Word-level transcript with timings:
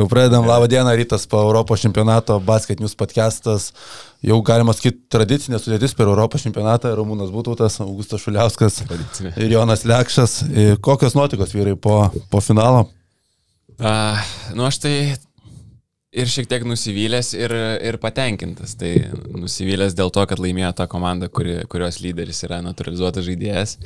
Jau 0.00 0.06
pradedam 0.08 0.46
labą 0.48 0.64
dieną, 0.66 0.94
rytas 0.96 1.26
po 1.26 1.42
Europos 1.42 1.80
čempionato, 1.80 2.40
basket 2.40 2.80
news 2.80 2.94
podcastas. 2.96 3.66
Jau 4.24 4.38
galima 4.40 4.72
sakyti 4.72 4.96
tradicinė 5.12 5.58
sudėtis 5.60 5.92
per 5.92 6.08
Europos 6.08 6.46
čempionatą. 6.46 6.94
Ramūnas 6.96 7.28
Būtautas, 7.34 7.76
Augustas 7.84 8.22
Šuliauskas 8.24 8.78
Tradicinė. 8.88 9.34
ir 9.36 9.52
Jonas 9.52 9.84
Lekšas. 9.84 10.38
Ir 10.56 10.80
Kokios 10.80 11.12
nuotikos 11.18 11.52
vyrai 11.52 11.74
po, 11.76 11.98
po 12.32 12.40
finalo? 12.40 12.86
Uh, 13.76 14.16
nu 14.56 14.64
aš 14.64 14.78
tai 14.86 14.94
ir 16.16 16.32
šiek 16.32 16.48
tiek 16.48 16.64
nusivylęs 16.64 17.34
ir, 17.36 17.52
ir 17.92 18.00
patenkintas. 18.00 18.78
Tai 18.80 18.94
nusivylęs 19.36 19.98
dėl 20.00 20.08
to, 20.16 20.24
kad 20.24 20.40
laimėjo 20.40 20.72
ta 20.80 20.88
komanda, 20.88 21.28
kuri, 21.28 21.58
kurios 21.68 22.00
lyderis 22.00 22.40
yra 22.48 22.62
naturalizuotas 22.64 23.28
žaidėjas. 23.28 23.76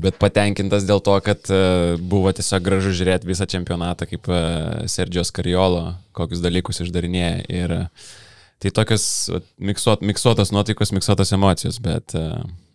Bet 0.00 0.16
patenkintas 0.22 0.86
dėl 0.88 1.02
to, 1.04 1.16
kad 1.24 1.50
uh, 1.52 1.98
buvo 2.00 2.32
tiesiog 2.36 2.64
gražu 2.64 2.94
žiūrėti 2.96 3.28
visą 3.28 3.46
čempionatą, 3.50 4.08
kaip 4.08 4.30
uh, 4.32 4.86
Sergio 4.88 5.24
Skariolo, 5.26 5.90
kokius 6.16 6.40
dalykus 6.44 6.80
išdarinėja. 6.86 7.42
Ir 7.52 7.74
uh, 7.76 8.14
tai 8.60 8.72
tokios 8.76 9.04
miksuot, 9.60 10.04
miksuotos 10.04 10.52
nuotaikos, 10.52 10.94
miksuotos 10.96 11.32
emocijos, 11.36 11.80
bet 11.84 12.14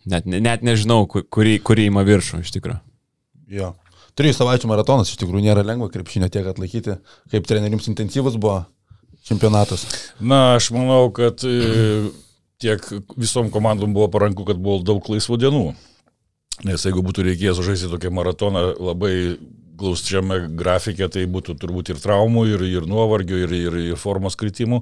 net, 0.06 0.26
net 0.26 0.62
nežinau, 0.66 1.04
ku- 1.10 1.22
kurį, 1.22 1.58
kurį 1.66 1.88
įma 1.90 2.02
viršų 2.06 2.42
iš 2.42 2.54
tikrųjų. 2.56 2.80
Jo. 3.58 3.72
Trijų 4.16 4.34
savaičių 4.38 4.70
maratonas 4.70 5.10
iš 5.12 5.18
tikrųjų 5.20 5.44
nėra 5.44 5.62
lengva 5.66 5.90
krepšinio 5.92 6.30
tiek 6.32 6.46
atlaikyti. 6.48 6.96
Kaip 7.30 7.46
trenerims 7.46 7.86
intensyvus 7.90 8.38
buvo 8.40 8.62
čempionatas. 9.28 9.84
Na, 10.18 10.56
aš 10.56 10.70
manau, 10.74 11.10
kad 11.14 11.42
e, 11.46 12.08
tiek 12.62 12.82
visom 13.18 13.50
komandom 13.54 13.92
buvo 13.94 14.08
paranku, 14.14 14.46
kad 14.48 14.58
buvo 14.62 14.80
daug 14.86 15.06
laisvų 15.12 15.38
dienų. 15.42 15.64
Nes 16.64 16.86
jeigu 16.86 17.02
būtų 17.04 17.26
reikėjęs 17.26 17.60
žaisti 17.66 17.90
tokią 17.92 18.10
maratoną 18.16 18.62
labai 18.80 19.36
glausčiame 19.76 20.38
grafikė, 20.56 21.08
tai 21.12 21.26
būtų 21.28 21.56
turbūt 21.60 21.92
ir 21.92 22.00
traumų, 22.00 22.46
ir, 22.54 22.64
ir 22.64 22.86
nuovargio, 22.88 23.36
ir, 23.44 23.52
ir, 23.52 23.78
ir 23.92 24.00
formos 24.00 24.38
kritimų, 24.40 24.80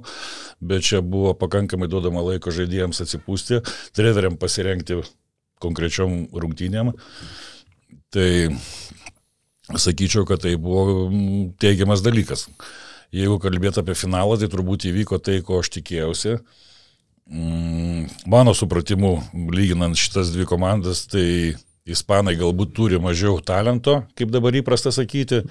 bet 0.63 0.87
čia 0.87 1.01
buvo 1.03 1.33
pakankamai 1.35 1.89
duodama 1.91 2.23
laiko 2.23 2.53
žaidėjams 2.55 3.03
atsipūsti, 3.03 3.59
treneriam 3.95 4.39
pasirengti 4.39 5.01
konkrečiom 5.63 6.29
rungtynėm. 6.31 6.93
Tai 8.15 8.29
sakyčiau, 9.73 10.23
kad 10.29 10.45
tai 10.45 10.55
buvo 10.61 11.09
mm, 11.09 11.55
teigiamas 11.59 12.03
dalykas. 12.05 12.47
Jeigu 13.15 13.39
kalbėt 13.41 13.79
apie 13.81 13.95
finalą, 13.97 14.37
tai 14.39 14.49
turbūt 14.51 14.87
įvyko 14.89 15.19
tai, 15.23 15.41
ko 15.45 15.59
aš 15.63 15.73
tikėjausi. 15.77 16.37
Mm, 17.25 18.07
Mano 18.29 18.53
supratimu, 18.53 19.17
lyginant 19.55 19.97
šitas 19.97 20.31
dvi 20.33 20.45
komandas, 20.49 21.05
tai 21.09 21.55
Ispanai 21.85 22.33
galbūt 22.33 22.71
turi 22.73 22.97
mažiau 22.97 23.37
talento, 23.45 23.99
kaip 24.17 24.31
dabar 24.33 24.55
įprasta 24.57 24.89
sakyti, 24.89 25.43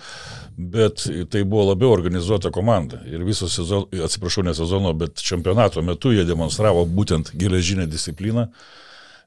bet 0.59 1.05
tai 1.31 1.45
buvo 1.47 1.69
labiau 1.69 1.93
organizuota 1.95 2.51
komanda. 2.51 2.99
Ir 3.07 3.23
viso 3.23 3.47
sezono, 3.47 3.87
atsiprašau, 4.03 4.43
ne 4.43 4.55
sezono, 4.59 4.91
bet 4.99 5.23
čempionato 5.23 5.83
metu 5.87 6.11
jie 6.11 6.27
demonstravo 6.27 6.83
būtent 6.91 7.31
geležinę 7.39 7.87
discipliną. 7.91 8.49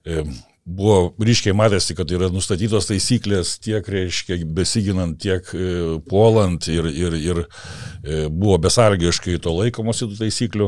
E, 0.04 0.28
Buvo 0.68 1.14
ryškiai 1.24 1.56
matėsi, 1.56 1.96
kad 1.96 2.10
yra 2.12 2.28
nustatytos 2.28 2.90
taisyklės 2.90 3.54
tiek, 3.64 3.86
reiškia, 3.88 4.36
besiginant, 4.52 5.16
tiek 5.16 5.48
e, 5.56 5.68
puolant 6.12 6.68
ir, 6.68 6.90
ir, 6.92 7.16
ir 7.16 7.40
e, 7.40 8.26
buvo 8.28 8.58
besargiškai 8.66 9.38
to 9.40 9.54
laikomosi 9.56 10.10
tų 10.10 10.18
taisyklių. 10.20 10.68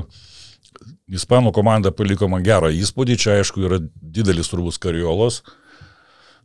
Ispanų 1.19 1.51
komanda 1.51 1.91
paliko 1.91 2.29
man 2.31 2.47
gerą 2.47 2.71
įspūdį, 2.71 3.19
čia 3.19 3.35
aišku 3.41 3.65
yra 3.67 3.81
didelis 3.99 4.47
turbūt 4.53 4.79
kariolos. 4.79 5.41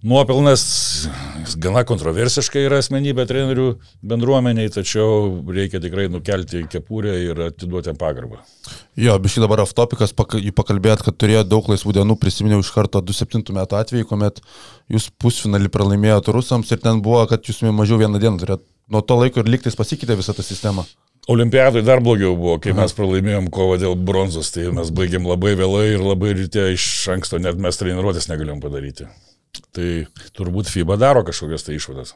Nuopelnas 0.05 0.63
gana 1.65 1.81
kontroversiškai 1.89 2.67
yra 2.67 2.77
asmenybė 2.83 3.25
trenerių 3.25 3.71
bendruomeniai, 4.05 4.69
tačiau 4.73 5.39
reikia 5.49 5.81
tikrai 5.81 6.11
nukelti 6.13 6.61
kepurę 6.69 7.15
ir 7.23 7.41
atiduoti 7.47 7.89
jam 7.89 7.97
pagarbą. 7.97 8.43
Jo, 9.01 9.17
biškai 9.25 9.47
dabar 9.47 9.63
aftopikas, 9.65 10.13
jį 10.13 10.53
pakalbėt, 10.61 11.07
kad 11.07 11.17
turėjo 11.17 11.47
daug 11.49 11.73
laisvų 11.73 11.97
dienų, 11.97 12.19
prisiminiau 12.21 12.61
iš 12.61 12.75
karto 12.77 13.01
27 13.01 13.57
metų 13.57 13.81
atvejį, 13.81 14.05
kuomet 14.13 14.45
jūs 14.93 15.09
pusfinalį 15.25 15.73
pralaimėjote 15.73 16.37
rusams 16.37 16.77
ir 16.77 16.85
ten 16.85 17.01
buvo, 17.01 17.25
kad 17.31 17.49
jūs 17.49 17.65
mažiau 17.73 18.03
vieną 18.05 18.21
dieną 18.21 18.45
turėjote. 18.45 18.69
Nuo 18.93 19.01
to 19.01 19.17
laiko 19.17 19.41
ir 19.41 19.49
liktais 19.49 19.79
pasikeitė 19.79 20.21
visą 20.21 20.37
tą 20.37 20.45
sistemą. 20.45 20.85
Olimpiadai 21.33 21.81
dar 21.81 22.05
blogiau 22.05 22.37
buvo, 22.37 22.59
kai 22.61 22.77
mes 22.77 22.93
pralaimėjom 22.93 23.49
kovą 23.49 23.81
dėl 23.81 23.97
bronzos, 23.97 24.53
tai 24.53 24.69
mes 24.69 24.93
baigėm 24.93 25.25
labai 25.25 25.57
vėlai 25.57 25.95
ir 25.95 26.05
labai 26.05 26.37
ryte 26.37 26.75
iš 26.77 27.07
anksto 27.15 27.41
net 27.41 27.57
mes 27.57 27.81
treniruotės 27.81 28.29
negalėjom 28.29 28.61
padaryti. 28.61 29.09
Tai 29.75 29.89
turbūt 30.37 30.71
FIBA 30.71 30.99
daro 31.01 31.25
kažkokias 31.27 31.67
tai 31.67 31.79
išvadas. 31.79 32.15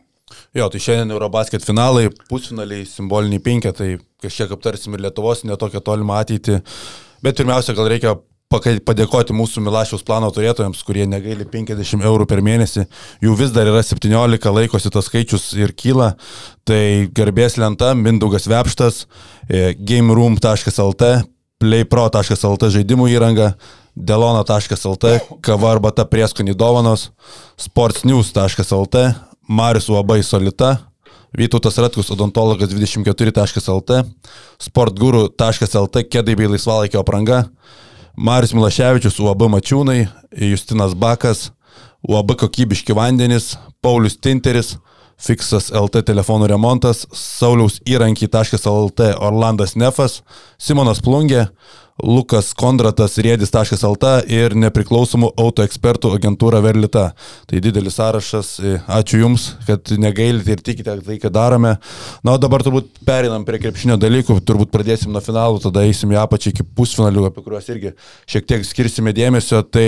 Jo, 0.57 0.69
tai 0.69 0.81
šiandien 0.83 1.15
Eurobasket 1.15 1.65
finalai, 1.65 2.09
pusfinaliai, 2.29 2.85
simboliniai 2.89 3.43
penketai, 3.43 3.95
kažkiek 4.23 4.53
aptarsim 4.53 4.97
ir 4.97 5.07
Lietuvos 5.07 5.45
netokią 5.49 5.81
tolimą 5.85 6.19
ateitį. 6.23 6.59
Bet 7.25 7.39
pirmiausia, 7.41 7.75
gal 7.77 7.89
reikia 7.91 8.19
padėkoti 8.49 9.37
mūsų 9.37 9.61
Milašiaus 9.61 10.05
plano 10.07 10.31
turėtojams, 10.33 10.81
kurie 10.87 11.05
negaili 11.07 11.45
50 11.45 12.05
eurų 12.09 12.27
per 12.29 12.41
mėnesį. 12.45 12.87
Jų 13.25 13.35
vis 13.37 13.53
dar 13.53 13.69
yra 13.69 13.83
17, 13.85 14.53
laikosi 14.57 14.93
tas 14.93 15.09
skaičius 15.11 15.51
ir 15.59 15.75
kyla. 15.77 16.15
Tai 16.65 17.09
garbės 17.13 17.59
lenta, 17.61 17.93
Mindaugas 17.95 18.49
Vepštas, 18.49 19.05
e, 19.49 19.75
gameroom.lt, 19.77 21.11
playpro.lt 21.61 22.73
žaidimų 22.73 23.11
įranga, 23.13 23.53
delona.lt, 23.99 25.15
kava 25.43 25.73
arba 25.73 25.91
ta 25.95 26.07
prieskonį 26.07 26.55
dovanos, 26.59 27.09
sportsnews.lt, 27.59 29.09
Marius 29.49 29.89
Uabai 29.91 30.23
Solita, 30.23 30.77
Vytautas 31.37 31.77
Ratkus 31.77 32.11
odontologas 32.15 32.71
24.lt, 32.73 33.99
sportguru.lt, 34.65 36.05
kėdai 36.09 36.37
bei 36.39 36.49
laisvalaikio 36.49 37.03
apranga, 37.03 37.45
Marius 38.17 38.55
Milaševičius, 38.57 39.21
UAB 39.23 39.45
Mačiūnai, 39.53 40.01
Justinas 40.49 40.97
Bakas, 40.99 41.51
UAB 42.09 42.33
kokybiški 42.41 42.97
vandenys, 42.97 43.57
Paulius 43.85 44.17
Tinteris, 44.19 44.77
Fiksas 45.19 45.73
LT 45.75 46.05
telefonų 46.07 46.47
remontas, 46.53 47.03
Sauliaus 47.11 47.81
įrankiai.lt 47.91 49.09
Orlandas 49.19 49.75
Nefas, 49.75 50.21
Simonas 50.63 51.03
Plungė, 51.03 51.49
Lukas 52.03 52.53
Kondratas 52.55 53.17
Riedis.lt 53.19 54.11
ir 54.31 54.55
nepriklausomų 54.55 55.33
autoekspertų 55.41 56.13
agentūra 56.15 56.61
Verlita. 56.63 57.09
Tai 57.51 57.63
didelis 57.63 57.97
sąrašas. 57.99 58.51
Ačiū 58.87 59.23
Jums, 59.25 59.49
kad 59.67 59.91
negailite 59.99 60.55
ir 60.55 60.63
tikite 60.63 60.95
tai, 61.03 61.17
ką 61.19 61.33
darome. 61.35 61.75
Na, 62.23 62.37
o 62.37 62.39
dabar 62.39 62.63
turbūt 62.63 63.03
perinam 63.07 63.43
prie 63.49 63.59
krepšinio 63.65 63.97
dalykų. 63.99 64.39
Turbūt 64.47 64.71
pradėsim 64.75 65.11
nuo 65.15 65.23
finalų, 65.25 65.59
tada 65.65 65.83
eisim 65.89 66.15
į 66.15 66.21
apačią 66.23 66.55
iki 66.55 66.67
pusfinalių, 66.79 67.27
apie 67.33 67.43
kuriuos 67.43 67.67
irgi 67.75 67.95
šiek 68.31 68.47
tiek 68.47 68.69
skirsime 68.69 69.15
dėmesio. 69.17 69.65
Tai 69.67 69.87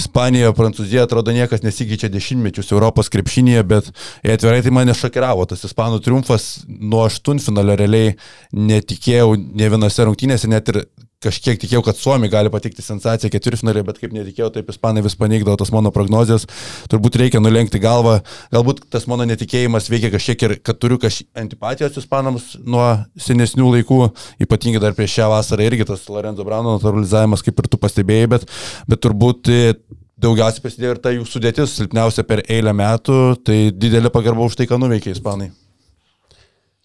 Ispanija, 0.00 0.54
Prancūzija 0.56 1.04
atrodo 1.04 1.36
niekas 1.36 1.66
nesikeičia 1.66 2.08
dešimtmečius 2.12 2.72
Europos 2.72 3.12
krepšinėje, 3.12 3.68
bet 3.68 3.92
atvirai 4.24 4.64
tai 4.64 4.72
mane 4.72 4.96
šokiravo. 4.96 5.44
Tas 5.52 5.68
Ispanų 5.68 6.00
triumfas 6.00 6.50
nuo 6.66 7.04
aštuntfinalio 7.10 7.76
realiai 7.84 8.16
netikėjau 8.56 9.36
ne 9.36 9.72
vienose 9.76 10.08
rungtynėse, 10.08 10.48
net 10.48 10.72
ir 10.72 10.84
kažkiek 11.22 11.60
tikėjau, 11.62 11.82
kad 11.86 11.98
Suomi 11.98 12.30
gali 12.32 12.50
patikti 12.52 12.84
sensaciją 12.84 13.30
ketvirtfinalį, 13.32 13.84
bet 13.86 14.00
kaip 14.02 14.14
netikėjau, 14.16 14.50
taip 14.54 14.70
ispanai 14.72 15.04
vis 15.04 15.16
paneigdavo 15.18 15.56
tas 15.60 15.72
mano 15.74 15.92
prognozijas. 15.94 16.46
Turbūt 16.92 17.18
reikia 17.22 17.42
nulenkti 17.42 17.80
galvą. 17.82 18.18
Galbūt 18.54 18.84
tas 18.92 19.06
mano 19.10 19.26
netikėjimas 19.28 19.90
veikia 19.92 20.12
kažkiek 20.14 20.46
ir 20.48 20.56
kad 20.66 20.80
turiu 20.82 20.98
kažkiek 21.02 21.30
antipatijos 21.42 21.98
ispanams 22.02 22.52
nuo 22.66 22.86
senesnių 23.20 23.72
laikų, 23.78 24.02
ypatingai 24.44 24.82
dar 24.82 24.96
prieš 24.98 25.18
šią 25.20 25.30
vasarą 25.32 25.66
irgi 25.68 25.88
tas 25.88 26.04
Lorenzo 26.12 26.46
Brauno 26.46 26.76
naturalizavimas, 26.76 27.44
kaip 27.44 27.62
ir 27.62 27.70
tu 27.72 27.80
pastebėjai, 27.80 28.30
bet, 28.36 28.46
bet 28.90 29.02
turbūt 29.04 29.50
e, 29.52 29.74
daugiausiai 30.22 30.64
prasidėjo 30.64 30.94
ir 30.96 31.02
ta 31.02 31.14
jų 31.14 31.26
sudėtis, 31.28 31.74
silpniausia 31.78 32.26
per 32.28 32.44
eilę 32.48 32.74
metų, 32.76 33.18
tai 33.46 33.58
didelė 33.74 34.12
pagarba 34.14 34.46
už 34.46 34.58
tai, 34.58 34.68
ką 34.70 34.80
nuveikė 34.82 35.14
ispanai. 35.16 35.52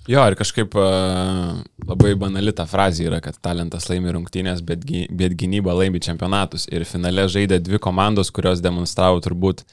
Jo, 0.08 0.22
ir 0.30 0.38
kažkaip 0.40 0.76
uh, 0.80 1.58
labai 1.84 2.14
banali 2.16 2.54
ta 2.56 2.64
frazė 2.70 3.10
yra, 3.10 3.20
kad 3.24 3.36
talentas 3.44 3.90
laimi 3.92 4.14
rungtynės, 4.16 4.62
bet, 4.64 4.86
bet 5.12 5.36
gynyba 5.36 5.74
laimi 5.76 6.00
čempionatus. 6.04 6.64
Ir 6.72 6.86
finale 6.88 7.26
žaidė 7.28 7.60
dvi 7.60 7.80
komandos, 7.84 8.32
kurios 8.32 8.64
demonstravo 8.64 9.20
turbūt, 9.26 9.66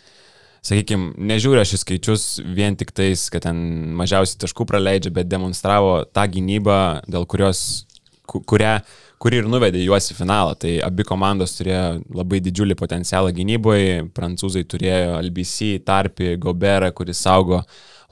sakykime, 0.67 1.13
nežiūrė 1.31 1.63
šis 1.71 1.85
skaičius 1.87 2.27
vien 2.57 2.75
tik 2.81 2.91
tais, 2.97 3.29
kad 3.31 3.47
ten 3.47 3.63
mažiausiai 4.01 4.43
taškų 4.43 4.67
praleidžia, 4.73 5.15
bet 5.15 5.31
demonstravo 5.31 6.01
tą 6.11 6.27
gynybą, 6.35 6.81
dėl 7.07 7.29
kurios, 7.31 7.85
ku- 8.27 8.43
kurią 8.43 8.81
kuri 9.23 9.39
ir 9.41 9.47
nuvedė 9.49 9.81
juos 9.87 10.11
į 10.11 10.19
finalą. 10.19 10.59
Tai 10.59 10.75
abi 10.85 11.07
komandos 11.07 11.55
turėjo 11.57 12.03
labai 12.13 12.43
didžiulį 12.45 12.75
potencialą 12.77 13.31
gynyboje. 13.33 14.03
Prancūzai 14.19 14.67
turėjo 14.69 15.15
LBC, 15.23 15.79
Tarpi, 15.87 16.35
Goberą, 16.43 16.91
kuris 16.93 17.23
saugo 17.25 17.63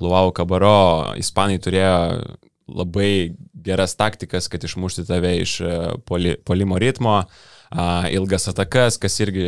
Luau 0.02 0.32
Kabaro. 0.34 1.14
Ispanai 1.20 1.60
turėjo 1.62 1.94
labai 2.72 3.34
geras 3.62 3.96
taktikas, 3.98 4.48
kad 4.50 4.64
išmušti 4.64 5.06
tave 5.08 5.36
iš 5.42 5.60
e, 5.60 5.72
poli, 6.08 6.36
polimo 6.44 6.78
ritmo. 6.82 7.22
A, 7.72 7.84
ilgas 8.12 8.50
atakas, 8.50 8.98
kas 9.00 9.14
irgi 9.24 9.46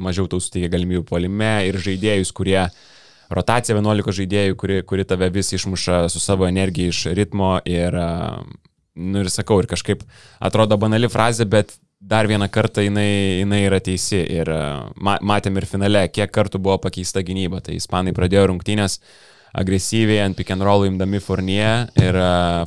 mažiau 0.00 0.28
tau 0.30 0.40
suteikia 0.40 0.70
galimybių 0.72 1.02
polime 1.08 1.50
ir 1.68 1.76
žaidėjus, 1.84 2.30
kurie 2.32 2.62
rotacija 3.28 3.76
11 3.76 4.14
žaidėjų, 4.20 4.56
kuri, 4.56 4.78
kuri 4.88 5.04
tave 5.04 5.28
vis 5.34 5.52
išmuša 5.52 6.06
su 6.08 6.22
savo 6.22 6.48
energija 6.48 6.94
iš 6.94 7.02
ritmo 7.18 7.58
ir, 7.68 7.92
nu 8.96 9.20
ir 9.20 9.28
sakau, 9.28 9.60
ir 9.60 9.68
kažkaip 9.68 10.06
atrodo 10.40 10.78
banali 10.80 11.10
frazė, 11.12 11.44
bet 11.44 11.76
dar 12.00 12.28
vieną 12.30 12.48
kartą 12.48 12.86
jinai, 12.86 13.42
jinai 13.42 13.60
yra 13.66 13.80
teisi 13.84 14.20
ir 14.22 14.48
matėm 14.96 15.58
ir 15.58 15.66
finale, 15.68 16.06
kiek 16.08 16.32
kartų 16.32 16.60
buvo 16.62 16.78
pakeista 16.80 17.20
gynyba. 17.26 17.60
Tai 17.64 17.76
ispanai 17.76 18.14
pradėjo 18.16 18.46
rungtynės 18.52 19.00
agresyviai 19.58 20.22
ant 20.24 20.38
pick 20.38 20.54
and 20.54 20.62
roll 20.64 20.86
imdami 20.86 21.20
Fournier 21.22 21.88
ir 21.98 22.18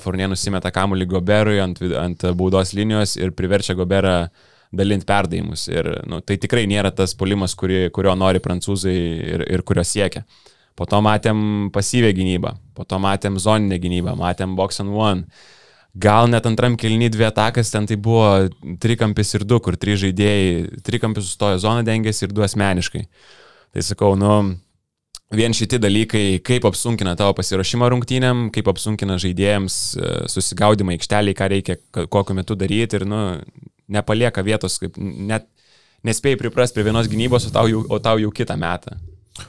Fournier 0.04 0.30
nusimeta 0.32 0.74
kamuolį 0.76 1.08
Goberui 1.16 1.62
ant, 1.64 1.80
ant 2.00 2.26
baudos 2.38 2.76
linijos 2.78 3.18
ir 3.20 3.32
priverčia 3.38 3.78
Goberą 3.80 4.18
uh, 4.26 4.50
dalinti 4.72 5.06
perdavimus. 5.06 5.68
Ir 5.72 5.90
nu, 6.10 6.22
tai 6.24 6.38
tikrai 6.42 6.66
nėra 6.70 6.92
tas 6.96 7.14
polimas, 7.18 7.56
kuri, 7.60 7.90
kurio 7.94 8.16
nori 8.18 8.42
prancūzai 8.44 8.96
ir, 9.36 9.46
ir 9.52 9.64
kurio 9.68 9.84
siekia. 9.88 10.24
Po 10.76 10.88
to 10.90 11.02
matėm 11.04 11.70
pasyvę 11.76 12.14
gynybą, 12.16 12.56
po 12.76 12.88
to 12.88 12.98
matėm 13.04 13.38
zoninę 13.42 13.78
gynybą, 13.82 14.16
matėm 14.20 14.56
box 14.56 14.80
and 14.82 14.96
one. 14.96 15.28
Gal 16.02 16.30
net 16.32 16.46
antram 16.48 16.78
kilny 16.80 17.10
dvi 17.12 17.28
atakas, 17.28 17.74
ten 17.74 17.84
tai 17.86 17.98
buvo 18.00 18.48
trikampis 18.80 19.36
ir 19.36 19.44
du, 19.44 19.60
kur 19.60 19.76
trys 19.76 20.00
žaidėjai, 20.06 20.80
trikampis 20.88 21.28
sustojo 21.28 21.60
zoną 21.60 21.84
dengėsi 21.84 22.24
ir 22.24 22.32
du 22.32 22.46
asmeniškai. 22.46 23.04
Tai 23.76 23.84
sakau, 23.84 24.14
nu, 24.20 24.32
vien 25.36 25.56
šitie 25.56 25.80
dalykai, 25.82 26.26
kaip 26.46 26.66
apsunkina 26.68 27.16
tavo 27.20 27.36
pasiruošimą 27.38 27.90
rungtynėm, 27.94 28.50
kaip 28.56 28.68
apsunkina 28.72 29.18
žaidėjams 29.22 29.78
e, 29.96 30.12
susigaudimą 30.32 30.98
aikšteliai, 30.98 31.38
ką 31.38 31.50
reikia 31.56 31.78
kokiu 32.12 32.38
metu 32.38 32.58
daryti 32.60 33.00
ir, 33.00 33.08
nu, 33.10 33.22
nepalieka 33.92 34.44
vietos, 34.46 34.80
kaip 34.82 35.00
net 35.00 35.48
nespėjai 36.08 36.40
priprasti 36.42 36.80
prie 36.80 36.90
vienos 36.90 37.10
gynybos, 37.12 37.48
o 37.48 37.56
tau 37.56 37.72
jau, 37.72 37.86
o 37.88 38.00
tau 38.04 38.22
jau 38.22 38.32
kitą 38.36 38.58
metą. 38.60 38.98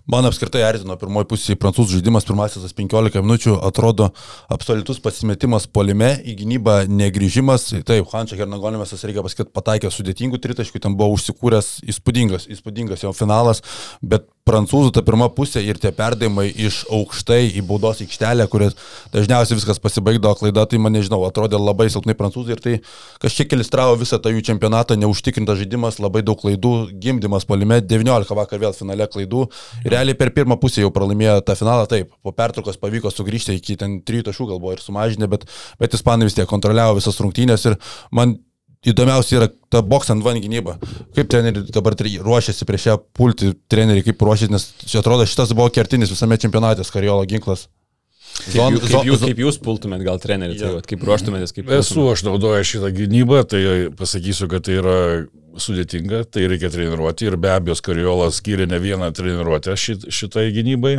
Man 0.06 0.25
apskritai 0.25 0.62
erzino 0.62 0.94
pirmoji 0.96 1.26
pusė 1.29 1.56
prancūzų 1.58 1.99
žaidimas, 1.99 2.25
pirmasis 2.26 2.75
15 2.79 3.23
minučių 3.25 3.56
atrodo 3.67 4.08
absoliutus 4.52 5.00
pasimetimas 5.02 5.67
polime, 5.67 6.12
į 6.23 6.37
gynybą 6.38 6.76
negryžimas. 6.88 7.67
Taip, 7.88 8.06
Hančia 8.14 8.38
Hernagonėmės, 8.40 8.94
reikia 9.02 9.25
pasakyti, 9.26 9.52
pataikė 9.58 9.90
sudėtingų 9.93 10.40
tritaškių, 10.43 10.84
ten 10.87 10.96
buvo 10.99 11.17
užsikūręs 11.17 11.73
įspūdingas, 11.93 12.46
įspūdingas 12.55 13.05
jo 13.05 13.12
finalas, 13.17 13.64
bet 14.00 14.31
prancūzų 14.49 14.91
ta 14.97 15.03
pirma 15.06 15.29
pusė 15.31 15.61
ir 15.62 15.79
tie 15.79 15.93
perdavimai 15.94 16.49
iš 16.50 16.81
aukštai 16.91 17.44
į 17.61 17.62
baudos 17.67 18.00
aikštelę, 18.03 18.49
kuris 18.50 18.75
dažniausiai 19.15 19.59
viskas 19.59 19.79
pasibaigdavo 19.83 20.41
klaida, 20.41 20.65
tai 20.67 20.81
man 20.83 20.97
nežinau, 20.97 21.21
atrodė 21.29 21.61
labai 21.62 21.87
silpnai 21.93 22.17
prancūzai 22.19 22.56
ir 22.56 22.62
tai 22.65 22.75
kažkiek 23.23 23.55
ilistravo 23.55 23.94
visą 24.03 24.19
tą 24.19 24.35
jų 24.35 24.43
čempionatą, 24.50 24.99
neužtikrintas 24.99 25.62
žaidimas, 25.62 26.00
labai 26.03 26.25
daug 26.27 26.43
klaidų, 26.43 26.75
gimdymas 27.05 27.47
palime, 27.47 27.79
19 27.87 28.39
vakar 28.39 28.62
vėl 28.62 28.75
finale 28.75 29.06
klaidų. 29.06 29.47
Ir 29.87 29.94
realiai 29.94 30.19
per 30.19 30.35
pirmą 30.35 30.59
pusę 30.59 30.83
jau 30.83 30.91
pralaimėjo 30.94 31.39
tą 31.47 31.59
finalą, 31.62 31.87
taip, 31.91 32.11
po 32.27 32.35
pertraukos 32.35 32.83
pavyko 32.83 33.15
sugrįžti 33.15 33.61
iki 33.61 33.79
ten 33.79 34.00
3 34.03 34.27
taškų 34.27 34.50
gal 34.50 34.62
buvo 34.62 34.75
ir 34.75 34.83
sumažinę, 34.83 35.31
bet, 35.31 35.47
bet 35.79 35.94
ispanai 35.94 36.27
vis 36.27 36.35
tiek 36.39 36.50
kontroliavo 36.50 36.99
visas 36.99 37.23
rungtynės 37.23 37.71
ir 37.71 37.79
man 38.11 38.41
įdomiausia 38.87 39.38
yra 39.38 39.49
ta 39.70 39.82
box 39.87 40.11
ant 40.12 40.25
van 40.25 40.40
gynyba. 40.43 40.79
Kaip 41.17 41.31
treneriai 41.31 41.75
dabar 41.75 41.96
ruošiasi 41.99 42.67
prieš 42.69 42.88
ją 42.90 42.96
pulti, 43.14 43.52
treneriai 43.70 44.06
kaip 44.06 44.23
ruošiasi, 44.23 44.52
nes 44.52 44.67
čia 44.87 45.02
atrodo 45.02 45.26
šitas 45.29 45.55
buvo 45.55 45.69
kertinis 45.70 46.12
visame 46.12 46.38
čempionate, 46.40 46.84
Kariolo 46.93 47.25
ginklas. 47.29 47.69
Zon, 48.49 48.79
kaip, 48.81 48.88
kaip, 48.88 49.06
jūs, 49.06 49.23
kaip 49.23 49.40
jūs 49.43 49.58
pultumėt 49.62 50.02
gal 50.06 50.19
trenerių, 50.20 50.56
tai, 50.58 50.70
vat, 50.79 50.87
kaip 50.88 51.02
ruoštumėtės, 51.05 51.52
kaip... 51.55 51.69
Esu, 51.76 52.06
aš 52.11 52.25
naudoju 52.26 52.64
šitą 52.67 52.90
gynybą, 52.96 53.43
tai 53.49 53.61
pasakysiu, 53.99 54.49
kad 54.50 54.64
tai 54.67 54.79
yra 54.81 54.96
sudėtinga, 55.61 56.23
tai 56.32 56.46
reikia 56.50 56.70
treniruoti 56.73 57.29
ir 57.29 57.37
be 57.40 57.52
abejo 57.52 57.76
Kariolas 57.84 58.40
skiria 58.40 58.67
ne 58.70 58.81
vieną 58.82 59.11
treniruotę 59.14 59.76
šit, 59.79 60.08
šitai 60.08 60.49
gynybai. 60.56 60.96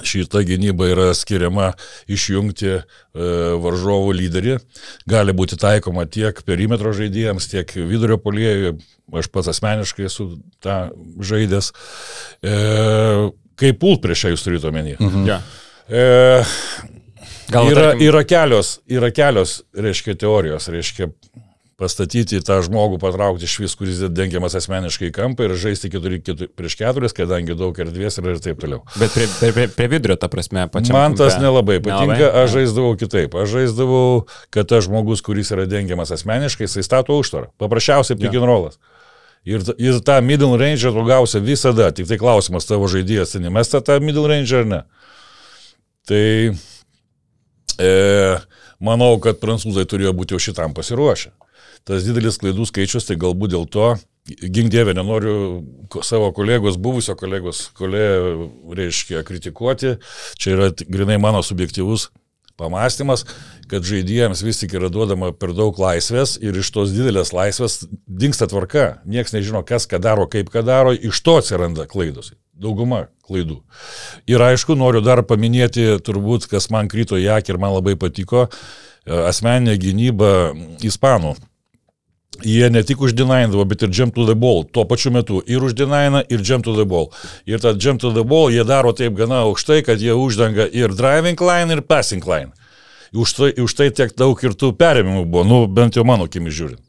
Šita 0.00 0.40
gynyba 0.48 0.88
yra 0.88 1.10
skiriama 1.16 1.72
išjungti 2.10 2.70
e, 2.72 2.80
varžovų 3.62 4.14
lyderį. 4.16 4.56
Gali 5.10 5.34
būti 5.36 5.58
taikoma 5.60 6.06
tiek 6.08 6.40
perimetro 6.46 6.94
žaidėjams, 6.96 7.50
tiek 7.52 7.76
vidurio 7.76 8.16
poliejui. 8.22 8.78
Aš 9.20 9.28
pats 9.28 9.50
asmeniškai 9.52 10.08
esu 10.08 10.30
tą 10.64 10.78
žaidęs. 11.20 11.72
E, 12.40 12.56
kaip 13.60 13.82
pult 13.82 14.02
prieš 14.04 14.26
ją 14.26 14.34
jūs 14.34 14.46
turite 14.46 14.72
omeny? 14.72 14.96
Mhm. 14.96 15.28
Ja. 15.28 15.42
E, 15.92 16.04
Gal, 17.52 17.68
yra, 17.68 17.88
tarkim... 17.90 18.06
yra, 18.08 18.24
kelios, 18.24 18.76
yra 18.88 19.10
kelios, 19.12 19.58
reiškia, 19.76 20.16
teorijos. 20.24 20.70
Reiškia, 20.72 21.10
pastatyti 21.82 22.38
tą 22.44 22.60
žmogų, 22.62 23.00
patraukti 23.02 23.46
iš 23.48 23.56
vis, 23.64 23.74
kuris 23.78 24.00
dengiamas 24.14 24.54
asmeniškai 24.58 25.10
į 25.10 25.14
kampą 25.16 25.48
ir 25.48 25.56
žaisti 25.58 25.90
4, 25.92 26.20
4 26.28 26.48
prieš 26.58 26.78
4, 26.78 27.10
kadangi 27.16 27.56
daug 27.58 27.78
erdvės 27.82 28.20
yra 28.22 28.36
ir 28.36 28.42
taip 28.44 28.62
toliau. 28.62 28.82
Bet 29.00 29.14
prie, 29.16 29.26
prie, 29.40 29.66
prie, 29.72 29.88
vidurio, 29.90 30.16
ta 30.20 30.30
prasme, 30.32 30.68
pačiam. 30.72 30.96
Man 30.96 31.18
tas 31.18 31.34
kampe. 31.34 31.46
nelabai 31.46 31.78
patinka, 31.82 32.18
nelabai? 32.20 32.44
aš 32.44 32.56
žaisdavau 32.58 32.94
kitaip. 33.00 33.36
Aš 33.42 33.56
žaisdavau, 33.56 34.24
kad 34.54 34.70
tas 34.70 34.86
žmogus, 34.86 35.24
kuris 35.26 35.50
yra 35.54 35.66
dengiamas 35.70 36.14
asmeniškai, 36.14 36.68
jisai 36.68 36.86
stato 36.86 37.18
užtvarą. 37.18 37.50
Paprasčiausiai 37.62 38.20
pick 38.20 38.38
and 38.38 38.46
rollas. 38.48 38.78
Ir, 39.42 39.64
ir 39.82 39.98
tą 40.06 40.20
middle 40.22 40.54
range 40.54 40.86
tu 40.86 41.06
gausi 41.08 41.42
visada, 41.42 41.90
tik 41.90 42.06
tai 42.06 42.18
klausimas 42.20 42.68
tavo 42.68 42.86
žaidėjas, 42.90 43.34
nemesta 43.42 43.82
tą 43.82 43.98
middle 43.98 44.28
range 44.30 44.54
ar 44.54 44.68
ne. 44.70 44.84
Tai 46.06 46.26
e, 47.82 47.90
manau, 48.78 49.16
kad 49.22 49.42
prancūzai 49.42 49.82
turėjo 49.90 50.14
būti 50.14 50.36
jau 50.36 50.44
šitam 50.46 50.76
pasiruošę 50.78 51.32
tas 51.88 52.06
didelis 52.06 52.40
klaidų 52.40 52.66
skaičius, 52.68 53.06
tai 53.08 53.18
galbūt 53.20 53.54
dėl 53.54 53.68
to, 53.70 53.92
gink 54.26 54.70
dievė, 54.72 54.94
nenoriu 54.94 55.36
savo 56.06 56.30
kolegos, 56.34 56.78
buvusio 56.80 57.16
kolegos, 57.18 57.68
kolegė, 57.78 58.48
reiškia, 58.78 59.22
kritikuoti, 59.26 59.96
čia 60.38 60.56
yra 60.56 60.72
grinai 60.86 61.18
mano 61.22 61.42
subjektivus 61.46 62.10
pamastymas, 62.60 63.24
kad 63.70 63.86
žaidėjams 63.86 64.42
vis 64.44 64.60
tik 64.60 64.76
yra 64.78 64.90
duodama 64.92 65.32
per 65.34 65.54
daug 65.56 65.78
laisvės 65.80 66.36
ir 66.42 66.58
iš 66.60 66.70
tos 66.74 66.92
didelės 66.94 67.32
laisvės 67.34 67.80
dinksta 68.06 68.48
tvarka. 68.50 69.02
Niekas 69.08 69.34
nežino, 69.34 69.64
kas 69.66 69.88
ką 69.90 70.00
daro, 70.02 70.28
kaip 70.30 70.52
ką 70.52 70.64
daro, 70.66 70.92
iš 70.94 71.22
to 71.24 71.38
atsiranda 71.40 71.88
klaidos. 71.90 72.34
Dauguma 72.52 73.06
klaidų. 73.26 73.62
Ir 74.30 74.44
aišku, 74.44 74.76
noriu 74.78 75.00
dar 75.02 75.24
paminėti, 75.26 75.96
turbūt, 76.04 76.46
kas 76.50 76.68
man 76.70 76.90
kryto 76.92 77.18
į 77.18 77.30
akį 77.38 77.54
ir 77.54 77.62
man 77.62 77.74
labai 77.74 77.96
patiko, 77.98 78.46
asmeninė 79.08 79.78
gynyba 79.82 80.30
ispanų 80.84 81.34
Jie 82.40 82.70
ne 82.72 82.80
tik 82.82 83.02
uždinaindavo, 83.04 83.64
bet 83.68 83.82
ir 83.84 83.90
jump 83.92 84.14
to 84.16 84.24
the 84.24 84.34
ball 84.38 84.64
tuo 84.64 84.86
pačiu 84.88 85.12
metu. 85.12 85.42
Ir 85.46 85.62
uždinaina, 85.62 86.22
ir 86.32 86.40
jump 86.40 86.64
to 86.64 86.72
the 86.74 86.86
ball. 86.88 87.10
Ir 87.46 87.60
tą 87.60 87.74
jump 87.76 88.00
to 88.00 88.12
the 88.16 88.24
ball 88.24 88.48
jie 88.50 88.64
daro 88.64 88.94
taip 88.96 89.14
gana 89.18 89.42
aukštai, 89.44 89.82
kad 89.84 90.00
jie 90.00 90.16
uždengia 90.16 90.66
ir 90.72 90.96
driving 90.96 91.38
line, 91.44 91.76
ir 91.76 91.84
passing 91.84 92.24
line. 92.26 92.50
Už 93.12 93.36
tai, 93.36 93.52
už 93.60 93.76
tai 93.76 93.90
tiek 93.92 94.16
daug 94.16 94.40
ir 94.40 94.56
tų 94.56 94.72
perėmimų 94.80 95.26
buvo, 95.28 95.44
nu, 95.44 95.60
bent 95.68 95.98
jau 95.98 96.06
mano 96.08 96.24
akimis 96.24 96.56
žiūrint. 96.56 96.80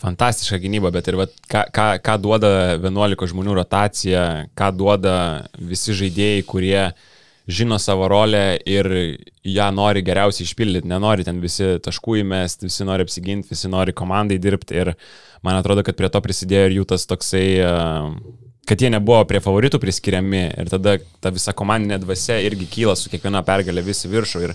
Fantastiška 0.00 0.60
gynyba, 0.62 0.94
bet 0.94 1.10
ir 1.10 1.18
vat, 1.18 1.34
ką, 1.50 1.66
ką, 1.74 1.88
ką 2.00 2.14
duoda 2.22 2.52
11 2.78 3.26
žmonių 3.34 3.58
rotacija, 3.58 4.22
ką 4.56 4.70
duoda 4.78 5.16
visi 5.58 5.92
žaidėjai, 5.98 6.46
kurie 6.46 6.84
uh, 6.86 7.09
žino 7.50 7.78
savo 7.78 8.08
rolę 8.08 8.58
ir 8.68 8.88
ją 9.46 9.68
nori 9.74 10.02
geriausiai 10.06 10.46
išpildyti, 10.46 10.88
nenori 10.88 11.26
ten 11.26 11.40
visi 11.42 11.76
taškų 11.84 12.20
įmesti, 12.22 12.68
visi 12.68 12.86
nori 12.88 13.06
apsiginti, 13.06 13.50
visi 13.52 13.70
nori 13.72 13.94
komandai 13.96 14.38
dirbti 14.42 14.78
ir 14.80 14.92
man 15.46 15.58
atrodo, 15.58 15.84
kad 15.86 15.98
prie 15.98 16.10
to 16.12 16.22
prisidėjo 16.24 16.68
ir 16.68 16.76
jų 16.80 16.86
tas 16.92 17.06
toksai, 17.10 17.46
kad 18.68 18.82
jie 18.82 18.92
nebuvo 18.92 19.22
prie 19.28 19.40
favoritų 19.42 19.80
priskiriami 19.82 20.44
ir 20.62 20.70
tada 20.72 20.98
ta 21.20 21.32
visa 21.34 21.54
komandinė 21.56 22.00
dvasia 22.02 22.38
irgi 22.46 22.68
kyla 22.70 22.96
su 22.98 23.12
kiekviena 23.12 23.42
pergalė 23.46 23.84
visi 23.86 24.10
viršų 24.10 24.44
ir 24.46 24.54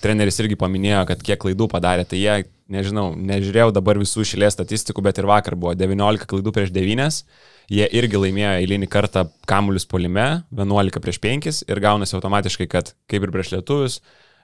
treneris 0.00 0.40
irgi 0.40 0.56
paminėjo, 0.60 1.04
kad 1.10 1.22
kiek 1.24 1.40
klaidų 1.42 1.68
padarė, 1.70 2.06
tai 2.08 2.22
jie, 2.22 2.36
nežinau, 2.72 3.10
nežiūrėjau 3.18 3.70
dabar 3.76 3.98
visų 4.00 4.24
šilės 4.32 4.56
statistikų, 4.56 5.04
bet 5.04 5.20
ir 5.20 5.28
vakar 5.30 5.58
buvo 5.58 5.74
19 5.78 6.28
klaidų 6.30 6.54
prieš 6.56 6.74
9 6.74 7.22
Jie 7.70 7.86
irgi 7.94 8.18
laimėjo 8.18 8.56
eilinį 8.58 8.88
kartą 8.90 9.28
kamuolius 9.48 9.86
polime, 9.86 10.42
11 10.50 10.98
prieš 11.02 11.20
5 11.22 11.60
ir 11.70 11.80
gaunasi 11.82 12.16
automatiškai, 12.18 12.66
kad 12.70 12.90
kaip 13.10 13.22
ir 13.22 13.30
prieš 13.30 13.52
lietuvius, 13.54 14.00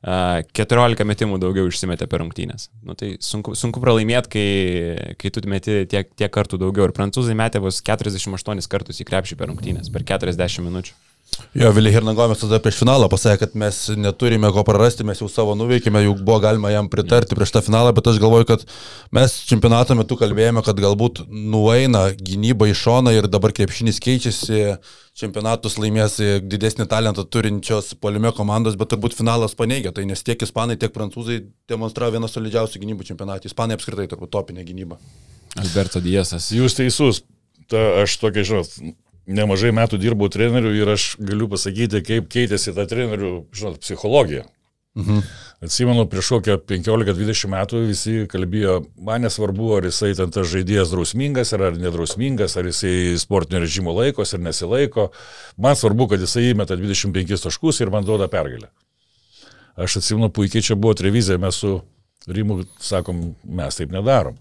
14 0.06 1.02
metimų 1.08 1.40
daugiau 1.42 1.66
išsimetė 1.66 2.06
per 2.06 2.22
rungtynės. 2.22 2.68
Nu, 2.86 2.94
tai 2.94 3.16
sunku, 3.24 3.56
sunku 3.58 3.82
pralaimėti, 3.82 4.30
kai, 4.30 4.46
kai 5.18 5.32
tu 5.34 5.42
meti 5.50 5.80
tiek, 5.90 6.12
tiek 6.14 6.30
kartų 6.30 6.60
daugiau. 6.62 6.86
Ir 6.86 6.94
prancūzai 6.94 7.34
metė 7.34 7.64
vos 7.64 7.80
48 7.82 8.70
kartus 8.70 9.02
į 9.02 9.08
krepšį 9.10 9.40
per 9.40 9.50
rungtynės, 9.50 9.90
per 9.90 10.06
40 10.06 10.62
minučių. 10.68 10.94
Jo, 11.56 11.70
Vilė 11.72 11.90
Hernagomis 11.94 12.40
tada 12.42 12.58
prieš 12.62 12.78
finalą 12.80 13.08
pasakė, 13.12 13.46
kad 13.46 13.54
mes 13.58 13.78
neturime 13.96 14.48
ko 14.52 14.62
prarasti, 14.66 15.04
mes 15.08 15.20
jau 15.22 15.28
savo 15.32 15.54
nuveikėme, 15.58 16.02
jau 16.04 16.14
buvo 16.18 16.36
galima 16.44 16.72
jam 16.72 16.88
pritarti 16.92 17.36
prieš 17.38 17.54
tą 17.54 17.62
finalą, 17.64 17.94
bet 17.96 18.08
aš 18.10 18.20
galvoju, 18.22 18.46
kad 18.48 18.64
mes 19.16 19.34
čempionato 19.48 19.96
metu 19.98 20.18
kalbėjome, 20.20 20.62
kad 20.66 20.80
galbūt 20.80 21.24
nueina 21.30 22.06
gynyba 22.16 22.68
į 22.70 22.76
šoną 22.80 23.14
ir 23.16 23.28
dabar 23.32 23.54
krepšinis 23.56 24.00
keičiasi, 24.04 24.60
čempionatus 25.16 25.78
laimės 25.80 26.18
didesnį 26.44 26.88
talentą 26.92 27.24
turinčios 27.24 27.94
polime 28.00 28.32
komandos, 28.36 28.76
bet 28.76 28.92
turbūt 28.92 29.16
finalas 29.16 29.56
paneigia, 29.56 29.94
tai 29.96 30.04
nes 30.08 30.24
tiek 30.24 30.44
ispanai, 30.44 30.76
tiek 30.80 30.92
prancūzai 30.92 31.40
demonstravo 31.72 32.18
vieną 32.18 32.28
solidžiausių 32.32 32.84
gynybų 32.84 33.08
čempionatą, 33.12 33.48
ispanai 33.48 33.78
apskritai 33.78 34.08
turbūt 34.12 34.34
topinė 34.36 34.66
gynyba. 34.68 35.00
Alberto 35.56 36.04
Diesas. 36.04 36.50
Jūs 36.52 36.76
teisus, 36.76 37.22
ta, 37.72 38.02
aš 38.02 38.18
tokia, 38.20 38.44
žinot, 38.44 38.76
nemažai 39.26 39.72
metų 39.74 39.98
dirbau 40.00 40.28
treneriu 40.32 40.74
ir 40.74 40.92
aš 40.94 41.14
galiu 41.22 41.48
pasakyti, 41.50 42.02
kaip 42.06 42.28
keitėsi 42.32 42.74
ta 42.76 42.86
trenerių, 42.88 43.32
žinot, 43.54 43.80
psichologija. 43.82 44.46
Mhm. 44.96 45.20
Atsimenu, 45.66 46.04
prieš 46.08 46.30
kokią 46.34 46.56
15-20 46.68 47.50
metų 47.52 47.82
visi 47.88 48.14
kalbėjo, 48.32 48.78
man 49.04 49.24
nesvarbu, 49.24 49.70
ar 49.76 49.88
jisai 49.88 50.14
ten 50.16 50.32
tas 50.32 50.48
žaidėjas 50.52 50.92
drausmingas 50.92 51.52
ar, 51.56 51.66
ar 51.68 51.76
nedrausmingas, 51.80 52.56
ar 52.56 52.68
jisai 52.68 53.16
sportinio 53.20 53.60
režimo 53.64 53.92
laikos 53.96 54.32
ir 54.36 54.44
nesilaiko. 54.44 55.10
Man 55.60 55.76
svarbu, 55.76 56.10
kad 56.12 56.24
jisai 56.24 56.50
įmeta 56.50 56.76
25 56.80 57.44
taškus 57.44 57.80
ir 57.80 57.92
man 57.92 58.08
duoda 58.08 58.28
pergalę. 58.32 58.70
Aš 59.76 59.98
atsimenu, 60.00 60.30
puikiai 60.32 60.64
čia 60.64 60.76
buvo 60.80 60.94
televizija, 60.96 61.40
mes 61.40 61.60
su 61.60 61.78
Rimu 62.26 62.64
sakom, 62.82 63.34
mes 63.44 63.76
taip 63.78 63.92
nedarom. 63.94 64.38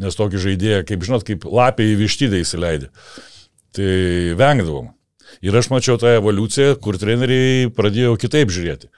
Nes 0.00 0.16
tokį 0.16 0.40
žaidėją, 0.40 0.84
kaip 0.88 1.04
žinot, 1.06 1.24
kaip 1.28 1.44
lapiai 1.44 1.92
į 1.92 1.98
vištidę 2.00 2.40
įsileidė. 2.40 2.88
Tai 3.76 3.92
vengdavom. 4.38 4.90
Ir 5.46 5.54
aš 5.54 5.70
mačiau 5.70 5.98
tą 6.00 6.16
evoliuciją, 6.18 6.74
kur 6.82 6.98
treneriai 6.98 7.70
pradėjo 7.74 8.16
kitaip 8.18 8.50
žiūrėti. 8.50 8.90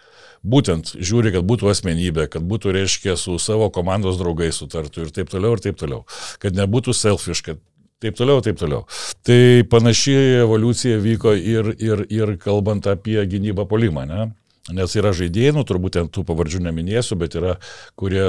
Būtent 0.42 0.96
žiūri, 0.98 1.30
kad 1.36 1.44
būtų 1.46 1.68
asmenybė, 1.70 2.26
kad 2.32 2.42
būtų, 2.48 2.72
reiškia, 2.74 3.14
su 3.20 3.36
savo 3.38 3.68
komandos 3.70 4.18
draugais 4.18 4.58
sutartų 4.58 5.04
ir 5.04 5.12
taip 5.14 5.30
toliau, 5.30 5.54
ir 5.54 5.62
taip 5.62 5.78
toliau. 5.78 6.02
Kad 6.42 6.56
nebūtų 6.58 6.96
selfish, 6.98 7.44
kad 7.46 7.60
taip 8.02 8.16
toliau, 8.18 8.42
taip 8.42 8.58
toliau. 8.58 8.82
Tai 9.22 9.38
panaši 9.70 10.16
evoliucija 10.42 10.98
vyko 11.04 11.36
ir, 11.38 11.74
ir, 11.78 12.06
ir 12.10 12.34
kalbant 12.42 12.88
apie 12.90 13.20
gynybą 13.22 13.68
polimą, 13.70 14.06
ne? 14.08 14.30
Nes 14.70 14.92
yra 14.94 15.10
žaidėjai, 15.14 15.54
nu 15.56 15.64
turbūt 15.66 15.96
ten 15.96 16.08
tų 16.10 16.22
pavardžių 16.26 16.60
neminėsiu, 16.62 17.16
bet 17.18 17.34
yra, 17.34 17.56
kurie 17.98 18.22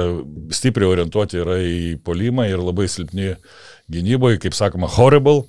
stipriai 0.54 0.90
orientuoti 0.90 1.38
yra 1.38 1.60
į 1.62 1.92
polimą 2.02 2.48
ir 2.50 2.62
labai 2.62 2.88
silpni 2.90 3.36
gynyboje, 3.94 4.40
kaip 4.42 4.56
sakoma, 4.58 4.90
horrible, 4.90 5.44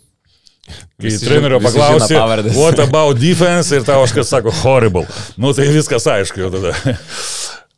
Kai 0.66 1.12
visi 1.12 1.28
trenerio 1.28 1.60
paklausė, 1.62 2.18
what 2.58 2.80
about 2.82 3.20
defense 3.22 3.70
ir 3.76 3.86
tau 3.86 4.02
kažkas 4.06 4.32
sako 4.34 4.54
horrible. 4.64 5.06
Nu 5.38 5.54
tai 5.54 5.68
viskas 5.70 6.08
aišku 6.10 6.42
jau 6.42 6.50
tada. 6.54 6.74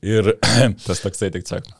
Ir 0.08 0.29
tas 0.86 1.01
toksai 1.03 1.32
tik 1.34 1.48
sako. 1.50 1.74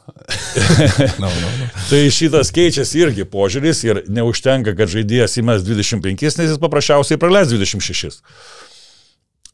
no, 1.24 1.30
no, 1.30 1.52
no. 1.62 1.68
Tai 1.88 2.02
šitas 2.12 2.52
keičiasi 2.56 3.06
irgi 3.06 3.28
požiūris 3.30 3.84
ir 3.88 4.02
neužtenka, 4.12 4.74
kad 4.76 4.92
žaidėjas 4.92 5.38
įmes 5.40 5.64
25, 5.68 6.26
nes 6.26 6.52
jis 6.52 6.60
paprasčiausiai 6.64 7.22
praleis 7.22 7.54
26. 7.54 8.20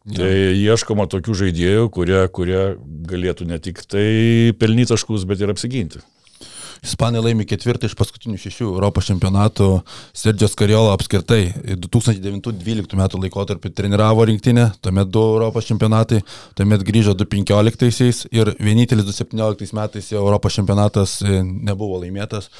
Ja. 0.03 0.17
Tai 0.17 0.31
ieškoma 0.57 1.05
tokių 1.12 1.38
žaidėjų, 1.43 1.86
kurie, 1.93 2.17
kurie 2.36 2.63
galėtų 3.07 3.48
ne 3.48 3.60
tik 3.63 3.86
tai 3.88 4.07
pelnyti 4.60 4.91
taškus, 4.91 5.27
bet 5.29 5.43
ir 5.43 5.53
apsiginti. 5.53 6.01
Ispanai 6.84 7.22
laimi 7.24 7.46
ketvirtą 7.48 7.88
iš 7.88 7.94
paskutinių 7.96 8.36
šešių 8.42 8.66
Europos 8.74 9.08
čempionatų. 9.08 9.68
Sergio 10.20 10.50
Skariola 10.52 10.92
apskritai 10.98 11.54
2009-2012 11.80 12.98
metų 13.00 13.22
laikotarpį 13.24 13.72
treniravo 13.78 14.25
rinktinę, 14.28 14.66
tuomet 14.84 15.08
du 15.13 15.24
Europos 15.38 15.70
čempionatai, 15.70 16.20
tuomet 16.60 16.84
grįžo 16.84 17.16
2015 17.16 18.28
ir 18.36 18.52
vienintelis 18.60 19.08
2017 19.08 19.80
metais 19.80 20.12
Europos 20.12 20.60
čempionatas 20.60 21.16
e, 21.24 21.40
nebuvo 21.40 22.02
laimėtas. 22.04 22.52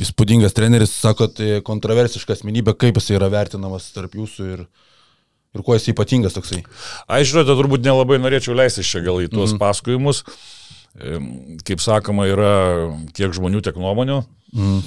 Įspūdingas 0.00 0.56
treneris, 0.56 0.96
sakot, 0.96 1.36
e, 1.44 1.60
kontroversiška 1.64 2.32
asmenybė, 2.32 2.78
kaip 2.80 2.96
jis 2.96 3.12
yra 3.18 3.28
vertinamas 3.32 3.92
tarp 3.92 4.16
jūsų 4.16 4.52
ir, 4.56 4.66
ir 5.52 5.68
kuo 5.68 5.76
jis 5.76 5.92
ypatingas 5.92 6.36
toksai. 6.36 6.64
Aš 7.12 7.34
žinote, 7.34 7.52
turbūt 7.60 7.84
nelabai 7.84 8.22
norėčiau 8.24 8.56
leistis 8.56 8.88
čia 8.88 9.04
gal 9.04 9.20
į 9.20 9.28
tuos 9.36 9.52
mm. 9.52 9.60
pasakojimus 9.60 10.24
kaip 11.66 11.82
sakoma, 11.84 12.28
yra 12.30 12.52
tiek 13.16 13.34
žmonių, 13.36 13.62
tiek 13.64 13.76
nuomonių. 13.80 14.22
Mm. 14.56 14.78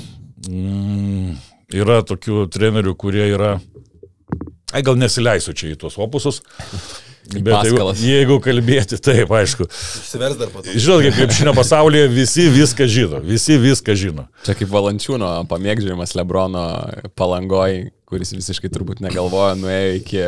Mm, 0.49 1.35
yra 1.75 1.99
tokių 2.07 2.47
trenerių, 2.53 2.95
kurie 2.99 3.27
yra... 3.29 3.57
Ai, 4.73 4.83
gal 4.85 4.97
nesileisiu 5.01 5.55
čia 5.57 5.73
į 5.73 5.79
tuos 5.81 5.97
opusus. 6.01 6.43
Bet 7.29 7.67
jeigu, 7.67 7.85
jeigu 8.01 8.35
kalbėti, 8.41 8.97
taip, 9.05 9.29
aišku. 9.37 9.67
Išsivers 9.69 10.37
dar 10.39 10.49
pat. 10.53 10.69
Žinot, 10.73 11.03
kaip 11.05 11.17
krepšinio 11.19 11.53
pasaulyje 11.57 12.07
visi 12.09 12.47
viską 12.49 12.87
žino, 12.89 13.19
visi 13.25 13.57
viską 13.61 13.93
žino. 13.99 14.25
Čia 14.47 14.55
kaip 14.57 14.71
Valančiūno 14.73 15.29
pamėgdžiamas 15.49 16.15
Lebrono 16.17 16.63
palangoj, 17.19 17.83
kuris 18.09 18.33
visiškai 18.33 18.71
turbūt 18.73 19.03
negalvoja, 19.05 19.53
nuėjo 19.59 19.93
iki 19.99 20.23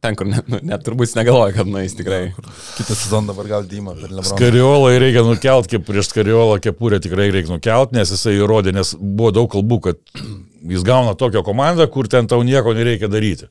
Ten, 0.00 0.16
kur 0.16 0.28
net, 0.30 0.46
nu, 0.48 0.56
net 0.64 0.80
turbūt 0.84 1.12
negalvoja, 1.18 1.52
kad 1.58 1.68
nueis 1.68 1.92
tikrai. 1.96 2.22
Ja, 2.30 2.52
kitą 2.78 2.94
sezoną 2.96 3.34
dabar 3.34 3.50
gal 3.50 3.66
Dyma 3.68 3.92
per 3.92 4.08
Lebroną. 4.08 4.28
Skariolą 4.30 4.94
reikia 5.02 5.24
nukelt, 5.26 5.68
kaip 5.68 5.84
prieš 5.84 6.08
Skariolą 6.08 6.56
kepurę 6.64 7.02
tikrai 7.04 7.28
reikia 7.34 7.52
nukelt, 7.52 7.92
nes 7.92 8.12
jisai 8.14 8.38
įrodė, 8.38 8.72
nes 8.76 8.94
buvo 8.96 9.34
daug 9.36 9.50
kalbų, 9.52 9.80
kad 9.90 10.00
jis 10.72 10.86
gauna 10.88 11.12
tokią 11.20 11.44
komandą, 11.44 11.84
kur 11.92 12.08
ten 12.08 12.30
tau 12.32 12.40
nieko 12.46 12.72
nereikia 12.76 13.12
daryti. 13.12 13.50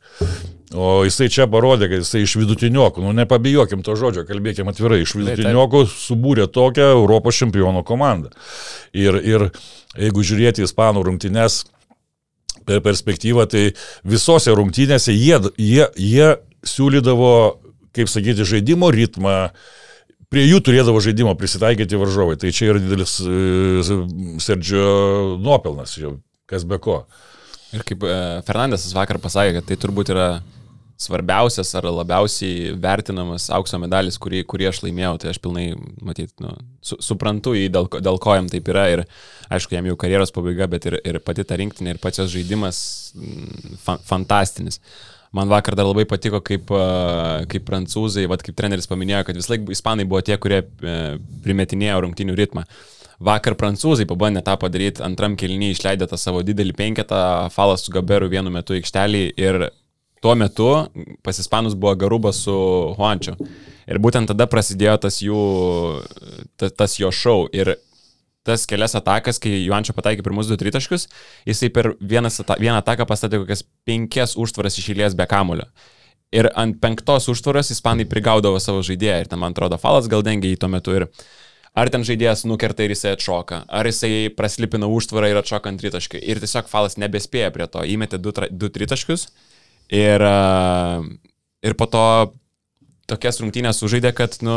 O 0.74 1.04
jisai 1.06 1.30
čia 1.34 1.46
parodė, 1.50 1.88
kad 1.90 2.02
jisai 2.02 2.26
iš 2.26 2.36
vidutiniokų, 2.42 3.06
nu 3.06 3.14
nepabijokim 3.18 3.86
to 3.86 3.94
žodžio, 3.98 4.26
kalbėkim 4.26 4.70
atvirai, 4.70 5.04
iš 5.06 5.16
vidutiniokų 5.18 5.86
subūrė 5.90 6.50
tokią 6.54 6.92
Europos 6.98 7.38
čempionų 7.42 7.86
komandą. 7.86 8.34
Ir, 8.98 9.22
ir 9.22 9.52
jeigu 9.98 10.26
žiūrėti 10.26 10.66
ispanų 10.66 11.06
rungtynes, 11.06 11.64
perspektyvą, 12.86 13.48
tai 13.50 13.64
visose 14.08 14.54
rungtynėse 14.56 15.16
jie, 15.16 15.40
jie, 15.58 15.88
jie 15.98 16.30
siūlydavo, 16.68 17.34
kaip 17.96 18.12
sakyti, 18.12 18.46
žaidimo 18.48 18.92
ritmą, 18.94 19.50
prie 20.30 20.46
jų 20.46 20.62
turėdavo 20.66 21.02
žaidimo 21.04 21.34
prisitaikyti 21.40 22.00
varžovai. 22.00 22.38
Tai 22.40 22.54
čia 22.54 22.70
yra 22.70 22.84
didelis 22.84 23.18
uh, 23.26 23.92
Sergio 24.44 25.40
nuopelnas, 25.42 25.98
kas 26.50 26.68
be 26.70 26.80
ko. 26.82 27.02
Ir 27.74 27.86
kaip 27.86 28.06
uh, 28.06 28.40
Fernandesas 28.46 28.94
vakar 28.98 29.22
pasakė, 29.22 29.60
kad 29.60 29.70
tai 29.70 29.80
turbūt 29.82 30.14
yra 30.14 30.30
svarbiausias 31.00 31.72
ar 31.80 31.86
labiausiai 31.88 32.74
vertinamas 32.80 33.48
aukso 33.56 33.80
medalis, 33.80 34.18
kurį, 34.20 34.42
kurį 34.50 34.68
aš 34.68 34.82
laimėjau, 34.84 35.14
tai 35.22 35.30
aš 35.32 35.40
pilnai, 35.44 35.70
matyt, 36.04 36.34
nu, 36.44 36.52
su, 36.84 36.98
suprantu 37.04 37.54
jį, 37.56 37.70
dėl, 37.72 37.88
dėl 38.04 38.20
ko 38.20 38.36
jam 38.36 38.50
taip 38.52 38.68
yra 38.74 38.84
ir 38.92 39.06
aišku, 39.48 39.78
jam 39.78 39.88
jau 39.88 39.96
karjeros 40.00 40.36
pabaiga, 40.36 40.68
bet 40.72 40.90
ir, 40.92 41.00
ir 41.08 41.22
pati 41.24 41.48
ta 41.48 41.56
rinktinė 41.60 41.96
ir 41.96 42.04
pats 42.04 42.20
jos 42.20 42.34
žaidimas 42.34 42.82
mm, 43.16 43.80
fa, 43.86 43.96
fantastinis. 44.12 44.82
Man 45.32 45.48
vakar 45.48 45.78
dar 45.78 45.86
labai 45.86 46.08
patiko, 46.10 46.42
kaip, 46.44 46.72
kaip 47.52 47.66
prancūzai, 47.68 48.26
vad 48.28 48.42
kaip 48.44 48.58
treneris 48.58 48.90
paminėjo, 48.90 49.24
kad 49.28 49.38
vis 49.38 49.50
laik 49.52 49.68
ispanai 49.70 50.08
buvo 50.10 50.24
tie, 50.26 50.40
kurie 50.42 50.64
e, 50.66 50.96
primetinėjo 51.46 52.00
rungtinių 52.02 52.38
ritmą. 52.40 52.64
Vakar 53.24 53.54
prancūzai 53.60 54.08
pabandė 54.10 54.42
tą 54.48 54.56
padaryti, 54.58 55.04
antram 55.06 55.36
kelnyje 55.38 55.76
išleidę 55.76 56.08
tą 56.10 56.18
savo 56.18 56.42
didelį 56.48 56.74
penketą, 56.74 57.22
falas 57.54 57.86
su 57.86 57.94
Gaberu 57.94 58.32
vienu 58.32 58.50
metu 58.52 58.74
aikštelį 58.74 59.24
ir 59.38 59.68
tuo 60.22 60.36
metu 60.36 60.70
pas 61.24 61.40
ispanus 61.40 61.76
buvo 61.76 61.96
Garuba 61.96 62.34
su 62.36 62.56
Juančiu. 62.98 63.36
Ir 63.90 63.98
būtent 63.98 64.30
tada 64.30 64.46
prasidėjo 64.46 64.98
tas 65.06 65.22
jų, 65.24 65.44
tas, 66.60 66.74
tas 66.78 66.98
jo 67.00 67.10
šou. 67.10 67.48
Ir 67.56 67.76
tas 68.46 68.66
kelias 68.70 68.96
atakas, 68.98 69.40
kai 69.42 69.64
Juančio 69.66 69.96
pataikė 69.98 70.24
pirmus 70.26 70.50
du 70.50 70.58
tritaškius, 70.60 71.08
jisai 71.50 71.72
per 71.74 71.94
vieną, 72.00 72.32
vieną 72.60 72.78
ataką 72.82 73.08
pastatė 73.10 73.42
kokias 73.42 73.66
penkias 73.88 74.36
užtvaras 74.40 74.78
išėlės 74.82 75.18
be 75.18 75.28
kamulio. 75.30 75.68
Ir 76.36 76.52
ant 76.62 76.78
penktos 76.82 77.26
užtvaros 77.32 77.72
ispanai 77.74 78.06
prigaudavo 78.10 78.60
savo 78.62 78.84
žaidėją 78.86 79.22
ir 79.24 79.30
ten, 79.30 79.42
man 79.42 79.56
atrodo, 79.56 79.80
falas 79.82 80.10
gal 80.12 80.22
dengia 80.26 80.52
jį 80.52 80.60
tuo 80.62 80.70
metu 80.70 80.94
ir 80.94 81.08
ar 81.78 81.90
ten 81.90 82.06
žaidėjas 82.06 82.46
nukerta 82.50 82.86
ir 82.86 82.94
jisai 82.94 83.16
atšoka, 83.16 83.64
ar 83.66 83.90
jisai 83.90 84.30
praslipina 84.38 84.90
užtvarą 84.90 85.32
ir 85.32 85.40
atšoka 85.42 85.72
ant 85.72 85.82
tritaškių. 85.82 86.22
Ir 86.22 86.42
tiesiog 86.44 86.70
falas 86.70 87.00
nebespėja 87.02 87.50
prie 87.56 87.66
to, 87.66 87.82
įmetė 87.82 88.22
du, 88.22 88.34
du 88.52 88.70
tritaškius 88.70 89.30
Ir, 89.90 90.26
ir 91.66 91.76
po 91.80 91.88
to 91.90 92.04
tokias 93.10 93.40
rungtynės 93.42 93.80
sužaidė, 93.82 94.12
kad, 94.14 94.38
nu, 94.46 94.56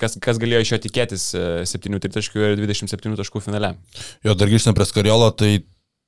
kas, 0.00 0.18
kas 0.20 0.40
galėjo 0.40 0.64
iš 0.64 0.72
jo 0.74 0.80
tikėtis 0.84 1.28
7 1.70 2.00
tritaškių 2.04 2.50
ir 2.50 2.58
27 2.60 3.16
taškų 3.20 3.40
finale. 3.46 3.74
Jo, 4.26 4.36
dar 4.36 4.50
grįžtant 4.52 4.76
prie 4.76 4.86
Skariolo, 4.88 5.30
tai 5.32 5.54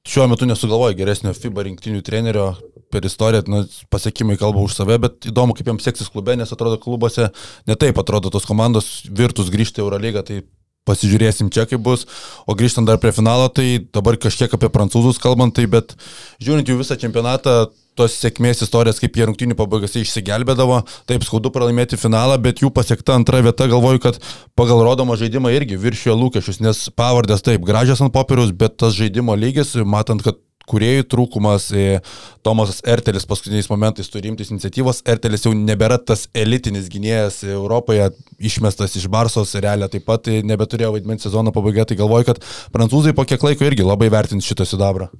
šiuo 0.06 0.28
metu 0.30 0.48
nesugalvoju 0.48 0.98
geresnio 0.98 1.32
FIBA 1.34 1.64
rinktinių 1.70 2.02
trenerio 2.06 2.50
per 2.92 3.06
istoriją, 3.08 3.46
na, 3.50 3.62
pasiekimai 3.90 4.36
kalba 4.38 4.62
už 4.62 4.76
save, 4.76 4.98
bet 5.02 5.30
įdomu, 5.30 5.56
kaip 5.56 5.72
jiems 5.72 5.86
seksis 5.88 6.12
klube, 6.12 6.36
nes 6.38 6.52
atrodo 6.52 6.78
klubuose 6.82 7.30
netaip 7.66 7.98
atrodo 7.98 8.30
tos 8.30 8.46
komandos 8.46 9.00
virtus 9.10 9.50
grįžti 9.52 9.82
į 9.82 9.86
Eurolygą, 9.86 10.22
tai 10.28 10.44
pasižiūrėsim 10.86 11.50
čia 11.50 11.64
kaip 11.66 11.82
bus, 11.82 12.04
o 12.46 12.54
grįžtant 12.54 12.86
dar 12.86 13.00
prie 13.02 13.10
finalo, 13.16 13.48
tai 13.50 13.80
dabar 13.90 14.18
kažkiek 14.22 14.52
apie 14.54 14.70
prancūzus 14.70 15.18
kalbant, 15.22 15.56
tai 15.56 15.66
bet 15.70 15.96
žiūrint 16.38 16.70
jų 16.70 16.78
visą 16.84 16.94
čempionatą, 17.00 17.72
tos 17.96 18.16
sėkmės 18.20 18.62
istorijas, 18.66 19.00
kaip 19.02 19.16
jie 19.16 19.26
rungtinių 19.28 19.56
pabaigose 19.58 20.02
išsigelbėdavo, 20.04 20.82
taip 21.08 21.26
skaudu 21.26 21.52
pralaimėti 21.54 21.98
finalą, 22.00 22.38
bet 22.42 22.62
jų 22.64 22.72
pasiekta 22.76 23.16
antra 23.16 23.42
vieta, 23.44 23.68
galvoju, 23.72 24.02
kad 24.06 24.20
pagal 24.58 24.84
rodomą 24.86 25.18
žaidimą 25.20 25.54
irgi 25.56 25.80
viršijo 25.80 26.16
lūkesčius, 26.20 26.62
nes 26.64 26.86
pavardės 26.96 27.44
taip, 27.46 27.64
gražios 27.66 28.04
ant 28.04 28.14
popieriaus, 28.14 28.52
bet 28.56 28.78
tas 28.82 28.96
žaidimo 28.96 29.36
lygis, 29.38 29.74
matant, 29.84 30.24
kad 30.26 30.42
kuriejų 30.66 31.06
trūkumas, 31.10 31.68
e, 31.70 32.00
Tomasas 32.46 32.82
Ertelis 32.86 33.26
paskutiniais 33.28 33.70
momentais 33.70 34.10
turi 34.10 34.32
imtis 34.32 34.50
iniciatyvos, 34.52 35.04
Ertelis 35.08 35.46
jau 35.46 35.54
nebėra 35.56 35.98
tas 36.02 36.26
elitinis 36.34 36.90
gynėjas 36.92 37.42
Europoje, 37.46 38.10
išmestas 38.38 38.98
iš 38.98 39.06
Barsos, 39.12 39.54
realiai 39.62 39.92
taip 39.92 40.06
pat 40.08 40.26
nebeturėjo 40.26 40.92
vaidmens 40.96 41.26
sezono 41.26 41.54
pabaigoje, 41.54 41.92
tai 41.92 42.00
galvoju, 42.02 42.32
kad 42.32 42.42
prancūzai 42.74 43.14
po 43.16 43.26
kiek 43.28 43.46
laiko 43.46 43.66
irgi 43.68 43.86
labai 43.86 44.10
vertins 44.12 44.46
šitą 44.48 44.66
sidabrą. 44.68 45.10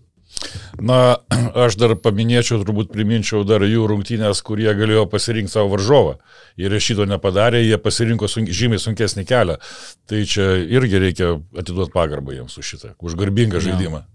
Na, 0.81 1.17
aš 1.67 1.79
dar 1.81 1.95
paminėčiau, 2.01 2.61
turbūt 2.65 2.91
priminčiau 2.93 3.45
dar 3.49 3.65
jų 3.67 3.87
rungtynės, 3.93 4.43
kurie 4.47 4.69
galėjo 4.77 5.07
pasirinkti 5.13 5.55
savo 5.55 5.73
varžovą. 5.75 6.17
Ir 6.61 6.75
šito 6.81 7.07
nepadarė, 7.09 7.63
jie 7.65 7.79
pasirinko 7.81 8.29
sunk, 8.31 8.53
žymiai 8.53 8.83
sunkesnį 8.83 9.27
kelią. 9.29 9.57
Tai 10.09 10.21
čia 10.29 10.53
irgi 10.65 11.01
reikia 11.03 11.33
atiduoti 11.57 11.95
pagarbą 11.95 12.37
jiems 12.37 12.59
už 12.61 12.75
šitą, 12.75 12.95
už 13.01 13.17
garbingą 13.19 13.63
žaidimą. 13.65 14.05
Ja. 14.05 14.11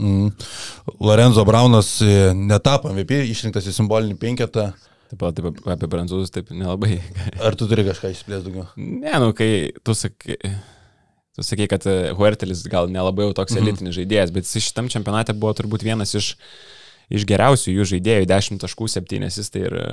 Mm. 0.00 0.30
Lorenzo 1.02 1.44
Braunas 1.44 1.96
e, 2.02 2.30
netapo 2.34 2.92
MVP, 2.92 3.24
išrinktas 3.32 3.66
į 3.66 3.74
simbolinį 3.74 4.18
penketą. 4.22 4.70
Taip 5.10 5.18
pat 5.18 5.34
taip, 5.34 5.56
apie 5.66 5.88
prancūzus 5.90 6.30
taip 6.30 6.52
nelabai. 6.54 7.00
Ar 7.42 7.56
tu 7.58 7.66
turi 7.66 7.82
kažką 7.88 8.12
išplės 8.14 8.44
daugiau? 8.46 8.68
Ne, 8.78 9.16
nu 9.18 9.32
kai 9.34 9.72
tu 9.82 9.96
sakai, 9.98 10.36
tu 11.40 11.48
sakai 11.48 11.66
kad 11.70 11.86
e, 11.88 12.12
Huertelis 12.16 12.62
gal 12.70 12.90
nelabai 12.92 13.28
jau 13.28 13.36
toks 13.40 13.56
mhm. 13.56 13.64
elitinis 13.64 13.96
žaidėjas, 13.96 14.34
bet 14.34 14.48
jis 14.48 14.68
šitam 14.68 14.90
čempionate 14.92 15.34
buvo 15.36 15.54
turbūt 15.56 15.84
vienas 15.86 16.12
iš, 16.18 16.34
iš 17.08 17.26
geriausių 17.28 17.78
jų 17.78 17.88
žaidėjų, 17.94 18.28
10 18.30 18.62
taškų 18.64 18.90
7 19.00 19.28
jis 19.28 19.52
tai 19.52 19.66
ir 19.66 19.76
e, 19.80 19.90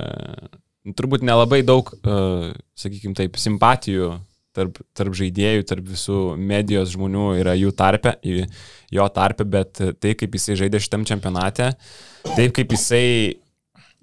turbūt 0.98 1.24
nelabai 1.26 1.60
daug, 1.66 1.90
sakykime 2.78 3.16
taip, 3.18 3.34
simpatijų 3.36 4.14
tarp, 4.56 4.78
tarp 4.96 5.16
žaidėjų, 5.18 5.66
tarp 5.68 5.90
visų 5.90 6.20
medijos 6.40 6.94
žmonių 6.94 7.26
yra 7.42 7.52
jų 7.58 7.74
tarpe, 7.76 8.14
jo 8.94 9.08
tarpe, 9.12 9.44
bet 9.44 9.82
tai, 10.00 10.14
kaip 10.18 10.38
jisai 10.38 10.56
žaidė 10.62 10.80
šitam 10.82 11.04
čempionate, 11.08 11.74
taip 12.30 12.54
kaip 12.56 12.72
jisai 12.72 13.04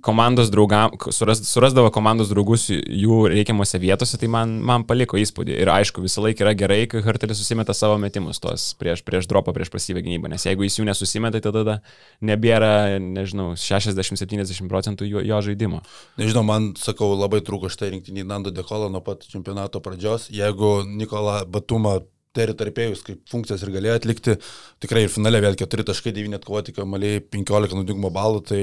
komandos 0.06 0.52
draugam, 0.54 0.94
suras, 1.10 1.42
surasdavo 1.50 1.90
komandos 1.94 2.30
draugus 2.30 2.68
jų 2.70 3.24
reikiamose 3.32 3.80
vietose, 3.82 4.20
tai 4.22 4.30
man, 4.32 4.54
man 4.66 4.86
paliko 4.86 5.18
įspūdį. 5.18 5.56
Ir 5.64 5.72
aišku, 5.74 6.04
visą 6.06 6.22
laiką 6.26 6.46
yra 6.46 6.54
gerai, 6.58 6.80
kai 6.92 7.02
Hartelis 7.06 7.42
susimeta 7.42 7.74
savo 7.74 7.98
metimus 8.02 8.42
tos 8.44 8.68
prieš, 8.80 9.02
prieš 9.08 9.30
dropą, 9.32 9.56
prieš 9.56 9.74
pasyvę 9.74 10.06
gynybą, 10.06 10.30
nes 10.32 10.46
jeigu 10.46 10.68
jis 10.68 10.78
jų 10.80 10.88
nesusimeta, 10.92 11.42
tai 11.42 11.56
tada 11.56 11.80
nebėra, 12.26 13.00
nežinau, 13.02 13.54
60-70 13.58 14.70
procentų 14.70 15.10
jo, 15.10 15.26
jo 15.26 15.42
žaidimo. 15.50 15.82
Nežinau, 16.22 16.46
man, 16.46 16.74
sakau, 16.80 17.16
labai 17.18 17.42
trūko 17.46 17.72
štai 17.74 17.96
rinktinį 17.96 18.28
Nando 18.30 18.54
Dekolą 18.54 18.92
nuo 18.94 19.02
pat 19.06 19.26
čempionato 19.32 19.82
pradžios. 19.82 20.30
Jeigu 20.34 20.84
Nikola 20.86 21.42
Batumą 21.50 22.04
teritorpėjus 22.36 23.04
kaip 23.06 23.24
funkcijas 23.32 23.64
ir 23.64 23.72
galėjo 23.76 23.98
atlikti. 24.00 24.36
Tikrai 24.84 25.06
ir 25.06 25.14
finale 25.14 25.42
vėl 25.44 25.58
4.9 25.60 26.38
atkovoti, 26.38 26.76
kamaliai 26.76 27.24
15 27.24 27.78
nudigumo 27.78 28.12
balų, 28.14 28.44
tai 28.50 28.62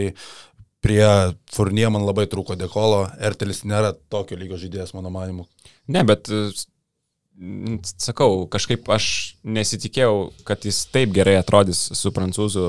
prie 0.83 1.07
Furnie 1.53 1.89
man 1.93 2.05
labai 2.07 2.27
trūko 2.31 2.59
dekolo, 2.59 3.07
Ertelis 3.23 3.63
nėra 3.69 3.95
tokio 4.13 4.39
lygio 4.39 4.59
žaidėjas, 4.61 4.95
mano 4.97 5.13
manimu. 5.15 5.47
Ne, 5.93 6.03
bet 6.07 6.31
sakau, 7.99 8.45
kažkaip 8.51 8.87
aš 8.93 9.07
nesitikėjau, 9.43 10.17
kad 10.47 10.65
jis 10.67 10.83
taip 10.93 11.15
gerai 11.17 11.39
atrodys 11.41 11.81
su 11.97 12.13
prancūzų 12.15 12.67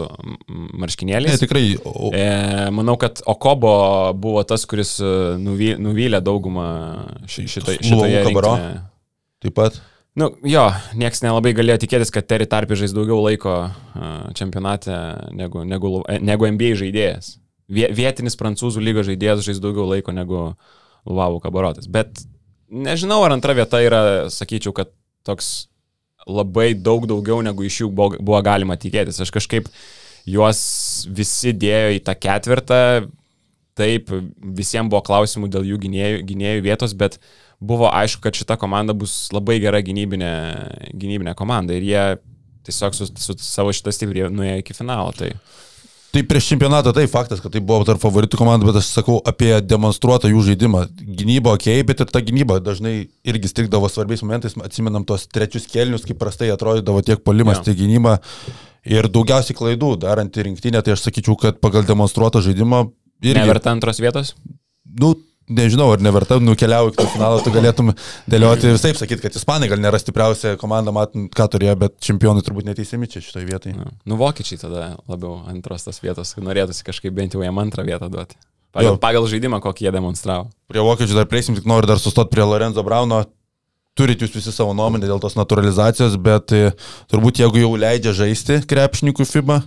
marškinėliais. 0.81 1.35
Ne, 1.35 1.41
tikrai. 1.41 1.63
O... 1.83 2.11
E, 2.15 2.27
manau, 2.73 2.95
kad 3.01 3.21
Okobo 3.29 3.73
buvo 4.17 4.43
tas, 4.47 4.65
kuris 4.69 4.95
e, 5.03 5.13
nuvy, 5.41 5.73
nuvylė 5.81 6.23
daugumą 6.23 6.67
ši, 7.27 7.47
šito, 7.57 7.75
šitoje 7.81 8.23
rinktinėje. 8.29 8.71
Taip 9.43 9.57
pat. 9.59 9.81
Nu, 10.17 10.29
jo, 10.45 10.67
nieks 10.97 11.23
nelabai 11.25 11.55
galėjo 11.57 11.81
tikėtis, 11.83 12.13
kad 12.13 12.27
Terry 12.29 12.45
Tarpi 12.49 12.77
žais 12.77 12.93
daugiau 12.93 13.17
laiko 13.25 13.55
čempionate 14.37 14.93
negu, 15.33 15.63
negu, 15.65 16.03
negu 16.21 16.51
NBA 16.53 16.75
žaidėjas 16.79 17.37
vietinis 17.69 18.37
prancūzų 18.39 18.83
lygos 18.83 19.07
žaidėjas 19.09 19.43
žais 19.45 19.61
daugiau 19.63 19.87
laiko 19.89 20.15
negu 20.15 20.53
Luvavo 21.03 21.41
kabarotas. 21.43 21.87
Bet 21.91 22.23
nežinau, 22.71 23.21
ar 23.25 23.35
antra 23.35 23.55
vieta 23.57 23.81
yra, 23.83 24.01
sakyčiau, 24.31 24.73
kad 24.75 24.91
toks 25.27 25.67
labai 26.27 26.71
daug 26.79 27.07
daugiau 27.09 27.41
negu 27.43 27.65
iš 27.67 27.81
jų 27.83 27.89
buvo, 27.91 28.19
buvo 28.19 28.39
galima 28.45 28.77
tikėtis. 28.79 29.19
Aš 29.23 29.33
kažkaip 29.35 29.67
juos 30.29 30.61
visi 31.11 31.51
dėjo 31.51 31.97
į 31.97 32.03
tą 32.07 32.15
ketvirtą, 32.15 32.79
taip, 33.75 34.11
visiems 34.39 34.91
buvo 34.91 35.03
klausimų 35.03 35.49
dėl 35.51 35.67
jų 35.73 35.79
gynėjų, 35.83 36.21
gynėjų 36.29 36.63
vietos, 36.63 36.93
bet 36.95 37.19
buvo 37.63 37.89
aišku, 37.91 38.23
kad 38.23 38.37
šita 38.37 38.57
komanda 38.61 38.95
bus 38.95 39.27
labai 39.33 39.57
gera 39.63 39.81
gynybinė, 39.83 40.33
gynybinė 40.93 41.35
komanda 41.39 41.75
ir 41.75 41.87
jie 41.87 42.05
tiesiog 42.63 42.95
su, 42.95 43.09
su 43.19 43.35
savo 43.43 43.73
šitą 43.75 43.91
stiprį 43.91 44.29
nuėjo 44.31 44.63
iki 44.63 44.77
finalo. 44.77 45.11
Tai... 45.17 45.33
Tai 46.13 46.21
prieš 46.29 46.51
čempionatą 46.51 46.91
tai 46.93 47.07
faktas, 47.09 47.39
kad 47.41 47.55
tai 47.55 47.59
buvo 47.65 47.81
tarp 47.87 47.97
favoritų 47.97 48.37
komandų, 48.37 48.67
bet 48.69 48.75
aš 48.83 48.91
sakau 48.99 49.15
apie 49.25 49.49
demonstruotą 49.65 50.29
jų 50.29 50.43
žaidimą. 50.51 50.83
Gynyba 51.17 51.55
ok, 51.57 51.65
bet 51.89 52.03
ir 52.05 52.11
ta 52.13 52.21
gynyba 52.21 52.59
dažnai 52.61 53.07
irgi 53.25 53.49
strikdavo 53.49 53.89
svarbiais 53.89 54.21
momentais, 54.21 54.53
atsimenam 54.61 55.07
tos 55.09 55.25
trečius 55.25 55.65
kelnius, 55.71 56.05
kaip 56.05 56.19
prastai 56.21 56.51
atrodydavo 56.53 57.01
tiek 57.01 57.23
polimas, 57.25 57.63
ja. 57.63 57.71
tiek 57.71 57.79
gynyba. 57.81 58.19
Ir 58.85 59.09
daugiausiai 59.09 59.57
klaidų 59.57 59.95
darant 60.03 60.37
į 60.37 60.45
rinktinę, 60.51 60.83
tai 60.85 60.93
aš 60.93 61.07
sakyčiau, 61.07 61.33
kad 61.39 61.57
pagal 61.63 61.87
demonstruotą 61.89 62.43
žaidimą... 62.45 62.85
Irgi, 63.23 63.39
Neverta 63.39 63.73
antros 63.73 64.03
vietos? 64.03 64.35
Nu, 64.85 65.15
nežinau, 65.49 65.89
ar 65.93 66.03
neverta 66.03 66.37
nukeliauti 66.41 66.99
iki 66.99 67.13
finalo, 67.15 67.41
tu 67.43 67.51
galėtum 67.53 67.91
dėlioti 68.29 68.71
ir 68.71 68.79
taip 68.81 68.99
sakyti, 68.99 69.23
kad 69.25 69.35
ispanai 69.39 69.69
gal 69.71 69.81
nėra 69.81 69.99
stipriausia 70.01 70.55
komanda, 70.61 70.93
matant, 70.95 71.29
ką 71.35 71.47
turėjo, 71.55 71.75
bet 71.83 71.97
čempionai 72.03 72.45
turbūt 72.45 72.67
neteisėmi 72.69 73.09
čia 73.11 73.23
šitoje 73.23 73.49
vietoje. 73.49 73.75
Nu, 73.77 73.91
nu, 74.07 74.17
vokiečiai 74.21 74.61
tada 74.61 74.87
labiau 75.11 75.41
antros 75.51 75.87
tas 75.87 76.01
vietos, 76.03 76.35
norėtųsi 76.39 76.87
kažkaip 76.87 77.15
bent 77.15 77.35
jau 77.35 77.43
jam 77.43 77.61
antrą 77.63 77.85
vietą 77.87 78.09
duoti. 78.11 78.39
Pagal, 78.73 78.95
jo. 78.95 78.99
pagal 79.01 79.27
žaidimą, 79.29 79.59
kokį 79.61 79.85
jie 79.85 79.93
demonstravo. 79.93 80.49
Prie 80.71 80.81
vokiečių 80.81 81.19
dar 81.19 81.29
prieisim, 81.29 81.57
tik 81.57 81.67
noriu 81.69 81.91
dar 81.91 81.99
sustoti 82.01 82.33
prie 82.33 82.45
Lorenzo 82.47 82.81
Brauno. 82.85 83.21
Turit 83.93 84.23
jūs 84.23 84.33
visi 84.33 84.49
savo 84.49 84.73
nuomonę 84.73 85.05
dėl 85.05 85.19
tos 85.21 85.35
naturalizacijos, 85.37 86.15
bet 86.17 86.49
e, 86.57 86.71
turbūt 87.13 87.43
jeigu 87.43 87.61
jau 87.61 87.75
leidžia 87.77 88.15
žaisti 88.17 88.57
krepšininkų 88.65 89.27
FIBA, 89.29 89.59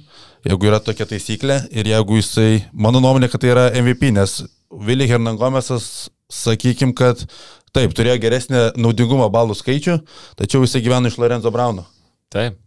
jeigu 0.49 0.67
yra 0.67 0.81
tokia 0.83 1.07
taisyklė 1.07 1.61
ir 1.71 1.87
jeigu 1.93 2.19
jisai, 2.19 2.65
mano 2.75 2.99
nuomonė, 3.05 3.31
kad 3.31 3.45
tai 3.45 3.53
yra 3.53 3.69
MVP, 3.79 4.11
nes 4.17 4.41
Vili 4.71 5.07
Hernangomesas, 5.09 6.09
sakykim, 6.33 6.95
kad 6.97 7.23
taip, 7.77 7.93
turėjo 7.97 8.19
geresnį 8.23 8.63
naudingumo 8.81 9.29
balų 9.33 9.57
skaičių, 9.59 9.99
tačiau 10.39 10.65
jisai 10.65 10.83
gyveno 10.85 11.11
iš 11.11 11.19
Lorenzo 11.21 11.53
Brauno. 11.55 11.87
Taip. 12.33 12.59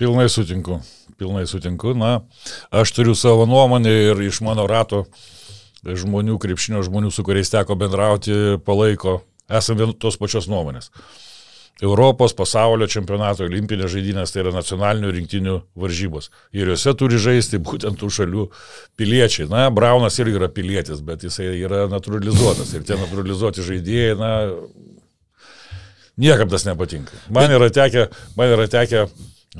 Pilnai 0.00 0.28
sutinku, 0.28 0.80
pilnai 1.16 1.46
sutinku. 1.48 1.94
Na, 1.96 2.20
aš 2.70 2.92
turiu 2.96 3.16
savo 3.16 3.46
nuomonę 3.48 3.92
ir 4.10 4.20
iš 4.26 4.42
mano 4.44 4.66
rato 4.68 5.04
žmonių, 5.86 6.36
krepšinio 6.42 6.82
žmonių, 6.84 7.12
su 7.12 7.24
kuriais 7.26 7.52
teko 7.52 7.76
bendrauti, 7.78 8.58
palaiko, 8.66 9.20
esame 9.48 9.88
tos 10.00 10.18
pačios 10.20 10.48
nuomonės. 10.50 10.90
Europos 11.82 12.32
pasaulio 12.32 12.86
čempionato 12.88 13.44
olimpinės 13.44 13.90
žaidynės 13.92 14.32
tai 14.32 14.40
yra 14.46 14.52
nacionalinių 14.54 15.10
rinktinių 15.12 15.56
varžybos. 15.76 16.30
Ir 16.56 16.70
juose 16.72 16.94
turi 16.96 17.20
žaisti 17.20 17.60
būtent 17.60 18.00
tų 18.00 18.08
šalių 18.16 18.46
piliečiai. 18.96 19.48
Na, 19.52 19.66
Braunas 19.68 20.16
irgi 20.22 20.38
yra 20.40 20.48
pilietis, 20.48 21.02
bet 21.04 21.26
jisai 21.28 21.50
yra 21.60 21.84
naturalizuotas. 21.92 22.72
Ir 22.72 22.86
tie 22.88 22.96
naturalizuoti 22.96 23.66
žaidėjai, 23.66 24.16
na, 24.16 24.32
niekam 26.16 26.48
tas 26.48 26.64
nepatinka. 26.64 27.12
Man 27.28 27.52
yra 27.52 27.68
tekę, 27.68 28.08
man 28.40 28.56
yra 28.56 28.68
tekę 28.72 29.04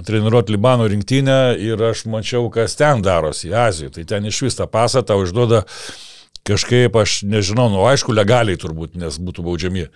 treniruoti 0.06 0.56
Libano 0.56 0.88
rinktinę 0.88 1.56
ir 1.60 1.84
aš 1.84 2.06
mačiau, 2.08 2.48
kas 2.52 2.80
ten 2.80 3.04
darosi 3.04 3.52
Azijoje. 3.52 3.92
Tai 3.98 4.08
ten 4.16 4.32
iš 4.32 4.42
vis 4.48 4.56
tą 4.56 4.64
pasą 4.68 5.04
tau 5.04 5.24
išduoda 5.24 5.66
kažkaip, 6.46 6.96
aš 6.96 7.22
nežinau, 7.26 7.68
nu 7.72 7.84
aišku, 7.88 8.14
legaliai 8.14 8.56
turbūt, 8.60 8.96
nes 8.96 9.18
būtų 9.20 9.44
baudžiami 9.44 9.88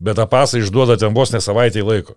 bet 0.00 0.20
tą 0.20 0.28
pasą 0.30 0.60
išduoda 0.62 0.98
ten 1.00 1.14
vos 1.16 1.32
ne 1.32 1.40
savaitę 1.40 1.84
laiko. 1.84 2.16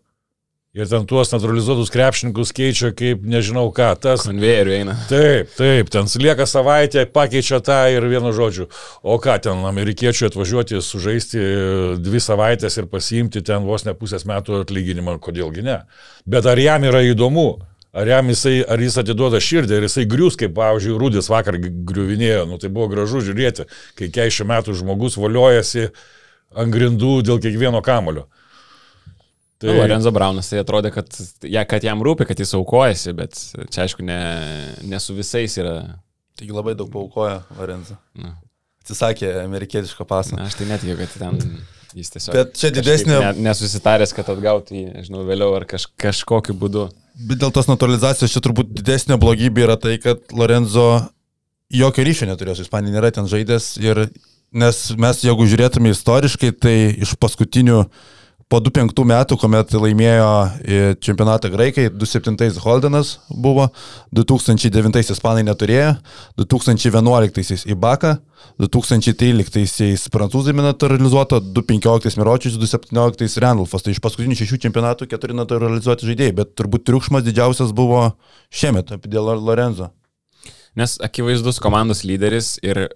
Ir 0.78 0.86
ten 0.86 1.08
tuos 1.10 1.32
naturalizuotus 1.34 1.90
krepšininkus 1.90 2.52
keičia 2.54 2.92
kaip 2.94 3.24
nežinau 3.26 3.72
ką. 3.74 3.88
Tas... 3.98 4.22
Konvejerių 4.28 4.74
eina. 4.76 4.94
Taip, 5.10 5.50
taip, 5.58 5.88
ten 5.90 6.06
lieka 6.22 6.46
savaitę, 6.46 7.08
pakeičia 7.10 7.58
tą 7.66 7.80
ir 7.90 8.06
vienu 8.06 8.30
žodžiu. 8.38 8.68
O 9.02 9.16
ką 9.18 9.40
ten 9.42 9.64
amerikiečiui 9.66 10.28
atvažiuoti, 10.28 10.78
sužaisti 10.86 11.42
dvi 11.98 12.22
savaitės 12.22 12.78
ir 12.78 12.90
pasiimti 12.92 13.42
ten 13.42 13.66
vos 13.66 13.88
ne 13.88 13.96
pusės 13.98 14.28
metų 14.30 14.62
atlyginimą, 14.62 15.18
kodėlgi 15.26 15.66
ne. 15.66 15.80
Bet 16.30 16.46
ar 16.46 16.62
jam 16.62 16.86
yra 16.86 17.02
įdomu, 17.08 17.48
ar 17.90 18.14
jam 18.14 18.30
jisai, 18.30 18.60
ar 18.62 18.86
jis 18.86 19.00
atiduoda 19.02 19.42
širdį, 19.42 19.80
ar 19.80 19.90
jisai 19.90 20.06
grius, 20.06 20.38
kaip, 20.38 20.54
pavyzdžiui, 20.54 21.00
Rūdis 21.02 21.32
vakar 21.34 21.58
griuvinėjo, 21.58 22.46
nu 22.46 22.62
tai 22.62 22.70
buvo 22.70 22.92
gražu 22.94 23.26
žiūrėti, 23.26 23.66
kai 23.98 24.14
40 24.14 24.54
metų 24.54 24.78
žmogus 24.84 25.18
valiojasi 25.18 25.90
ant 26.58 26.74
grindų 26.74 27.20
dėl 27.26 27.42
kiekvieno 27.44 27.82
kamulio. 27.86 28.26
Tai... 29.60 29.68
Nu, 29.68 29.76
Lorenzo 29.82 30.12
Braunas 30.16 30.48
tai 30.48 30.62
atrodė, 30.62 30.92
kad, 30.96 31.10
ja, 31.44 31.66
kad 31.68 31.84
jam 31.84 32.00
rūpi, 32.06 32.24
kad 32.30 32.40
jis 32.40 32.56
aukojasi, 32.56 33.12
bet 33.18 33.36
čia 33.68 33.84
aišku 33.84 34.06
ne, 34.08 34.20
ne 34.88 35.02
su 35.04 35.16
visais 35.18 35.58
yra. 35.60 35.82
Taigi 36.40 36.56
labai 36.56 36.78
daug 36.80 36.88
paukoja 36.94 37.42
Lorenzo. 37.58 37.98
Na. 38.16 38.38
Atsisakė 38.80 39.34
amerikietiško 39.42 40.08
pasą. 40.08 40.38
Na, 40.40 40.48
aš 40.48 40.56
tai 40.62 40.70
netikiu, 40.70 40.96
kad 41.02 41.12
ten 41.12 41.60
jis 42.00 42.14
tiesiog. 42.14 42.38
Bet 42.38 42.56
čia 42.56 42.72
didesnė. 42.72 43.20
Ne, 43.20 43.34
nesusitaręs, 43.50 44.16
kad 44.16 44.32
atgautų 44.32 44.78
jį, 44.78 44.86
nežinau, 44.96 45.26
vėliau 45.28 45.52
ar 45.60 45.68
kaž, 45.68 45.90
kažkokiu 46.00 46.56
būdu. 46.56 46.88
Bet 47.28 47.44
dėl 47.44 47.52
tos 47.52 47.68
naturalizacijos 47.68 48.32
čia 48.32 48.44
turbūt 48.46 48.72
didesnė 48.80 49.20
blogybė 49.20 49.68
yra 49.68 49.76
tai, 49.82 49.98
kad 50.00 50.24
Lorenzo 50.32 50.88
jokio 51.70 52.08
ryšio 52.08 52.32
neturėjo 52.32 52.62
su 52.62 52.70
Ispanija, 52.70 52.96
nėra 52.96 53.12
ten 53.12 53.28
žaidęs 53.28 53.74
ir 53.84 54.06
Nes 54.50 54.78
mes, 54.98 55.20
jeigu 55.22 55.46
žiūrėtume 55.46 55.92
istoriškai, 55.94 56.50
tai 56.58 56.78
iš 57.06 57.14
paskutinių 57.22 57.84
po 58.50 58.58
2005 58.66 59.04
metų, 59.06 59.36
kuomet 59.38 59.76
laimėjo 59.78 60.30
e, 60.66 60.78
čempionatą 61.06 61.52
graikai, 61.54 61.86
2007 61.94 62.58
Holdenas 62.64 63.20
buvo, 63.30 63.68
2009 64.18 65.12
ispanai 65.14 65.44
neturėjo, 65.46 65.92
2011 66.42 67.68
Ibaka, 67.70 68.16
2013 68.58 70.10
prancūzai 70.10 70.58
naturalizuota, 70.58 71.38
2015 71.46 72.18
Miročius, 72.18 72.58
2017 72.58 73.38
Randolfas. 73.46 73.86
Tai 73.86 73.94
iš 73.94 74.02
paskutinių 74.02 74.42
šešių 74.42 74.62
čempionatų 74.66 75.12
keturi 75.14 75.38
naturalizuoti 75.38 76.10
žaidėjai, 76.10 76.38
bet 76.42 76.58
turbūt 76.58 76.90
triukšmas 76.90 77.30
didžiausias 77.30 77.76
buvo 77.78 78.08
šiemet 78.50 78.98
dėl 79.06 79.30
Lorenzo. 79.38 79.94
Nes 80.78 80.98
akivaizdus 81.06 81.62
komandos 81.62 82.02
lyderis 82.06 82.56
ir 82.66 82.88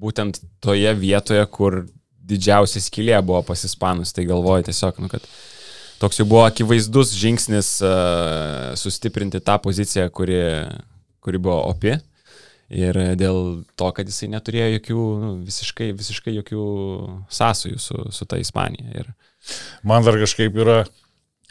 būtent 0.00 0.40
toje 0.64 0.92
vietoje, 0.98 1.44
kur 1.52 1.82
didžiausia 2.30 2.82
skylė 2.82 3.18
buvo 3.26 3.42
pas 3.46 3.64
Ispanus, 3.66 4.14
tai 4.16 4.26
galvoju 4.28 4.68
tiesiog, 4.68 5.00
nu, 5.02 5.10
kad 5.12 5.24
toks 6.00 6.20
jau 6.20 6.28
buvo 6.28 6.44
akivaizdus 6.46 7.14
žingsnis 7.18 7.74
uh, 7.84 8.70
sustiprinti 8.80 9.42
tą 9.44 9.58
poziciją, 9.62 10.08
kuri, 10.14 10.40
kuri 11.24 11.42
buvo 11.42 11.60
opi. 11.72 11.98
Ir 12.70 12.94
dėl 13.18 13.64
to, 13.74 13.88
kad 13.96 14.06
jisai 14.06 14.28
neturėjo 14.30 14.68
jokių, 14.76 15.04
nu, 15.18 15.30
visiškai, 15.42 15.88
visiškai 15.98 16.36
jokių 16.36 16.66
sąsojų 17.34 17.80
su, 17.82 18.04
su 18.14 18.26
ta 18.30 18.38
Ispanija. 18.38 19.02
Ir... 19.02 19.08
Man 19.82 20.06
dar 20.06 20.14
kažkaip 20.20 20.54
yra, 20.54 20.84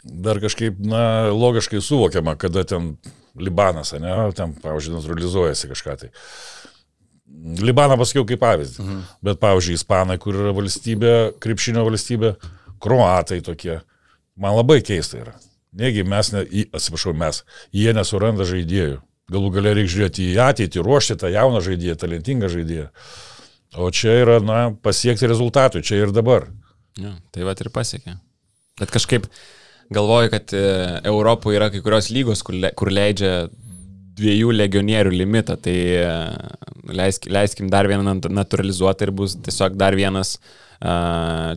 dar 0.00 0.40
kažkaip, 0.40 0.78
na, 0.80 1.28
logiškai 1.36 1.82
suvokiama, 1.84 2.38
kada 2.40 2.64
ten 2.64 2.94
Libanas, 3.36 3.92
ne, 4.00 4.14
ten, 4.36 4.56
pavyzdžiui, 4.64 4.96
naturalizuojasi 4.96 5.70
kažką 5.74 5.98
tai. 6.00 6.10
Libaną 7.60 7.96
pasakiau 8.00 8.26
kaip 8.28 8.40
pavyzdį, 8.42 8.82
mhm. 8.84 9.04
bet, 9.24 9.38
pavyzdžiui, 9.42 9.78
Ispanai, 9.78 10.18
kur 10.20 10.36
yra 10.36 10.54
valstybė, 10.56 11.14
krepšinio 11.42 11.86
valstybė, 11.86 12.34
Kroatai 12.80 13.42
tokie, 13.44 13.78
man 14.40 14.56
labai 14.56 14.78
keista 14.84 15.18
yra. 15.20 15.34
Negi 15.76 16.02
mes, 16.08 16.32
ne, 16.34 16.44
atsiprašau, 16.74 17.12
mes, 17.16 17.42
jie 17.76 17.92
nesuranda 17.94 18.46
žaidėjų. 18.48 18.98
Galų 19.30 19.50
galia 19.54 19.74
reikia 19.76 19.92
žiūrėti 19.94 20.24
į 20.32 20.38
ateitį, 20.42 20.82
ruošti 20.82 21.18
tą 21.20 21.30
jauną 21.30 21.60
žaidėją, 21.62 21.98
talentingą 22.00 22.50
žaidėją. 22.50 22.88
O 23.78 23.90
čia 23.94 24.16
yra, 24.24 24.40
na, 24.42 24.58
pasiekti 24.82 25.28
rezultatų, 25.30 25.84
čia 25.86 26.00
ir 26.00 26.14
dabar. 26.14 26.48
Ja, 26.98 27.14
tai 27.30 27.46
va 27.46 27.54
ir 27.54 27.70
pasiekė. 27.70 28.16
Bet 28.80 28.90
kažkaip, 28.90 29.28
galvoju, 29.94 30.32
kad 30.32 30.54
e, 30.56 30.64
Europoje 31.06 31.60
yra 31.60 31.68
kai 31.70 31.82
kurios 31.84 32.10
lygos, 32.10 32.42
kur, 32.46 32.56
le, 32.58 32.72
kur 32.74 32.90
leidžia 32.90 33.34
dviejų 34.20 34.54
legionierių 34.56 35.12
limitą, 35.16 35.56
tai 35.64 35.76
e, 36.00 36.08
leisk, 36.94 37.28
leiskim 37.32 37.70
dar 37.72 37.88
vieną 37.90 38.18
naturalizuotą 38.28 39.08
ir 39.08 39.14
bus 39.22 39.38
tiesiog 39.40 39.78
dar 39.80 39.96
vienas 39.98 40.36
uh, 40.36 40.69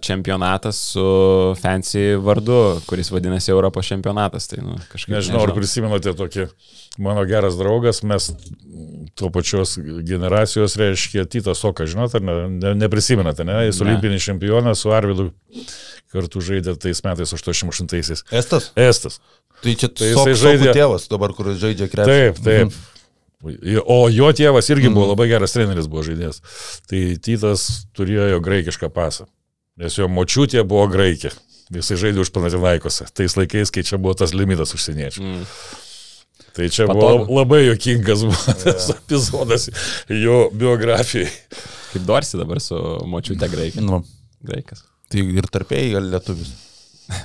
čempionatas 0.03 0.75
su 0.75 1.55
fancy 1.61 2.17
vardu, 2.19 2.81
kuris 2.85 3.11
vadinasi 3.11 3.51
Europos 3.51 3.87
čempionatas. 3.87 4.47
Tai, 4.51 4.59
nu, 4.61 4.75
kažkaip, 4.91 5.15
nežinau, 5.15 5.39
nežinau, 5.39 5.45
ar 5.47 5.55
prisimenate 5.55 6.13
tokį 6.19 6.47
mano 7.03 7.23
geras 7.25 7.55
draugas, 7.57 8.03
mes 8.03 8.33
to 9.15 9.29
pačios 9.31 9.77
generacijos, 10.03 10.75
reiškia, 10.79 11.25
Titas 11.31 11.63
Soka, 11.63 11.87
žinot, 11.87 12.15
ar 12.19 12.25
ne, 12.25 12.37
ne, 12.51 12.75
neprisimenate, 12.83 13.47
ne? 13.47 13.63
Jis 13.69 13.79
olimpinis 13.85 14.27
čempionas 14.27 14.83
su 14.83 14.91
Arvidu 14.91 15.31
kartu 16.13 16.43
žaidė 16.43 16.75
tais 16.77 16.99
metais 17.05 17.31
88-aisiais. 17.33 18.25
Estas? 18.29 18.71
Estas. 18.75 19.21
Tai 19.63 19.75
čia 19.79 19.87
tai 19.87 20.11
jisai 20.11 20.33
žaidė 20.35 20.73
tėvas 20.75 21.07
dabar, 21.09 21.31
kuris 21.37 21.61
žaidžia 21.63 21.87
krepšį. 21.87 22.11
Taip, 22.11 22.43
taip. 22.43 22.67
Mhm. 22.67 22.92
O 23.43 23.97
jo 24.13 24.29
tėvas 24.35 24.69
irgi 24.71 24.89
buvo 24.89 25.07
mhm. 25.07 25.13
labai 25.13 25.29
geras 25.31 25.55
treneris, 25.55 25.89
buvo 25.91 26.05
žaidėjas. 26.07 26.39
Tai 26.89 27.01
Tytas 27.23 27.65
turėjo 27.97 28.39
graikišką 28.43 28.89
pasą, 28.93 29.27
nes 29.81 29.97
jo 29.99 30.07
močiutė 30.11 30.63
buvo 30.67 30.87
graikė. 30.91 31.33
Jisai 31.73 31.97
žaidė 31.99 32.21
už 32.23 32.31
Panatinaikose. 32.35 33.07
Tais 33.15 33.35
laikais, 33.39 33.71
kai 33.73 33.83
čia 33.87 33.97
buvo 34.01 34.13
tas 34.19 34.33
limitas 34.35 34.75
užsieniečių. 34.75 35.23
Mm. 35.23 35.45
Tai 36.53 36.67
čia 36.69 36.85
Patogu. 36.89 37.23
buvo 37.25 37.39
labai 37.39 37.63
jokingas 37.65 38.25
buvo 38.27 38.55
tas 38.61 38.89
yeah. 38.89 38.97
epizodas 38.99 39.69
jo 40.11 40.37
biografijai. 40.53 41.31
Kaip 41.93 42.05
Dorsi 42.09 42.37
dabar 42.37 42.61
su 42.61 42.77
močiute 43.09 43.49
graikė. 43.49 43.81
Nu. 43.85 44.03
Graikas. 44.43 44.83
Tai 45.09 45.23
ir 45.23 45.47
tarpėjai 45.49 45.95
gal 45.95 46.11
lietuvis. 46.13 46.53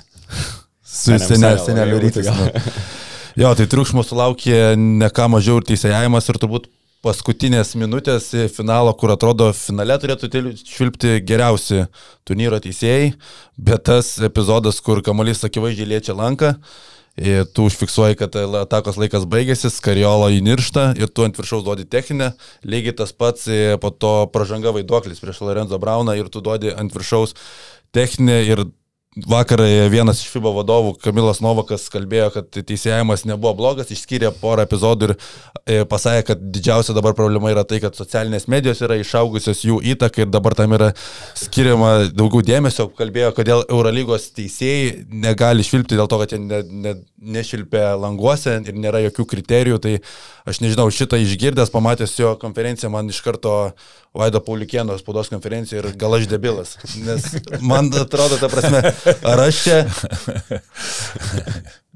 Su 0.98 1.18
seneliu 1.20 2.00
rytis. 2.02 2.30
Jo, 3.38 3.52
tai 3.54 3.68
triukšmo 3.70 4.02
sulaukė 4.02 4.74
ne 4.74 5.06
ką 5.14 5.28
mažiau 5.30 5.60
ir 5.60 5.66
teisėjavimas 5.68 6.26
ir 6.26 6.38
turbūt 6.42 6.64
paskutinės 7.06 7.76
minutės 7.78 8.32
finalo, 8.50 8.90
kur 8.98 9.12
atrodo 9.14 9.52
finale 9.54 9.94
turėtų 10.02 10.56
švilpti 10.66 11.20
geriausi 11.22 11.84
turnyro 12.26 12.58
teisėjai, 12.64 13.12
bet 13.54 13.84
tas 13.86 14.16
epizodas, 14.26 14.80
kur 14.82 15.04
kamuolys 15.06 15.44
akivaizdžiai 15.46 15.86
liečia 15.92 16.16
lanką, 16.18 16.50
tu 17.54 17.68
užfiksuoji, 17.70 18.18
kad 18.18 18.34
atakos 18.64 18.98
laikas 18.98 19.28
baigėsi, 19.30 19.70
skariolo 19.70 20.32
įniršta 20.34 20.88
ir 20.98 21.06
tu 21.06 21.22
ant 21.28 21.38
viršaus 21.38 21.62
duodi 21.62 21.86
techninę, 21.86 22.32
lygiai 22.66 22.96
tas 23.04 23.14
pats 23.14 23.46
po 23.78 23.92
to 23.94 24.16
pražanga 24.34 24.74
vaiduoklis 24.74 25.22
prieš 25.22 25.44
Lorenzo 25.46 25.78
Brauną 25.78 26.18
ir 26.18 26.26
tu 26.26 26.42
duodi 26.42 26.74
ant 26.74 26.90
viršaus 26.90 27.38
techninę 27.94 28.42
ir 28.50 28.66
Vakar 29.16 29.60
vienas 29.90 30.20
iš 30.20 30.28
FIBA 30.30 30.50
vadovų, 30.52 30.92
Kamilas 31.02 31.40
Novakas, 31.42 31.86
kalbėjo, 31.90 32.28
kad 32.34 32.58
teisėjimas 32.68 33.24
nebuvo 33.26 33.54
blogas, 33.56 33.88
išskyrė 33.90 34.30
porą 34.38 34.66
epizodų 34.68 35.08
ir 35.08 35.14
e, 35.16 35.78
pasakė, 35.88 36.26
kad 36.28 36.42
didžiausia 36.54 36.94
dabar 36.94 37.16
problema 37.18 37.50
yra 37.50 37.64
tai, 37.66 37.80
kad 37.82 37.96
socialinės 37.98 38.46
medijos 38.52 38.82
yra 38.84 38.98
išaugusios 39.00 39.64
jų 39.64 39.80
įtaka 39.94 40.22
ir 40.22 40.30
dabar 40.30 40.54
tam 40.58 40.76
yra 40.76 40.90
skiriama 41.40 42.12
daugiau 42.12 42.44
dėmesio. 42.46 42.90
Kalbėjo, 42.98 43.32
kodėl 43.40 43.64
Eurolygos 43.66 44.28
teisėjai 44.36 45.06
negali 45.08 45.66
švilpti 45.66 45.98
dėl 45.98 46.10
to, 46.10 46.20
kad 46.22 46.36
jie 46.36 46.42
ne, 46.44 46.62
ne, 46.68 46.96
nešilpia 47.38 47.96
languose 47.98 48.58
ir 48.60 48.76
nėra 48.76 49.02
jokių 49.08 49.26
kriterijų. 49.32 49.80
Tai 49.82 49.96
aš 50.48 50.60
nežinau, 50.64 50.86
šitą 50.94 51.18
išgirdęs, 51.24 51.72
pamatęs 51.74 52.14
jo 52.20 52.36
konferenciją, 52.40 52.92
man 52.92 53.10
iš 53.10 53.24
karto 53.24 53.56
Vaido 54.18 54.40
Paulikieno 54.40 54.96
spaudos 54.98 55.28
konferenciją 55.30 55.82
ir 55.82 55.92
gal 56.00 56.16
aš 56.16 56.26
debilas. 56.30 56.76
Nes 57.04 57.26
man 57.60 57.90
atrodo, 57.94 58.38
ta 58.40 58.48
prasme, 58.50 58.80
ar 59.32 59.44
aš 59.46 59.62
čia... 59.64 59.78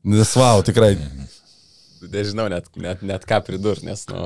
Nes 0.02 0.32
wow, 0.34 0.62
tikrai. 0.66 0.96
Nežinau 2.02 2.48
net, 2.50 2.66
net, 2.74 3.04
net 3.06 3.26
ką 3.28 3.38
pridur, 3.46 3.78
nes, 3.86 4.02
nu... 4.10 4.22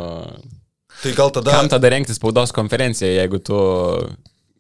Tai 1.02 1.12
gal 1.16 1.32
tada... 1.34 1.58
Kam 1.58 1.68
tada 1.68 1.90
rengti 1.92 2.16
spaudos 2.16 2.54
konferenciją, 2.56 3.10
jeigu 3.18 3.40
tu 3.44 3.58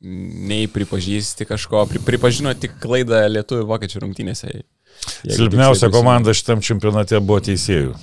nei 0.02 0.66
pripažįsti 0.68 1.46
kažko, 1.48 1.86
pri, 1.88 2.02
pripažino 2.04 2.52
tik 2.58 2.76
klaidą 2.82 3.22
lietuvių 3.32 3.64
vokiečių 3.70 4.04
rungtynėse. 4.04 4.52
Silpniausia 5.24 5.88
komanda 5.92 6.34
šitam 6.36 6.62
čempionate 6.64 7.20
buvo 7.24 7.40
teisėjų. 7.48 7.96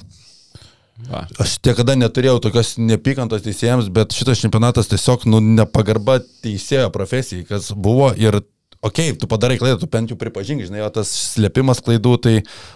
Va. 1.10 1.23
Aš 1.41 1.58
niekada 1.65 1.95
neturėjau 1.97 2.38
tokios 2.43 2.76
nepykantos 2.78 3.43
teisėjams, 3.43 3.89
bet 3.93 4.13
šitas 4.15 4.39
čempionatas 4.43 4.89
tiesiog 4.91 5.26
nu, 5.28 5.41
nepagarba 5.43 6.19
teisėjo 6.45 6.89
profesijai, 6.93 7.45
kas 7.49 7.71
buvo 7.73 8.12
ir 8.19 8.39
okei, 8.84 9.12
okay, 9.12 9.19
tu 9.19 9.30
padarai 9.32 9.58
klaidą, 9.62 9.80
tu 9.82 9.88
bent 9.91 10.12
jau 10.12 10.17
pripažink, 10.19 10.65
žinai, 10.67 10.84
o 10.84 10.89
tas 10.93 11.10
slėpimas 11.34 11.80
klaidų, 11.84 12.13
tai 12.26 12.34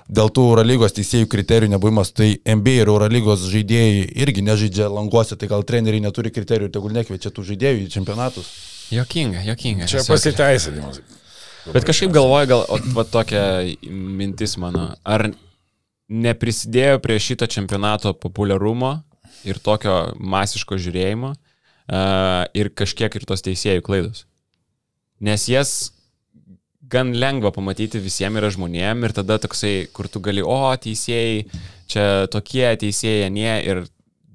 dėl 0.08 0.32
tų 0.34 0.46
Eurolygos 0.54 0.96
teisėjų 0.96 1.28
kriterijų 1.32 1.74
nebuvimas, 1.76 2.14
tai 2.16 2.38
NBA 2.42 2.80
ir 2.82 2.92
Eurolygos 2.94 3.44
žaidėjai 3.52 4.06
irgi 4.24 4.46
nežaidžia 4.48 4.88
languose, 4.94 5.36
tai 5.40 5.52
gal 5.52 5.66
treneriai 5.68 6.06
neturi 6.08 6.32
kriterijų, 6.34 6.72
tegul 6.74 6.96
nekviečia 6.96 7.34
tų 7.36 7.46
žaidėjų 7.52 7.84
į 7.84 7.92
čempionatus. 7.98 8.52
Jokinga, 8.96 9.44
jokinga. 9.50 9.90
Čia 9.92 10.06
pasiteisinimas. 10.08 11.02
Bet 11.74 11.84
kažkaip 11.84 12.14
galvoju, 12.16 12.48
gal, 12.48 12.64
o, 12.72 12.80
va 12.96 13.04
tokia 13.04 13.44
mintis 13.92 14.56
mano, 14.62 14.94
ar 15.04 15.28
neprisidėjo 16.08 17.02
prie 17.04 17.20
šito 17.20 17.48
čempionato 17.52 18.14
populiarumo 18.16 18.94
ir 19.48 19.60
tokio 19.60 20.14
masiško 20.16 20.80
žiūrėjimo 20.80 21.34
uh, 21.34 22.48
ir 22.56 22.72
kažkiek 22.72 23.20
ir 23.20 23.28
tos 23.28 23.44
teisėjų 23.44 23.84
klaidos. 23.84 24.24
Nes 25.20 25.48
jas 25.52 25.97
gan 26.90 27.14
lengva 27.16 27.52
pamatyti 27.56 28.02
visiems 28.04 28.40
yra 28.40 28.50
žmonėm 28.54 29.06
ir 29.08 29.16
tada 29.16 29.38
toksai, 29.44 29.88
kur 29.94 30.10
tu 30.12 30.22
gali, 30.24 30.44
o 30.44 30.60
teisėjai, 30.84 31.46
čia 31.92 32.06
tokie 32.32 32.68
teisėjai, 32.84 33.32
nie 33.34 33.54
ir 33.68 33.84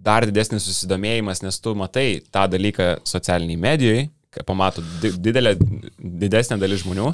dar 0.03 0.27
didesnis 0.27 0.67
susidomėjimas, 0.67 1.43
nes 1.45 1.61
tu 1.62 1.75
matai 1.79 2.23
tą 2.35 2.49
dalyką 2.51 2.88
socialiniai 3.09 3.61
medijai, 3.61 4.09
pamato 4.49 4.83
didelė, 5.03 5.55
didesnė 5.99 6.57
dalis 6.61 6.83
žmonių 6.87 7.11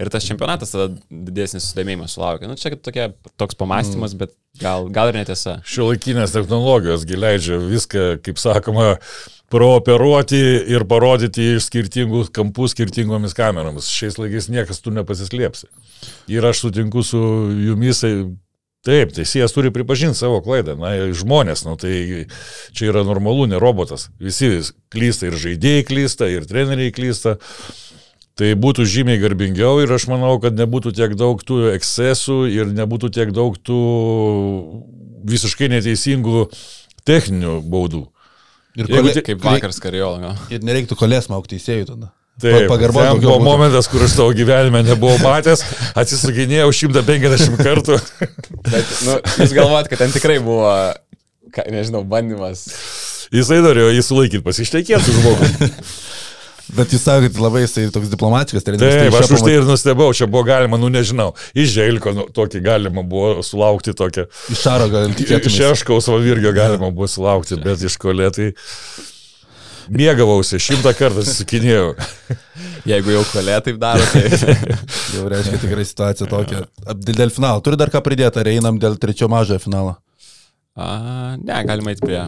ir 0.00 0.10
tas 0.12 0.24
čempionatas 0.24 0.72
tada 0.72 0.88
didesnis 1.10 1.68
sudomėjimas 1.70 2.16
sulaukia. 2.16 2.48
Nu, 2.48 2.56
čia 2.60 2.72
tokia, 2.74 3.10
toks 3.40 3.58
pamastymas, 3.60 4.14
mm. 4.14 4.22
bet 4.24 4.34
gal, 4.62 4.88
gal 4.92 5.12
ir 5.12 5.20
netiesa. 5.20 5.58
Šio 5.68 5.90
laikinės 5.90 6.34
technologijos 6.34 7.04
leidžia 7.04 7.60
viską, 7.60 8.06
kaip 8.24 8.40
sakoma, 8.40 8.94
prooperuoti 9.52 10.40
ir 10.72 10.86
parodyti 10.90 11.52
iš 11.54 11.68
skirtingų 11.68 12.24
kampų 12.34 12.70
skirtingomis 12.72 13.36
kameromis. 13.36 13.90
Šiais 13.92 14.16
laikais 14.18 14.48
niekas 14.50 14.80
tu 14.82 14.94
nepasislėpsi. 14.94 15.68
Ir 16.32 16.48
aš 16.48 16.64
sutinku 16.64 17.04
su 17.06 17.20
jumis 17.60 18.02
Taip, 18.84 19.14
teisėjas 19.16 19.54
turi 19.56 19.70
pripažinti 19.72 20.18
savo 20.18 20.42
klaidą. 20.44 20.74
Na, 20.76 20.90
žmonės, 21.16 21.62
nu, 21.64 21.72
tai 21.80 22.26
čia 22.76 22.90
yra 22.90 23.00
normalu, 23.06 23.46
ne 23.48 23.56
robotas. 23.62 24.10
Visi 24.20 24.50
klysta 24.92 25.30
ir 25.30 25.38
žaidėjai 25.40 25.86
klysta, 25.88 26.28
ir 26.28 26.44
treneriai 26.50 26.92
klysta. 26.92 27.38
Tai 28.34 28.48
būtų 28.58 28.84
žymiai 28.90 29.20
garbingiau 29.22 29.78
ir 29.84 29.92
aš 29.94 30.08
manau, 30.10 30.34
kad 30.42 30.56
nebūtų 30.58 30.90
tiek 30.98 31.12
daug 31.16 31.38
tų 31.46 31.70
ekscesų 31.76 32.40
ir 32.50 32.72
nebūtų 32.74 33.12
tiek 33.14 33.30
daug 33.32 33.54
tų 33.62 33.78
visiškai 35.30 35.70
neteisingų 35.70 36.48
techninių 37.06 37.60
baudų. 37.70 38.02
Ir 38.74 38.88
Jeigu 38.90 39.04
kole- 39.06 39.14
tik 39.14 39.28
kaip 39.28 39.44
vakar 39.44 39.72
skariola. 39.72 40.34
Ir 40.50 40.66
nereiktų 40.66 40.98
kolės 40.98 41.30
maukti 41.30 41.56
teisėjų 41.56 41.86
tada. 41.92 42.10
Taip, 42.42 42.66
pagarbos 42.66 42.98
ten 42.98 43.20
buvo 43.22 43.36
būtų. 43.38 43.46
momentas, 43.46 43.86
kur 43.90 44.02
aš 44.02 44.16
tavo 44.18 44.34
gyvenime 44.34 44.82
nebuvau 44.82 45.20
matęs, 45.22 45.62
atsisukinėjau 45.94 46.72
150 46.74 47.60
kartų. 47.62 47.98
Bet, 48.66 48.90
nu, 49.06 49.20
jūs 49.38 49.54
galvojat, 49.54 49.90
kad 49.92 50.02
ten 50.02 50.14
tikrai 50.14 50.40
buvo, 50.42 50.72
ką, 51.54 51.68
nežinau, 51.70 52.02
bandymas. 52.10 52.66
Jisai 53.34 53.60
norėjo 53.62 53.94
jį 53.94 54.02
sulaikyti, 54.08 54.44
pasišnekėti 54.46 55.06
su 55.06 55.14
žmogumi. 55.20 55.70
Bet 56.74 56.94
jūs 56.94 57.02
sakote, 57.04 57.28
kad 57.28 57.40
labai 57.44 57.64
jisai 57.66 57.86
toks 57.92 58.10
diplomatiškas 58.10 58.64
treneris. 58.66 58.96
Taip, 58.96 59.12
iš 59.12 59.18
aš 59.20 59.32
už 59.36 59.42
tai 59.44 59.56
ir 59.58 59.66
nustebau, 59.68 60.08
čia 60.16 60.26
buvo 60.30 60.46
galima, 60.48 60.78
nu 60.80 60.88
nežinau, 60.90 61.30
iš 61.52 61.74
Želko 61.76 62.14
nu, 62.16 62.24
tokį 62.34 62.62
galima 62.64 63.04
buvo 63.06 63.44
sulaukti 63.46 63.94
tokią. 63.94 64.24
Iš 64.50 64.62
Šaro 64.64 64.88
gal 64.90 65.10
Iš 65.10 65.18
tikėtumės. 65.20 65.58
Šeškaus 65.60 66.08
Vavirgio 66.10 66.54
galima 66.56 66.88
buvo 66.88 67.10
sulaukti, 67.10 67.60
bet 67.62 67.84
iš 67.84 67.98
kolėtai 68.00 68.54
mėgavausi, 69.92 70.60
šimtą 70.62 70.94
kartą 70.98 71.24
susikinėjau. 71.26 71.94
Jeigu 72.88 73.14
jau 73.16 73.22
kolė 73.32 73.58
taip 73.64 73.78
daro, 73.82 74.04
tai... 74.12 74.24
Jau 75.14 75.28
reiškia 75.30 75.60
tikrai 75.62 75.84
situacija 75.86 76.28
tokia. 76.30 76.64
Dėl, 77.06 77.30
finalo. 77.32 77.62
Turi 77.64 77.78
dar 77.80 77.92
ką 77.92 78.02
pridėti, 78.04 78.40
ar 78.42 78.50
einam 78.50 78.80
dėl 78.82 78.98
trečio 79.00 79.28
mažojo 79.32 79.62
finalo? 79.62 79.96
A, 80.74 81.36
ne, 81.38 81.60
galima 81.68 81.92
eiti 81.92 82.02
prie 82.02 82.18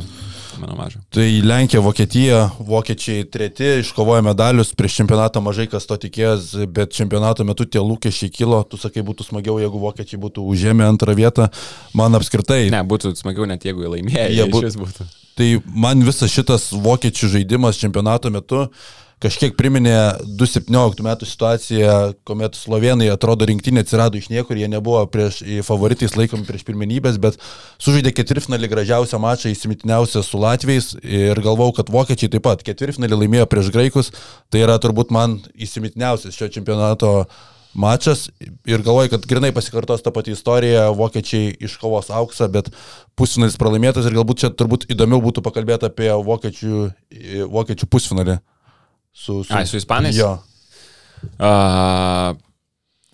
mano 0.60 0.76
mažo. 0.78 1.00
Tai 1.12 1.26
Lenkija, 1.44 1.82
Vokietija, 1.84 2.38
vokiečiai 2.62 3.26
treti, 3.28 3.66
iškovojo 3.82 4.22
medalius, 4.24 4.70
prieš 4.78 5.00
čempionatą 5.02 5.42
mažai 5.44 5.66
kas 5.68 5.84
to 5.88 5.98
tikėjęs, 6.06 6.46
bet 6.72 6.94
čempionato 6.96 7.44
metu 7.44 7.66
tie 7.68 7.82
lūkesčiai 7.82 8.32
kilo, 8.32 8.62
tu 8.64 8.80
sakai, 8.80 9.04
būtų 9.04 9.26
smagiau, 9.26 9.58
jeigu 9.60 9.82
vokiečiai 9.82 10.20
būtų 10.22 10.46
užėmę 10.54 10.86
antrą 10.88 11.16
vietą, 11.18 11.50
man 11.92 12.16
apskritai. 12.16 12.66
Ne, 12.72 12.80
būtų 12.88 13.12
smagiau 13.20 13.48
net 13.50 13.66
jeigu 13.68 13.84
jie 13.84 13.92
laimėjo. 13.98 14.16
Jie 14.16 14.40
Jie 14.40 14.48
bū- 14.54 14.64
būtų. 14.86 15.10
Tai 15.36 15.48
man 15.68 16.04
visas 16.04 16.32
šitas 16.32 16.70
vokiečių 16.72 17.28
žaidimas 17.34 17.76
čempionato 17.80 18.30
metu 18.32 18.66
kažkiek 19.22 19.54
priminė 19.56 19.96
2017 20.36 21.04
metų 21.04 21.28
situaciją, 21.28 21.94
kuomet 22.28 22.56
slovenai 22.58 23.08
atrodo 23.12 23.48
rinktinė 23.48 23.84
atsirado 23.84 24.20
iš 24.20 24.28
niekur, 24.32 24.58
jie 24.60 24.68
nebuvo 24.68 25.00
prieš 25.12 25.40
favoritais 25.64 26.16
laikomi 26.18 26.44
prieš 26.48 26.66
pirmenybės, 26.68 27.16
bet 27.22 27.40
sužaidė 27.80 28.12
ketvirtfinalį 28.16 28.70
gražiausią 28.72 29.20
mačą, 29.22 29.52
įsimintiniausią 29.52 30.24
su 30.24 30.40
Latvijais 30.40 30.92
ir 31.00 31.40
galvau, 31.44 31.70
kad 31.76 31.92
vokiečiai 31.92 32.32
taip 32.36 32.44
pat 32.44 32.64
ketvirtfinalį 32.66 33.22
laimėjo 33.24 33.48
prieš 33.52 33.72
graikus, 33.76 34.12
tai 34.52 34.64
yra 34.66 34.76
turbūt 34.82 35.12
man 35.16 35.40
įsimintiniausias 35.56 36.36
šio 36.36 36.52
čempionato 36.52 37.14
mačas 37.76 38.26
ir 38.66 38.82
galvoju, 38.84 39.12
kad 39.14 39.26
grinai 39.28 39.52
pasikartos 39.54 40.04
tą 40.04 40.12
patį 40.14 40.34
istoriją, 40.36 40.86
vokiečiai 40.96 41.52
iškovos 41.68 42.10
auksą, 42.14 42.48
bet 42.52 42.70
pusfinalis 43.18 43.58
pralaimėtas 43.60 44.08
ir 44.08 44.16
galbūt 44.16 44.42
čia 44.44 44.52
turbūt 44.54 44.88
įdomiau 44.92 45.20
būtų 45.24 45.44
pakalbėti 45.44 45.90
apie 45.90 46.10
vokiečių, 46.26 46.82
vokiečių 47.52 47.90
pusfinalį. 47.92 48.40
Su, 49.16 49.40
Ai, 49.48 49.64
su 49.68 49.78
ispanais? 49.80 50.16
Jo. 50.16 50.34
Uh, 51.40 52.36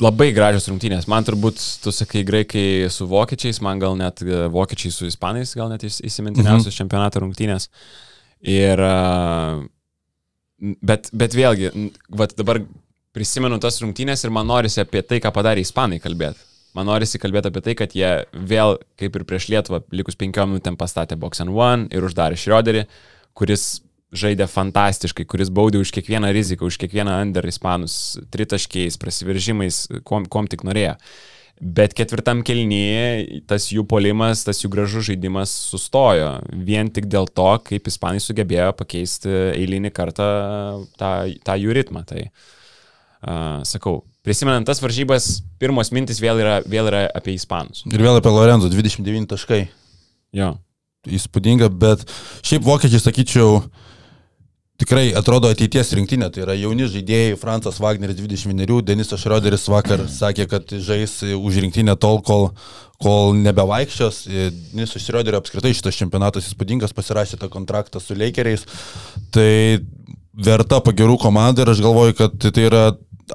labai 0.03 0.33
gražios 0.35 0.67
rungtynės. 0.71 1.07
Man 1.11 1.27
turbūt, 1.27 1.61
tu 1.83 1.93
sakai, 1.95 2.25
graikai 2.27 2.89
su 2.93 3.07
vokiečiais, 3.11 3.61
man 3.65 3.83
gal 3.83 3.95
net 3.99 4.23
e, 4.25 4.47
vokiečiai 4.53 4.95
su 4.95 5.07
ispanais, 5.07 5.55
gal 5.59 5.71
net 5.73 5.85
įs- 5.87 6.01
įsimintiniausios 6.03 6.73
mhm. 6.73 6.79
čempionato 6.81 7.23
rungtynės. 7.23 7.69
Ir, 8.43 8.81
bet, 10.83 11.13
bet 11.15 11.37
vėlgi, 11.39 11.71
vat 12.19 12.35
dabar 12.39 12.65
prisimenu 13.17 13.61
tas 13.61 13.79
rungtynės 13.83 14.25
ir 14.25 14.33
man 14.35 14.49
norisi 14.49 14.81
apie 14.83 15.05
tai, 15.05 15.21
ką 15.23 15.33
padarė 15.35 15.65
ispanai 15.65 16.01
kalbėti. 16.03 16.41
Man 16.77 16.89
norisi 16.89 17.21
kalbėti 17.21 17.51
apie 17.51 17.61
tai, 17.65 17.75
kad 17.77 17.95
jie 17.97 18.11
vėl, 18.33 18.79
kaip 19.01 19.17
ir 19.19 19.25
prieš 19.29 19.51
Lietuvą, 19.53 19.83
likus 19.93 20.17
penkiom 20.17 20.55
minutėm 20.55 20.79
pastatė 20.81 21.19
Box 21.21 21.43
and 21.45 21.53
One 21.53 21.91
ir 21.93 22.05
uždarė 22.09 22.39
Šrioderį, 22.41 22.87
kuris 23.37 23.83
žaidė 24.17 24.47
fantastiškai, 24.49 25.27
kuris 25.29 25.53
baudė 25.53 25.83
už 25.83 25.93
kiekvieną 25.93 26.33
riziką, 26.33 26.69
už 26.69 26.79
kiekvieną 26.81 27.19
under 27.27 27.45
ispanus, 27.49 28.17
tritaškiais, 28.33 28.97
prasiveržimais, 29.01 29.85
kuom, 30.09 30.25
kuom 30.33 30.49
tik 30.53 30.65
norėjo. 30.69 30.97
Bet 31.63 31.93
ketvirtam 31.95 32.41
kelnyje 32.45 33.43
tas 33.49 33.69
jų 33.71 33.85
polimas, 33.89 34.43
tas 34.45 34.65
jų 34.65 34.73
gražus 34.73 35.07
žaidimas 35.11 35.53
sustojo. 35.69 36.33
Vien 36.67 36.89
tik 36.93 37.07
dėl 37.13 37.29
to, 37.29 37.51
kaip 37.69 37.93
ispanai 37.93 38.25
sugebėjo 38.25 38.73
pakeisti 38.81 39.31
eilinį 39.53 39.93
kartą 39.95 40.33
tą, 40.99 41.13
tą 41.45 41.57
jų 41.61 41.77
ritmą. 41.79 42.03
Tai, 42.09 42.25
uh, 42.27 42.62
sakau, 43.69 44.03
prisimenant 44.27 44.67
tas 44.67 44.83
varžybas, 44.83 45.43
pirmos 45.63 45.93
mintis 45.95 46.21
vėl 46.23 46.43
yra, 46.43 46.59
vėl 46.67 46.91
yra 46.91 47.07
apie 47.15 47.37
ispanus. 47.37 47.85
Ir 47.91 48.03
vėl 48.03 48.19
apie 48.19 48.33
Lorenzo 48.35 48.71
29 48.73 49.31
taškai. 49.31 49.63
Jo. 50.35 50.57
Įspūdinga, 51.03 51.69
bet 51.71 52.05
šiaip 52.47 52.63
vokiečiai, 52.67 53.03
sakyčiau, 53.03 53.63
tikrai 54.83 55.11
atrodo 55.19 55.51
ateities 55.53 55.93
rinktinė. 55.99 56.31
Tai 56.33 56.45
yra 56.47 56.57
jauni 56.59 56.87
žaidėjai, 56.91 57.39
Francas 57.41 57.81
Wagneris 57.83 58.19
21, 58.19 58.83
Denisas 58.87 59.23
Šroderis 59.23 59.69
vakar 59.71 60.07
sakė, 60.21 60.49
kad 60.51 60.75
žais 60.83 61.21
už 61.37 61.61
rinktinę 61.65 61.97
tol, 62.01 62.23
kol, 62.27 62.51
kol 63.03 63.37
nebevaikščios. 63.43 64.25
Denisas 64.73 65.07
Šroderio 65.07 65.43
apskritai 65.43 65.75
šitas 65.77 65.99
čempionatas 65.99 66.51
įspūdingas, 66.51 66.95
pasirašė 66.97 67.43
tą 67.43 67.51
kontraktą 67.53 68.03
su 68.03 68.19
Lakeriais. 68.19 68.67
Tai 69.35 69.51
verta 70.33 70.81
pagirų 70.85 71.19
komanda 71.21 71.65
ir 71.65 71.73
aš 71.75 71.83
galvoju, 71.85 72.17
kad 72.19 72.37
tai 72.41 72.69
yra 72.71 72.85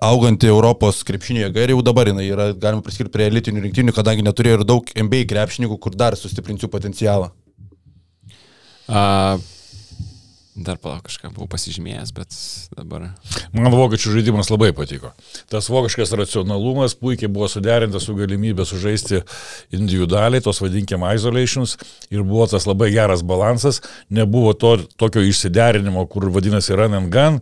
auganti 0.04 0.50
Europos 0.50 1.02
krepšinio 1.08 1.48
jėga 1.48 1.66
ir 1.66 1.76
jau 1.76 1.82
dabar 1.86 2.12
jinai 2.12 2.28
yra, 2.30 2.52
galima 2.54 2.86
priskirti 2.86 3.14
prie 3.14 3.28
elitinių 3.32 3.66
rinktinių, 3.68 3.96
kadangi 3.96 4.26
neturėjo 4.26 4.62
ir 4.62 4.66
daug 4.68 4.96
NBA 4.96 5.26
krepšininkų, 5.30 5.78
kur 5.82 5.98
dar 5.98 6.18
sustiprinsiu 6.20 6.70
potencialą. 6.72 7.32
Uh, 8.88 9.42
dar 10.58 10.78
palauk, 10.82 11.04
kažką 11.06 11.30
buvau 11.36 11.48
pasižymėjęs, 11.52 12.12
bet 12.18 12.36
dabar. 12.74 13.10
Man 13.56 13.70
vokiečių 13.74 14.16
žaidimas 14.16 14.50
labai 14.50 14.72
patiko. 14.76 15.12
Tas 15.52 15.70
vokiškas 15.70 16.16
racionalumas 16.18 16.96
puikiai 16.98 17.30
buvo 17.32 17.50
suderintas 17.52 18.08
su 18.08 18.16
galimybė 18.18 18.66
sužaisti 18.66 19.22
individualiai, 19.76 20.42
tos 20.44 20.62
vadinkim 20.64 21.06
isolations, 21.12 21.78
ir 22.10 22.26
buvo 22.26 22.48
tas 22.50 22.66
labai 22.70 22.90
geras 22.96 23.24
balansas, 23.28 23.84
nebuvo 24.10 24.56
to 24.58 24.78
tokio 24.98 25.26
išsiderinimo, 25.28 26.08
kur 26.10 26.30
vadinasi 26.34 26.78
run 26.80 26.98
and 26.98 27.14
gun, 27.14 27.42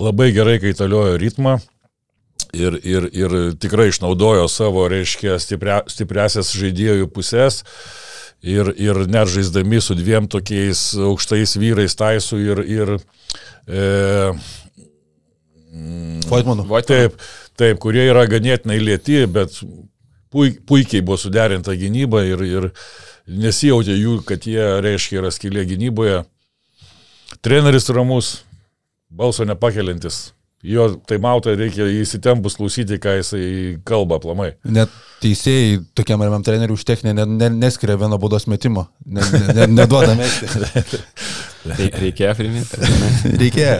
labai 0.00 0.32
gerai 0.34 0.58
kaitaliojo 0.62 1.20
ritmą. 1.22 1.60
Ir, 2.52 2.76
ir, 2.84 3.06
ir 3.16 3.34
tikrai 3.60 3.88
išnaudojo 3.88 4.48
savo, 4.50 4.84
reiškia, 4.92 5.38
stipria, 5.40 5.78
stipresias 5.88 6.52
žaidėjų 6.52 7.08
pusės. 7.14 7.62
Ir, 8.42 8.72
ir 8.76 9.04
net 9.06 9.30
žaisdami 9.30 9.78
su 9.80 9.94
dviem 9.94 10.26
tokiais 10.28 10.90
aukštais 10.98 11.56
vyrais, 11.56 11.94
Taisu 11.96 12.40
ir... 12.42 12.64
ir 12.66 12.96
e, 13.70 13.86
Voitmanu. 16.28 16.66
Taip, 16.84 17.16
taip, 17.56 17.78
kurie 17.80 18.04
yra 18.10 18.26
ganėtinai 18.28 18.76
lėti, 18.82 19.22
bet 19.30 19.56
puik, 20.32 20.60
puikiai 20.68 21.04
buvo 21.04 21.16
suderinta 21.20 21.72
gynyba 21.78 22.24
ir, 22.28 22.44
ir 22.44 22.68
nesijautė 23.28 23.96
jų, 23.96 24.18
kad 24.28 24.44
jie, 24.48 24.60
reiškia, 24.84 25.22
yra 25.22 25.32
skilė 25.32 25.64
gynyboje. 25.68 26.22
Treneris 27.40 27.88
ramus, 27.92 28.34
balso 29.08 29.46
nepakelintis. 29.48 30.32
Jo 30.62 30.84
taimautai 31.10 31.56
reikia 31.58 31.88
įsitempus 31.90 32.54
klausyti, 32.54 33.00
ką 33.02 33.16
jisai 33.18 33.46
kalba 33.86 34.20
aplamai. 34.20 34.52
Net 34.62 34.92
teisėjai 35.22 35.80
tokiam 35.98 36.22
ramiam 36.22 36.44
treneriui 36.46 36.78
už 36.78 36.84
techninę 36.86 37.16
ne, 37.18 37.26
ne, 37.34 37.48
neskiria 37.64 37.96
vieno 37.98 38.18
baudos 38.22 38.46
metimo. 38.50 38.86
Ne, 39.02 39.24
ne, 39.32 39.40
ne, 39.56 39.66
neduoda 39.80 40.14
mesti. 40.18 40.46
Reikėjo 41.66 42.36
priminti. 42.38 42.78
Reikėjo. 43.42 43.74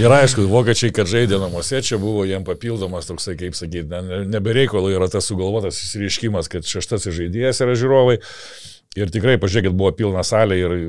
Ir 0.00 0.16
aišku, 0.18 0.44
vokiečiai, 0.52 0.92
kad 0.92 1.08
žaidė 1.08 1.40
namuose, 1.40 1.80
čia 1.84 1.96
buvo 2.00 2.28
jiem 2.28 2.44
papildomas 2.44 3.08
toksai, 3.08 3.38
kaip 3.40 3.56
sakyti, 3.56 3.88
ne, 3.88 4.22
nebereikalo 4.36 4.92
yra 4.92 5.08
tas 5.12 5.28
sugalvotas 5.28 5.80
įsireiškimas, 5.86 6.52
kad 6.52 6.68
šeštasis 6.68 7.16
žaidėjas 7.16 7.64
yra 7.64 7.80
žiūrovai. 7.80 8.20
Ir 9.00 9.12
tikrai, 9.12 9.40
pažiūrėkit, 9.40 9.72
buvo 9.72 9.96
pilna 9.96 10.24
salė 10.24 10.60
ir 10.60 10.80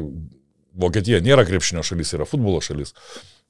Vokietija 0.75 1.21
nėra 1.23 1.45
krepšinio 1.47 1.83
šalis, 1.85 2.13
yra 2.17 2.27
futbolo 2.27 2.61
šalis. 2.63 2.93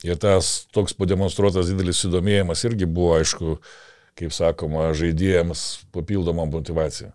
Ir 0.05 0.19
tas 0.21 0.65
toks 0.75 0.93
pademonstruotas 0.97 1.71
didelis 1.71 2.01
sudomėjimas 2.03 2.63
irgi 2.67 2.85
buvo, 2.85 3.15
aišku, 3.19 3.57
kaip 4.19 4.33
sakoma, 4.35 4.91
žaidėjams 4.97 5.65
papildoma 5.95 6.45
motivacija. 6.49 7.13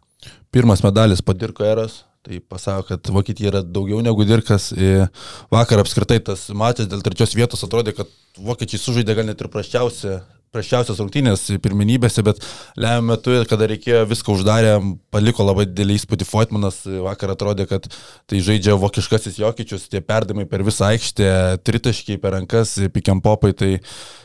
Pirmas 0.52 0.82
medalis 0.84 1.22
po 1.22 1.36
Dirko 1.36 1.64
eros. 1.64 2.04
Tai 2.20 2.36
pasako, 2.52 2.82
kad 2.90 3.08
Vokietija 3.14 3.48
yra 3.48 3.60
daugiau 3.64 4.02
negu 4.04 4.26
Dirkas. 4.28 4.70
Ir 4.76 5.06
Vakar 5.52 5.80
apskritai 5.80 6.18
tas 6.24 6.48
mačas 6.52 6.90
dėl 6.90 7.00
trečios 7.04 7.32
vietos 7.32 7.64
atrodė, 7.64 7.94
kad 7.96 8.10
vokiečiai 8.36 8.82
sužaidė 8.82 9.16
gal 9.16 9.30
net 9.30 9.40
ir 9.40 9.48
praščiausią 9.52 10.18
prašiausias 10.54 10.98
rungtynės 10.98 11.44
pirminybėse, 11.62 12.22
bet 12.26 12.40
lemiamą 12.80 13.14
metu, 13.14 13.34
kada 13.50 13.68
reikėjo 13.70 14.02
viską 14.10 14.34
uždarė, 14.34 14.72
paliko 15.14 15.46
labai 15.46 15.66
didelį 15.70 15.98
įspūdį 16.00 16.26
Foitmanas, 16.26 16.80
vakar 17.06 17.34
atrodė, 17.36 17.68
kad 17.70 17.86
tai 18.30 18.42
žaidžia 18.44 18.74
vokiškasis 18.80 19.38
Jokičius, 19.40 19.86
tie 19.92 20.02
perdavimai 20.02 20.48
per 20.50 20.64
visą 20.66 20.88
aikštę, 20.90 21.30
tritaškiai 21.66 22.18
per 22.22 22.34
rankas, 22.38 22.76
pikiampopai, 22.94 23.54
tai 23.54 23.72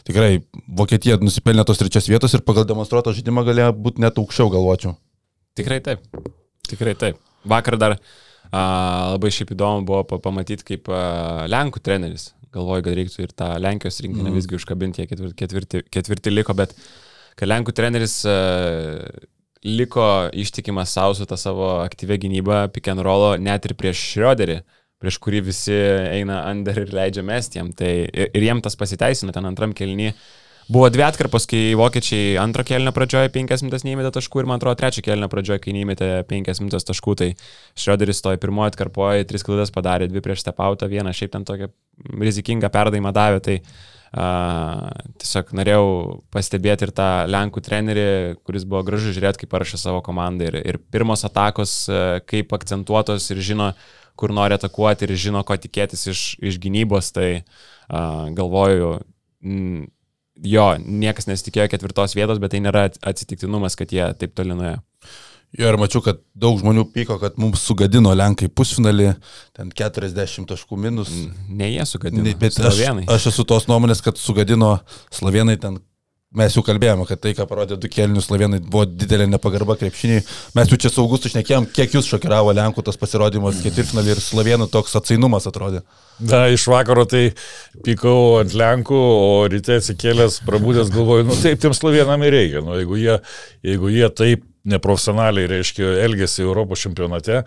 tikrai 0.08 0.42
Vokietija 0.66 1.20
nusipelnė 1.22 1.68
tos 1.68 1.82
trečios 1.82 2.10
vietos 2.10 2.34
ir 2.34 2.46
pagal 2.48 2.66
demonstruotą 2.70 3.14
žaidimą 3.16 3.46
galėjo 3.46 3.72
būti 3.86 4.06
net 4.06 4.18
aukščiau, 4.22 4.50
galvočiau. 4.54 4.98
Tikrai 5.56 5.82
taip, 5.86 6.06
tikrai 6.68 6.98
taip. 7.00 7.22
Vakar 7.46 7.78
dar 7.78 8.00
a, 8.50 9.14
labai 9.14 9.30
šiaip 9.34 9.54
įdomu 9.54 9.86
buvo 9.86 10.18
pamatyti, 10.18 10.66
kaip 10.74 10.90
a, 10.90 11.46
Lenkų 11.52 11.86
treneris 11.86 12.32
galvoju, 12.56 12.86
kad 12.88 12.98
reiktų 12.98 13.26
ir 13.26 13.34
tą 13.38 13.50
Lenkijos 13.62 14.02
rinkinį 14.06 14.30
mm. 14.32 14.38
visgi 14.40 14.58
užkabinti, 14.58 15.04
jie 15.04 15.12
ketvirti, 15.12 15.38
ketvirti, 15.44 15.82
ketvirti 15.94 16.34
liko, 16.34 16.56
bet 16.58 16.76
kai 17.40 17.50
Lenkų 17.50 17.76
treneris 17.76 18.22
uh, 18.30 19.04
liko 19.66 20.30
ištikimas 20.34 20.94
savo 20.94 21.14
su 21.18 21.28
tą 21.28 21.38
savo 21.38 21.70
aktyvę 21.84 22.20
gynybą 22.22 22.68
pick 22.74 22.88
and 22.92 23.04
rollo 23.06 23.36
net 23.42 23.66
ir 23.66 23.74
prieš 23.78 24.02
Šrioderį, 24.14 24.60
prieš 25.02 25.20
kurį 25.24 25.42
visi 25.50 25.76
eina 25.76 26.44
under 26.52 26.84
ir 26.86 26.94
leidžia 26.96 27.26
mesti 27.26 27.60
jam, 27.60 27.72
tai 27.76 27.94
ir, 28.06 28.30
ir 28.30 28.48
jiem 28.50 28.62
tas 28.64 28.78
pasiteisino 28.80 29.34
ten 29.36 29.48
antram 29.50 29.74
kelnyje 29.76 30.14
Buvo 30.66 30.88
dvi 30.90 31.04
atkarpos, 31.06 31.46
kai 31.46 31.76
vokiečiai 31.78 32.40
antro 32.42 32.64
kelnio 32.66 32.90
pradžioje 32.94 33.30
5 33.36 33.62
minutės 33.62 33.84
neįmėtė 33.86 34.10
taškų 34.16 34.42
ir 34.42 34.48
man 34.50 34.58
atrodo 34.58 34.80
trečio 34.80 35.04
kelnio 35.06 35.28
pradžioje, 35.30 35.62
kai 35.62 35.76
neįmėtė 35.78 36.08
5 36.26 36.62
minutės 36.64 36.88
taškų, 36.88 37.14
tai 37.22 37.28
Šrioderis 37.78 38.24
toj 38.26 38.40
pirmoje 38.42 38.74
atkarpoje 38.74 39.28
tris 39.30 39.46
klaidas 39.46 39.70
padarė, 39.76 40.08
dvi 40.10 40.24
prieš 40.26 40.42
stepautą, 40.42 40.90
vieną 40.90 41.14
šiaip 41.14 41.36
ten 41.36 41.46
tokią 41.46 41.70
rizikingą 42.18 42.74
perdavimą 42.74 43.14
davė, 43.14 43.44
tai 43.46 43.60
uh, 43.62 44.90
tiesiog 45.22 45.54
norėjau 45.54 45.88
pastebėti 46.34 46.90
ir 46.90 46.96
tą 46.98 47.10
Lenkų 47.30 47.62
trenerį, 47.62 48.10
kuris 48.42 48.66
buvo 48.66 48.82
gražu 48.90 49.14
žiūrėti, 49.14 49.44
kaip 49.44 49.54
parašė 49.54 49.84
savo 49.86 50.02
komandą 50.02 50.50
ir, 50.50 50.62
ir 50.66 50.82
pirmos 50.90 51.30
atakos, 51.30 51.84
kaip 52.26 52.58
akcentuotos 52.58 53.30
ir 53.30 53.46
žino, 53.54 53.74
kur 54.18 54.34
nori 54.34 54.58
atakuoti 54.58 55.06
ir 55.06 55.14
žino, 55.14 55.46
ko 55.46 55.62
tikėtis 55.62 56.08
iš, 56.10 56.30
iš 56.42 56.58
gynybos, 56.64 57.14
tai 57.14 57.30
uh, 57.44 58.32
galvoju, 58.34 58.96
mm, 59.46 59.92
jo, 60.44 60.66
niekas 60.80 61.30
nesitikėjo 61.30 61.70
ketvirtos 61.72 62.16
vietos, 62.18 62.42
bet 62.42 62.56
tai 62.56 62.62
nėra 62.64 62.90
atsitiktinumas, 62.90 63.78
kad 63.80 63.94
jie 63.96 64.08
taip 64.20 64.36
toli 64.38 64.58
nuėjo. 64.58 64.82
Jo, 65.56 65.70
ir 65.72 65.78
mačiau, 65.80 66.02
kad 66.04 66.20
daug 66.36 66.58
žmonių 66.60 66.84
pyko, 66.92 67.16
kad 67.22 67.38
mums 67.40 67.62
sugadino 67.64 68.12
Lenkai 68.12 68.50
pusfinalį, 68.52 69.14
ten 69.56 69.70
40 69.72 70.50
taškų 70.50 70.80
minus. 70.84 71.12
Ne 71.48 71.70
jie 71.72 71.86
sugadino. 71.88 72.26
Ne, 72.26 72.34
bet 72.40 72.58
aš, 72.60 72.82
aš 73.16 73.28
esu 73.32 73.46
tos 73.48 73.70
nuomonės, 73.72 74.02
kad 74.04 74.20
sugadino 74.20 74.74
Slovenai 75.16 75.56
ten 75.62 75.80
Mes 76.36 76.56
jau 76.58 76.64
kalbėjome, 76.68 77.06
kad 77.08 77.22
tai, 77.24 77.32
ką 77.38 77.46
parodė 77.48 77.78
du 77.80 77.90
kelnius 77.92 78.28
Slovenai, 78.28 78.60
buvo 78.60 78.84
didelė 78.90 79.28
nepagarba 79.32 79.78
krepšiniai. 79.80 80.24
Mes 80.58 80.72
jau 80.72 80.80
čia 80.84 80.92
saugus 80.92 81.28
išnekėjom, 81.30 81.70
kiek 81.76 81.96
jūs 81.96 82.10
šokiravo 82.12 82.52
Lenkų 82.56 82.84
tas 82.84 83.00
pasirodymas 83.00 83.62
ketvirtfinalį 83.64 84.12
ir 84.16 84.24
Slovenų 84.24 84.68
toks 84.74 84.98
atsainumas 85.00 85.48
atrodė. 85.48 85.86
Na, 86.20 86.46
iš 86.52 86.68
vakaro 86.72 87.06
tai 87.08 87.30
pykau 87.86 88.42
ant 88.42 88.56
Lenkų, 88.58 89.00
o 89.00 89.30
ryte 89.52 89.80
atsikėlęs, 89.80 90.42
prabūdęs 90.48 90.92
galvoju, 90.96 91.30
nu 91.30 91.40
taip 91.40 91.64
tiems 91.64 91.80
Slovenam 91.80 92.28
ir 92.28 92.36
reikia. 92.36 92.66
Nu, 92.66 92.76
jeigu, 92.82 93.00
jie, 93.00 93.16
jeigu 93.72 93.94
jie 93.96 94.12
taip 94.20 94.44
neprofesionaliai, 94.68 95.48
reiškia, 95.56 95.96
elgesi 96.04 96.44
Europos 96.44 96.84
čempionate, 96.84 97.46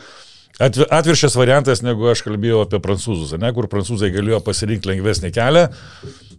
Atviršės 0.59 1.37
variantas, 1.38 1.85
negu 1.87 2.09
aš 2.11 2.24
kalbėjau 2.27 2.64
apie 2.64 2.81
prancūzus, 2.83 3.37
ne, 3.38 3.51
kur 3.55 3.68
prancūzai 3.70 4.09
galėjo 4.11 4.40
pasirinkti 4.42 4.90
lengvesnį 4.90 5.31
kelią, 5.37 5.68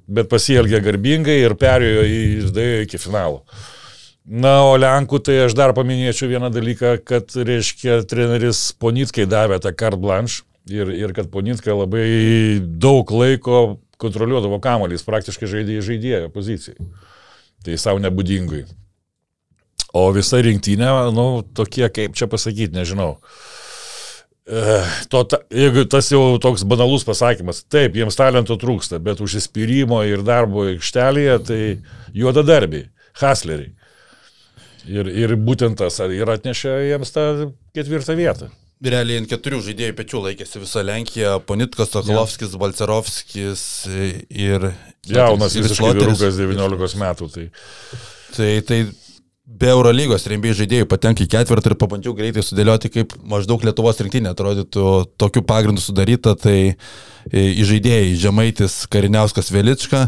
bet 0.09 0.29
pasielgė 0.31 0.81
garbingai 0.83 1.39
ir 1.43 1.55
perėjo 1.59 2.05
į, 2.05 2.21
išdėjo 2.45 2.79
iki 2.85 3.01
finalo. 3.01 3.43
Na, 4.29 4.59
o 4.67 4.75
Lenkų 4.77 5.21
tai 5.25 5.39
aš 5.45 5.55
dar 5.57 5.73
paminėčiau 5.77 6.29
vieną 6.29 6.51
dalyką, 6.53 6.97
kad, 7.07 7.33
reiškia, 7.33 8.01
treneris 8.09 8.67
Ponitkai 8.77 9.25
davė 9.29 9.57
tą 9.63 9.73
carte 9.73 9.97
blanche 10.01 10.43
ir, 10.69 10.91
ir 10.93 11.15
kad 11.17 11.31
Ponitka 11.33 11.73
labai 11.73 12.59
daug 12.61 13.09
laiko 13.09 13.79
kontroliuodavo 13.99 14.59
kamuolys, 14.63 15.05
praktiškai 15.07 15.49
žaidėjo 15.49 15.85
žaidėjo 15.87 16.33
pozicijai. 16.35 16.77
Tai 17.65 17.79
savo 17.81 17.99
nebūdingui. 18.03 18.67
O 19.97 20.05
visa 20.13 20.37
rinktinė, 20.45 20.91
nu, 21.15 21.41
tokie, 21.57 21.87
kaip 21.91 22.13
čia 22.15 22.29
pasakyti, 22.29 22.75
nežinau. 22.77 23.15
Uh, 23.17 23.58
To, 24.49 25.21
ta, 25.29 25.37
jeigu 25.53 25.83
tas 25.89 26.07
jau 26.09 26.39
toks 26.41 26.63
banalus 26.69 27.03
pasakymas, 27.05 27.61
taip, 27.69 27.97
jiems 27.99 28.17
talento 28.17 28.57
trūksta, 28.57 28.97
bet 29.03 29.21
užsispyrimo 29.21 30.01
ir 30.09 30.23
darbo 30.25 30.65
aikštelėje, 30.71 31.35
tai 31.45 31.59
juoda 32.17 32.41
darbiai, 32.45 32.87
hasleriai. 33.21 33.75
Ir, 34.89 35.11
ir 35.11 35.35
būtent 35.37 35.77
tas 35.77 35.99
ir 36.01 36.31
atnešė 36.33 36.79
jiems 36.87 37.13
tą 37.13 37.25
ketvirtą 37.77 38.15
vietą. 38.17 38.49
Realiai 38.79 39.19
ant 39.19 39.27
keturių 39.29 39.59
žaidėjų 39.65 39.95
pečių 39.97 40.21
laikėsi 40.23 40.61
visa 40.63 40.81
Lenkija, 40.87 41.33
Ponitkas, 41.43 41.91
Sokolovskis, 41.91 42.53
ja. 42.55 42.61
Balcerovskis 42.61 43.63
ir... 44.31 44.69
Jaunas 45.09 45.57
visiškai 45.59 45.91
vyrukas 45.97 46.39
19 46.39 47.01
metų. 47.01 47.27
Tai, 47.33 47.45
tai, 48.37 48.49
tai 48.63 48.79
be 49.49 49.69
Eurolygos 49.73 50.27
rembėjai 50.29 50.57
žaidėjų 50.61 50.87
patenka 50.89 51.23
į 51.25 51.29
ketvirtą 51.33 51.71
ir 51.71 51.77
pabandžiau 51.79 52.13
greitai 52.17 52.43
sudėlioti, 52.45 52.91
kaip 52.93 53.15
maždaug 53.27 53.63
Lietuvos 53.65 53.99
rinktinė 54.03 54.31
atrodytų 54.33 54.83
tokiu 55.19 55.43
pagrindu 55.47 55.81
sudaryta, 55.83 56.35
tai 56.39 56.75
į 57.33 57.65
žaidėjai 57.71 58.13
Žemaitis 58.21 58.83
Kariniauskas 58.91 59.51
Velička, 59.53 60.05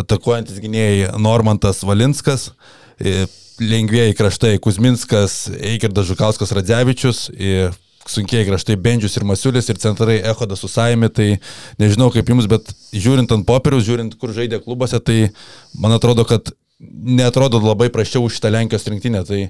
atakuojantis 0.00 0.62
gynėjai 0.62 1.12
Normantas 1.20 1.84
Valinskas, 1.86 2.50
lengvėjai 3.60 4.16
kraštai 4.16 4.56
Kuzminskas, 4.64 5.44
Eikirdas 5.60 6.08
Žukauskas 6.08 6.54
Radzevičius, 6.56 7.26
sunkiai 8.10 8.46
kraštai 8.48 8.78
Bendžius 8.80 9.18
ir 9.18 9.26
Masiulis 9.28 9.68
ir 9.68 9.78
centrai 9.82 10.18
Ehodas 10.24 10.64
Usaimi, 10.66 11.10
tai 11.12 11.28
nežinau 11.78 12.08
kaip 12.14 12.32
jums, 12.32 12.48
bet 12.50 12.72
žiūrint 12.96 13.30
ant 13.36 13.46
popieriaus, 13.46 13.84
žiūrint, 13.86 14.16
kur 14.18 14.32
žaidė 14.34 14.62
klubuose, 14.64 14.98
tai 15.04 15.28
man 15.76 15.94
atrodo, 15.98 16.24
kad 16.28 16.50
netrodo 16.80 17.60
labai 17.60 17.90
prašiau 17.92 18.24
už 18.24 18.38
šitą 18.38 18.52
Lenkijos 18.54 18.86
rinktinę, 18.88 19.24
tai 19.28 19.40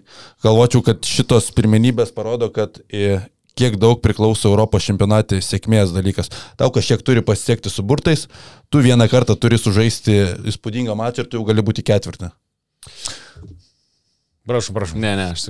galvočiau, 0.44 0.82
kad 0.86 1.06
šitos 1.06 1.50
pirmenybės 1.54 2.10
parodo, 2.16 2.50
kad 2.54 2.82
kiek 3.58 3.76
daug 3.80 4.00
priklauso 4.02 4.50
Europos 4.50 4.86
čempionatė 4.86 5.40
sėkmės 5.44 5.94
dalykas. 5.94 6.30
Tau 6.58 6.70
kažkiek 6.74 7.02
turi 7.06 7.22
pasiekti 7.26 7.70
su 7.70 7.84
burtais, 7.86 8.26
tu 8.72 8.82
vieną 8.82 9.06
kartą 9.12 9.36
turi 9.38 9.58
sužaisti 9.60 10.16
įspūdingą 10.50 10.96
mačą 10.98 11.24
ir 11.24 11.30
tu 11.30 11.40
jau 11.40 11.46
gali 11.48 11.64
būti 11.64 11.84
ketvirtą. 11.86 12.32
Prašau, 14.48 14.74
prašau. 14.74 14.98
Ne, 14.98 15.14
ne, 15.18 15.30
aš 15.34 15.46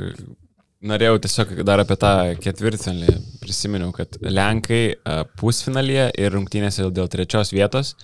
norėjau 0.85 1.21
tiesiog 1.25 1.55
dar 1.69 1.85
apie 1.85 1.97
tą 2.01 2.13
ketvirtfinalį 2.43 3.17
prisiminiau, 3.41 3.93
kad 3.97 4.19
Lenkai 4.21 4.83
pusfinalyje 5.41 6.11
ir 6.21 6.35
rungtynėse 6.37 6.89
dėl 6.93 7.09
trečios 7.13 7.55
vietos 7.55 7.95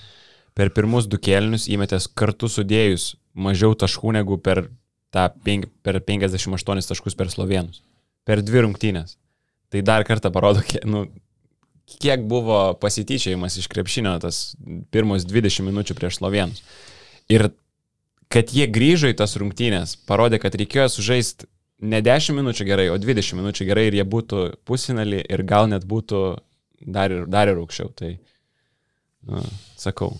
per 0.56 0.72
pirmus 0.72 1.08
du 1.10 1.20
kėlinius 1.20 1.66
įmetęs 1.72 2.08
kartu 2.16 2.48
sudėjus 2.52 3.14
mažiau 3.36 3.76
taškų 3.78 4.16
negu 4.16 4.38
per, 4.42 4.66
tą, 5.14 5.28
penk, 5.44 5.68
per 5.84 6.00
58 6.00 6.90
taškus 6.90 7.18
per 7.18 7.30
slovenus. 7.32 7.82
Per 8.26 8.42
dvi 8.42 8.64
rungtynės. 8.64 9.16
Tai 9.70 9.82
dar 9.86 10.06
kartą 10.08 10.32
parodo, 10.34 10.62
kiek, 10.66 10.84
nu, 10.88 11.04
kiek 12.00 12.24
buvo 12.26 12.74
pasityčiajimas 12.82 13.58
iš 13.60 13.68
krepšinio 13.70 14.16
tas 14.22 14.56
pirmos 14.94 15.26
20 15.26 15.66
minučių 15.68 15.96
prieš 15.98 16.20
slovenus. 16.20 16.62
Ir 17.30 17.50
kad 18.32 18.50
jie 18.54 18.66
grįžo 18.70 19.10
į 19.12 19.18
tas 19.18 19.36
rungtynės, 19.38 19.96
parodė, 20.08 20.40
kad 20.42 20.56
reikėjo 20.58 20.88
sužaisti 20.96 21.46
ne 21.86 22.00
10 22.02 22.34
minučių 22.38 22.66
gerai, 22.66 22.88
o 22.90 22.98
20 22.98 23.38
minučių 23.38 23.66
gerai 23.68 23.88
ir 23.90 23.98
jie 24.00 24.06
būtų 24.06 24.46
pusinalį 24.66 25.22
ir 25.22 25.42
gal 25.46 25.68
net 25.70 25.86
būtų 25.86 26.22
dar 26.80 27.12
ir, 27.12 27.26
dar 27.30 27.50
ir 27.52 27.60
aukščiau. 27.60 27.92
Tai, 27.96 28.14
nu, 29.30 29.42
sakau, 29.78 30.14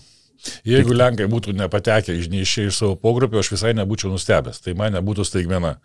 Jeigu 0.66 0.96
Lenkai 0.96 1.28
būtų 1.30 1.54
nepatekę 1.56 2.14
iš 2.16 2.30
neišėjai 2.32 2.72
iš 2.72 2.80
savo 2.82 2.98
pogrupio, 3.00 3.40
aš 3.42 3.52
visai 3.54 3.74
nebūčiau 3.78 4.12
nustebęs. 4.12 4.62
Tai 4.64 4.76
man 4.78 4.96
nebūtų 4.98 5.26
staigmena. 5.26 5.76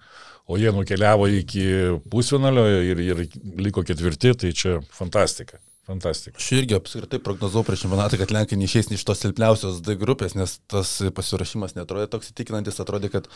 O 0.50 0.58
jie 0.60 0.72
nukeliavo 0.74 1.28
iki 1.32 1.66
pusfinalio 2.12 2.66
ir, 2.92 3.02
ir 3.06 3.26
liko 3.62 3.86
ketvirti, 3.88 4.34
tai 4.36 4.56
čia 4.58 4.80
fantastika. 4.96 5.62
Fantastika. 5.92 6.40
Aš 6.40 6.48
irgi 6.56 6.76
apskritai 6.78 7.20
prognozavau 7.24 7.66
prieš 7.68 7.84
čempionatą, 7.84 8.16
kad 8.22 8.32
Lenkai 8.32 8.58
neišeis 8.60 8.90
iš 8.96 9.04
tos 9.08 9.20
silpniausios 9.24 9.82
D 9.84 9.98
grupės, 10.00 10.36
nes 10.40 10.54
tas 10.72 10.92
pasirašymas 11.18 11.76
netrodė 11.76 12.08
toks 12.12 12.32
įtikinantis, 12.32 12.80
atrodė, 12.80 13.10
kad 13.12 13.28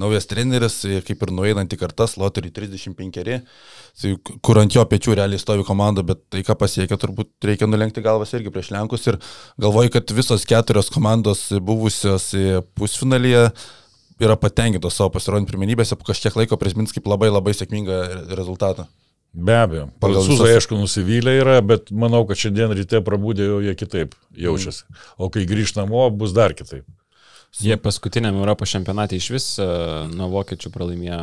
naujas 0.00 0.26
treneris, 0.30 0.80
kaip 1.06 1.22
ir 1.26 1.34
nueinantį 1.36 1.78
kartą, 1.80 2.08
Loteriai 2.20 2.54
35, 2.56 3.36
tai 4.02 4.14
kur 4.42 4.62
ant 4.62 4.74
jo 4.74 4.84
pečių 4.90 5.14
realiai 5.20 5.42
stovi 5.42 5.66
komanda, 5.68 6.02
bet 6.06 6.24
tai 6.32 6.42
ką 6.46 6.56
pasiekė, 6.58 6.98
turbūt 6.98 7.50
reikia 7.50 7.68
nulenkti 7.70 8.02
galvas 8.04 8.34
irgi 8.34 8.52
prieš 8.54 8.72
Lenkus 8.74 9.06
ir 9.06 9.20
galvoju, 9.62 9.94
kad 9.98 10.16
visos 10.16 10.46
keturios 10.48 10.90
komandos 10.90 11.46
buvusios 11.62 12.32
pusfinalyje 12.78 13.50
yra 14.20 14.36
patenkintos 14.40 14.98
savo 14.98 15.14
pasirodymų 15.14 15.48
pirmenybėse, 15.52 15.96
po 15.96 16.10
kažkiek 16.10 16.34
laiko 16.42 16.58
prisimins 16.60 16.92
kaip 16.96 17.06
labai 17.08 17.30
labai 17.30 17.54
sėkmingą 17.56 18.00
rezultatą. 18.34 18.88
Be 19.30 19.54
abejo. 19.54 19.84
Prancūzai, 20.02 20.48
visas... 20.48 20.56
aišku, 20.58 20.78
nusivylę 20.80 21.36
yra, 21.38 21.60
bet 21.62 21.92
manau, 21.94 22.24
kad 22.26 22.38
šiandien 22.40 22.72
ryte 22.74 22.98
prabūdė 23.06 23.46
jau 23.46 23.60
jie 23.62 23.74
kitaip 23.78 24.16
jaučiasi. 24.34 24.82
Mm. 24.88 25.04
O 25.22 25.28
kai 25.30 25.44
grįž 25.46 25.76
namo, 25.78 26.02
bus 26.10 26.34
dar 26.34 26.54
kitaip. 26.58 26.82
Jie 27.60 27.76
paskutiniam 27.82 28.36
Europos 28.38 28.70
čempionate 28.70 29.18
iš 29.18 29.30
vis 29.34 29.46
uh, 29.62 30.10
nuo 30.10 30.30
vokiečių 30.34 30.70
pralaimėjo. 30.74 31.22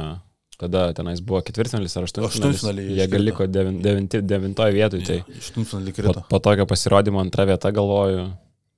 Tada 0.58 0.88
tenais 0.98 1.20
buvo 1.22 1.44
ketvirtfinalis 1.46 1.94
ar 2.00 2.08
aštuntfinalis. 2.08 2.64
Jie 2.64 3.04
iškrito. 3.04 3.24
liko 3.28 3.46
devin, 3.46 3.78
devinti, 3.84 4.24
devintoje 4.26 4.74
vietoje. 4.74 5.06
Tai 5.06 5.38
Aštuntfinalį 5.38 5.94
po, 6.00 6.16
po 6.32 6.40
tokio 6.42 6.66
pasirodymo 6.66 7.22
antra 7.22 7.46
vieta 7.46 7.70
galvoju, 7.76 8.32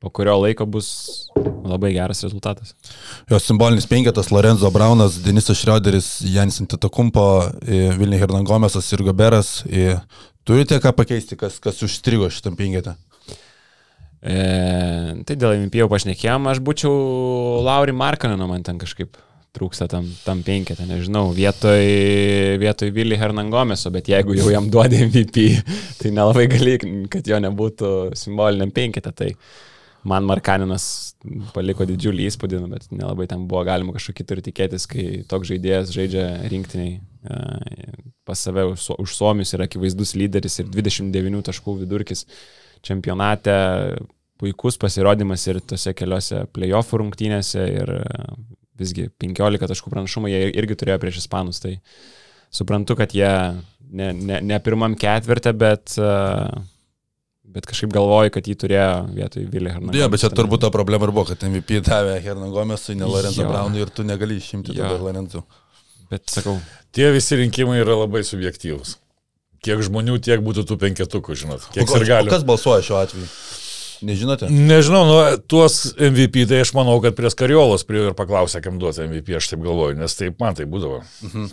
po 0.04 0.12
kurio 0.12 0.36
laiko 0.42 0.68
bus 0.68 0.90
labai 1.70 1.94
geras 1.96 2.24
rezultatas. 2.26 2.74
Jo 3.30 3.40
simbolinis 3.42 3.88
penketas- 3.90 4.32
Lorenzo 4.36 4.72
Braunas, 4.74 5.20
Denisas 5.24 5.62
Šrioderis, 5.62 6.10
Janis 6.26 6.60
Antetokumpo, 6.64 7.28
Vilnius 8.00 8.26
Hernangomesas 8.26 8.92
ir 8.94 9.06
Goberas. 9.08 9.60
Turite 10.44 10.80
ką 10.82 10.96
pakeisti, 10.98 11.38
kas, 11.38 11.60
kas 11.62 11.84
užstrigo 11.86 12.30
šitam 12.34 12.56
penketą? 12.58 12.96
E, 14.20 14.38
tai 15.24 15.36
dėl 15.40 15.56
MVP 15.62 15.80
jau 15.80 15.88
pašnekėjom, 15.92 16.48
aš 16.52 16.60
būčiau 16.66 16.94
Lauri 17.64 17.94
Markanino, 17.96 18.50
man 18.50 18.66
ten 18.68 18.80
kažkaip 18.82 19.16
trūksta 19.56 19.88
tam, 19.90 20.08
tam 20.26 20.44
penketą, 20.46 20.86
nežinau, 20.90 21.30
vietoj, 21.36 21.86
vietoj 22.62 22.92
Vili 22.96 23.18
Hernangomeso, 23.18 23.92
bet 23.94 24.12
jeigu 24.12 24.36
jau 24.38 24.52
jam 24.54 24.68
duodi 24.72 25.02
MVP, 25.08 25.46
tai 26.02 26.12
nelabai 26.16 26.46
gali, 26.52 26.76
kad 27.12 27.28
jo 27.28 27.40
nebūtų 27.46 27.94
simboliniam 28.20 28.74
penketą. 28.76 29.14
Tai 29.16 29.32
man 30.08 30.28
Markaninas 30.28 30.86
paliko 31.54 31.86
didžiulį 31.88 32.28
įspūdį, 32.30 32.60
nu, 32.64 32.70
bet 32.72 32.88
nelabai 32.94 33.28
ten 33.30 33.46
buvo 33.50 33.64
galima 33.68 33.96
kažkokį 33.96 34.26
turi 34.28 34.44
tikėtis, 34.46 34.86
kai 34.90 35.06
toks 35.30 35.50
žaidėjas 35.52 35.92
žaidžia 35.96 36.26
rinktiniai 36.52 37.00
e, 37.00 37.40
pas 38.28 38.40
save 38.40 38.66
už, 38.72 38.86
už 39.02 39.16
Suomius 39.18 39.54
yra 39.58 39.68
akivaizdus 39.68 40.16
lyderis 40.16 40.60
ir 40.62 40.70
29 40.72 41.44
taškų 41.50 41.80
vidurkis 41.84 42.26
čempionate. 42.86 43.58
Puikus 44.40 44.78
pasirodymas 44.80 45.44
ir 45.52 45.60
tose 45.68 45.92
keliose 45.98 46.46
playoff 46.56 46.96
rungtynėse 46.96 47.66
ir 47.74 47.92
e, 47.98 48.06
visgi 48.80 49.10
15 49.20 49.68
taškų 49.74 49.92
pranašumą 49.92 50.32
jie 50.32 50.46
irgi 50.54 50.78
turėjo 50.80 51.00
prieš 51.02 51.24
Ispanus. 51.26 51.60
Tai 51.60 51.74
suprantu, 52.54 52.96
kad 53.00 53.12
jie 53.16 53.32
ne, 53.92 54.14
ne, 54.14 54.40
ne 54.40 54.60
pirmam 54.64 54.96
ketvirtė, 55.00 55.54
bet, 55.60 55.98
e, 56.00 56.14
bet 57.54 57.66
kažkaip 57.70 57.92
galvoju, 57.96 58.32
kad 58.36 58.48
jį 58.50 58.56
turėjo 58.64 58.90
vietoj 59.16 59.48
Vilį 59.54 59.74
Hernandez. 59.76 60.00
Jo, 60.02 60.10
bet 60.14 60.22
čia 60.24 60.30
turbūt 60.34 60.62
ta 60.66 60.70
problema 60.74 61.08
ir 61.08 61.14
buvo, 61.16 61.26
kad 61.32 61.44
MVP 61.48 61.82
davė 61.88 62.20
Hernangomesui, 62.24 62.98
ne 63.00 63.10
Lorenzo. 63.10 63.46
Braunui 63.50 63.82
ir 63.84 63.90
tu 63.94 64.06
negali 64.08 64.38
išimti 64.42 64.76
Jo. 64.78 64.86
tada 64.86 65.02
Lorenzo. 65.04 65.44
Bet 66.10 66.26
sakau, 66.34 66.58
Tie 66.96 67.06
visi 67.14 67.38
rinkimai 67.38 67.78
yra 67.84 67.94
labai 68.00 68.24
subjektyvūs. 68.26 68.96
Kiek 69.62 69.82
žmonių, 69.86 70.16
tiek 70.24 70.42
būtų 70.42 70.64
tų 70.66 70.78
penketukų, 70.82 71.36
žinot. 71.38 71.66
Kiek 71.76 71.84
ir 71.86 72.02
o 72.02 72.08
gali. 72.08 72.32
kas 72.32 72.46
balsuoja 72.48 72.82
šiuo 72.86 72.98
atveju? 73.04 73.28
Nežinote? 74.08 74.48
Nežinau, 74.50 75.02
nu, 75.06 75.18
tuos 75.52 75.92
MVP, 76.00 76.46
tai 76.50 76.62
aš 76.64 76.72
manau, 76.78 76.96
kad 77.04 77.18
prie 77.18 77.30
Skariolos 77.30 77.84
prie 77.86 78.06
ir 78.08 78.16
paklausė, 78.18 78.62
kam 78.64 78.80
duoti 78.80 79.04
MVP, 79.04 79.36
aš 79.38 79.52
taip 79.52 79.62
galvoju, 79.66 79.98
nes 80.00 80.16
taip 80.16 80.40
man 80.40 80.56
tai 80.58 80.66
būdavo. 80.72 81.02
Mhm. 81.28 81.50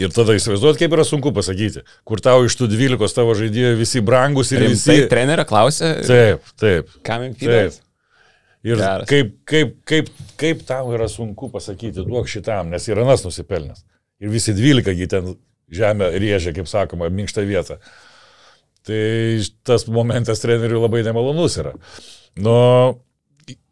Ir 0.00 0.10
tada 0.10 0.34
įsivaizduot, 0.34 0.78
kaip 0.80 0.94
yra 0.96 1.04
sunku 1.06 1.30
pasakyti, 1.34 1.84
kur 2.08 2.22
tau 2.22 2.42
iš 2.48 2.56
tų 2.58 2.66
12 2.72 3.14
tavo 3.14 3.34
žaidėjų 3.38 3.76
visi 3.78 4.02
brangus 4.02 4.50
ir 4.50 4.64
rimtai 4.64 4.96
visi... 4.98 5.08
trenerio 5.10 5.44
klausė, 5.46 5.92
Taip, 6.08 6.48
taip. 6.58 6.90
kam 7.06 7.22
Taip. 7.22 7.28
impydavęs. 7.30 7.80
Ir 8.64 8.80
Geras. 8.80 9.08
kaip, 9.10 9.34
kaip, 9.44 9.74
kaip, 9.84 10.08
kaip 10.40 10.62
tau 10.64 10.88
yra 10.96 11.06
sunku 11.12 11.50
pasakyti, 11.52 12.02
duok 12.08 12.30
šitam, 12.32 12.72
nes 12.72 12.88
yra 12.88 13.04
nas 13.06 13.22
nusipelnęs. 13.26 13.84
Ir 14.24 14.32
visi 14.32 14.54
12 14.56 14.94
jį 14.96 15.08
ten 15.12 15.34
žemę 15.74 16.08
rėžia, 16.16 16.54
kaip 16.56 16.70
sakoma, 16.70 17.10
minkštą 17.12 17.44
vietą. 17.46 17.76
Tai 18.84 19.00
tas 19.68 19.86
momentas 19.88 20.42
treneriui 20.42 20.80
labai 20.80 21.04
nemalonus 21.06 21.58
yra. 21.60 21.74
Nu, 22.40 22.56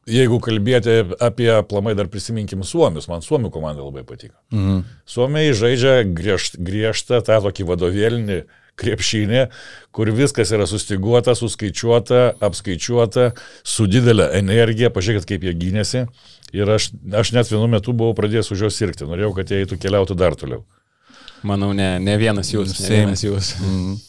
jeigu 0.08 0.38
kalbėti 0.42 0.96
apie 1.22 1.50
plamai, 1.68 1.94
dar 1.98 2.08
prisiminkim 2.10 2.64
Suomius, 2.66 3.08
man 3.10 3.22
Suomių 3.24 3.52
komanda 3.54 3.84
labai 3.84 4.04
patiko. 4.08 4.36
Mhm. 4.54 4.82
Suomiai 5.06 5.54
žaidžia 5.56 6.02
griežt, 6.08 6.58
griežtą 6.58 7.22
tą 7.26 7.38
tokį 7.46 7.68
vadovėlinį 7.70 8.42
krepšinį, 8.82 9.46
kur 9.92 10.10
viskas 10.16 10.50
yra 10.56 10.66
sustiguota, 10.66 11.34
suskaičiuota, 11.36 12.22
apskaičiuota, 12.42 13.32
su 13.68 13.86
didelė 13.86 14.30
energija, 14.38 14.90
pažiūrėkit, 14.94 15.28
kaip 15.28 15.44
jie 15.44 15.52
gynėsi. 15.60 16.06
Ir 16.56 16.68
aš, 16.72 16.90
aš 17.16 17.34
net 17.36 17.50
vienu 17.52 17.68
metu 17.70 17.94
buvau 17.96 18.16
pradėjęs 18.16 18.50
už 18.52 18.66
juos 18.66 18.78
sirgti, 18.80 19.08
norėjau, 19.08 19.34
kad 19.36 19.52
jie 19.52 19.62
eitų 19.62 19.78
keliautų 19.80 20.16
dar 20.18 20.36
toliau. 20.40 20.64
Manau, 21.46 21.72
ne, 21.76 21.96
ne 22.00 22.16
vienas 22.20 22.52
jūs, 22.52 22.74
ne 22.80 23.02
vienas 23.02 23.24
jūs. 23.24 23.54
Mhm. 23.60 24.00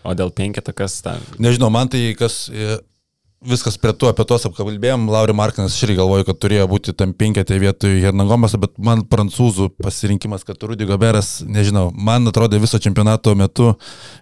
O 0.00 0.14
dėl 0.16 0.30
penketo 0.32 0.72
kas 0.76 0.96
ten? 1.04 1.20
Nežinau, 1.42 1.68
man 1.72 1.90
tai 1.92 2.14
kas 2.16 2.46
e, 2.48 2.78
viskas 3.40 3.78
prie 3.80 3.92
to, 3.96 4.10
apie 4.12 4.24
tos 4.28 4.44
apkalbėjom, 4.44 5.06
Lauri 5.08 5.32
Markinas 5.36 5.78
irgi 5.80 5.96
galvoju, 5.96 6.26
kad 6.28 6.38
turėjo 6.42 6.66
būti 6.68 6.92
tam 6.96 7.14
penketė 7.16 7.56
vietoj 7.62 7.94
Hernagomas, 8.02 8.52
bet 8.60 8.74
man 8.76 9.06
prancūzų 9.08 9.70
pasirinkimas, 9.80 10.44
kad 10.44 10.60
Rudy 10.60 10.84
Goberas, 10.88 11.38
nežinau, 11.48 11.88
man 11.94 12.28
atrodė 12.28 12.60
viso 12.60 12.80
čempionato 12.82 13.32
metu 13.38 13.72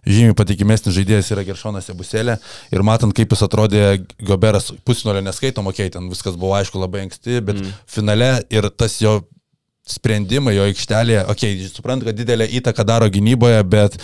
žymiai 0.07 0.37
patikimesnis 0.39 0.95
žaidėjas 0.95 1.33
yra 1.35 1.43
Geršonas 1.49 1.91
Ebuselė 1.91 2.39
ir 2.71 2.87
matant, 2.87 3.15
kaip 3.17 3.35
jis 3.35 3.43
atrodė 3.49 3.83
Goberas, 4.23 4.71
pusnolio 4.87 5.25
neskaitom, 5.27 5.67
okei, 5.67 5.89
okay, 5.89 5.97
ten 5.99 6.07
viskas 6.13 6.39
buvo 6.39 6.55
aišku 6.61 6.79
labai 6.79 7.09
anksti, 7.09 7.43
bet 7.43 7.59
mm. 7.59 7.75
finale 7.91 8.31
ir 8.55 8.71
tas 8.71 9.01
jo 9.03 9.19
sprendimai 9.89 10.55
jo 10.57 10.67
aikštelėje, 10.69 11.23
okei, 11.33 11.55
okay, 11.57 11.71
suprantu, 11.73 12.09
kad 12.09 12.19
didelę 12.19 12.49
įtaką 12.61 12.85
daro 12.89 13.09
gynyboje, 13.13 13.61
bet 13.69 13.97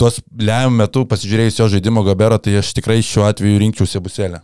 tuos 0.00 0.20
lemiamų 0.36 0.82
metų 0.84 1.04
pasižiūrėjus 1.10 1.60
jo 1.62 1.68
žaidimo 1.76 2.04
Gabero, 2.06 2.38
tai 2.42 2.58
aš 2.60 2.74
tikrai 2.76 3.00
šiuo 3.06 3.24
atveju 3.28 3.62
rinkčiausi 3.62 4.02
buselę. 4.04 4.42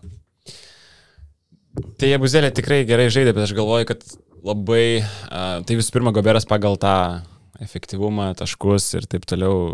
Tai 1.99 2.11
Jebuzelė 2.11 2.51
tikrai 2.55 2.83
gerai 2.89 3.09
žaidė, 3.15 3.35
bet 3.37 3.47
aš 3.47 3.55
galvoju, 3.55 3.89
kad 3.93 4.03
labai, 4.47 5.03
uh, 5.03 5.61
tai 5.67 5.79
visų 5.79 5.95
pirma, 5.95 6.15
Goberas 6.17 6.49
pagal 6.49 6.79
tą 6.81 6.95
efektyvumą, 7.63 8.33
taškus 8.39 8.93
ir 8.99 9.07
taip 9.11 9.27
toliau, 9.29 9.73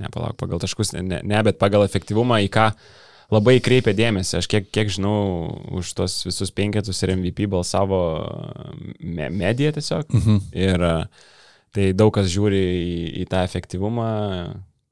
nepalauk, 0.00 0.36
pagal 0.40 0.62
taškus, 0.62 0.94
ne, 0.96 1.20
ne, 1.20 1.40
bet 1.44 1.60
pagal 1.60 1.84
efektyvumą, 1.84 2.40
į 2.46 2.50
ką 2.52 2.70
labai 3.34 3.58
kreipia 3.64 3.94
dėmesį. 3.98 4.38
Aš 4.40 4.48
kiek, 4.50 4.70
kiek 4.74 4.92
žinau, 4.94 5.18
už 5.74 5.92
tos 5.98 6.20
visus 6.26 6.54
penketus 6.54 7.02
ir 7.04 7.14
MVP 7.18 7.48
balsavo 7.50 8.00
me, 9.00 9.28
medija 9.34 9.74
tiesiog. 9.76 10.06
Mhm. 10.14 10.42
Ir 10.64 10.86
uh, 10.86 11.24
tai 11.74 11.90
daug 11.96 12.14
kas 12.14 12.30
žiūri 12.32 12.60
į, 12.60 12.94
į 13.24 13.26
tą 13.30 13.42
efektyvumą, 13.46 14.08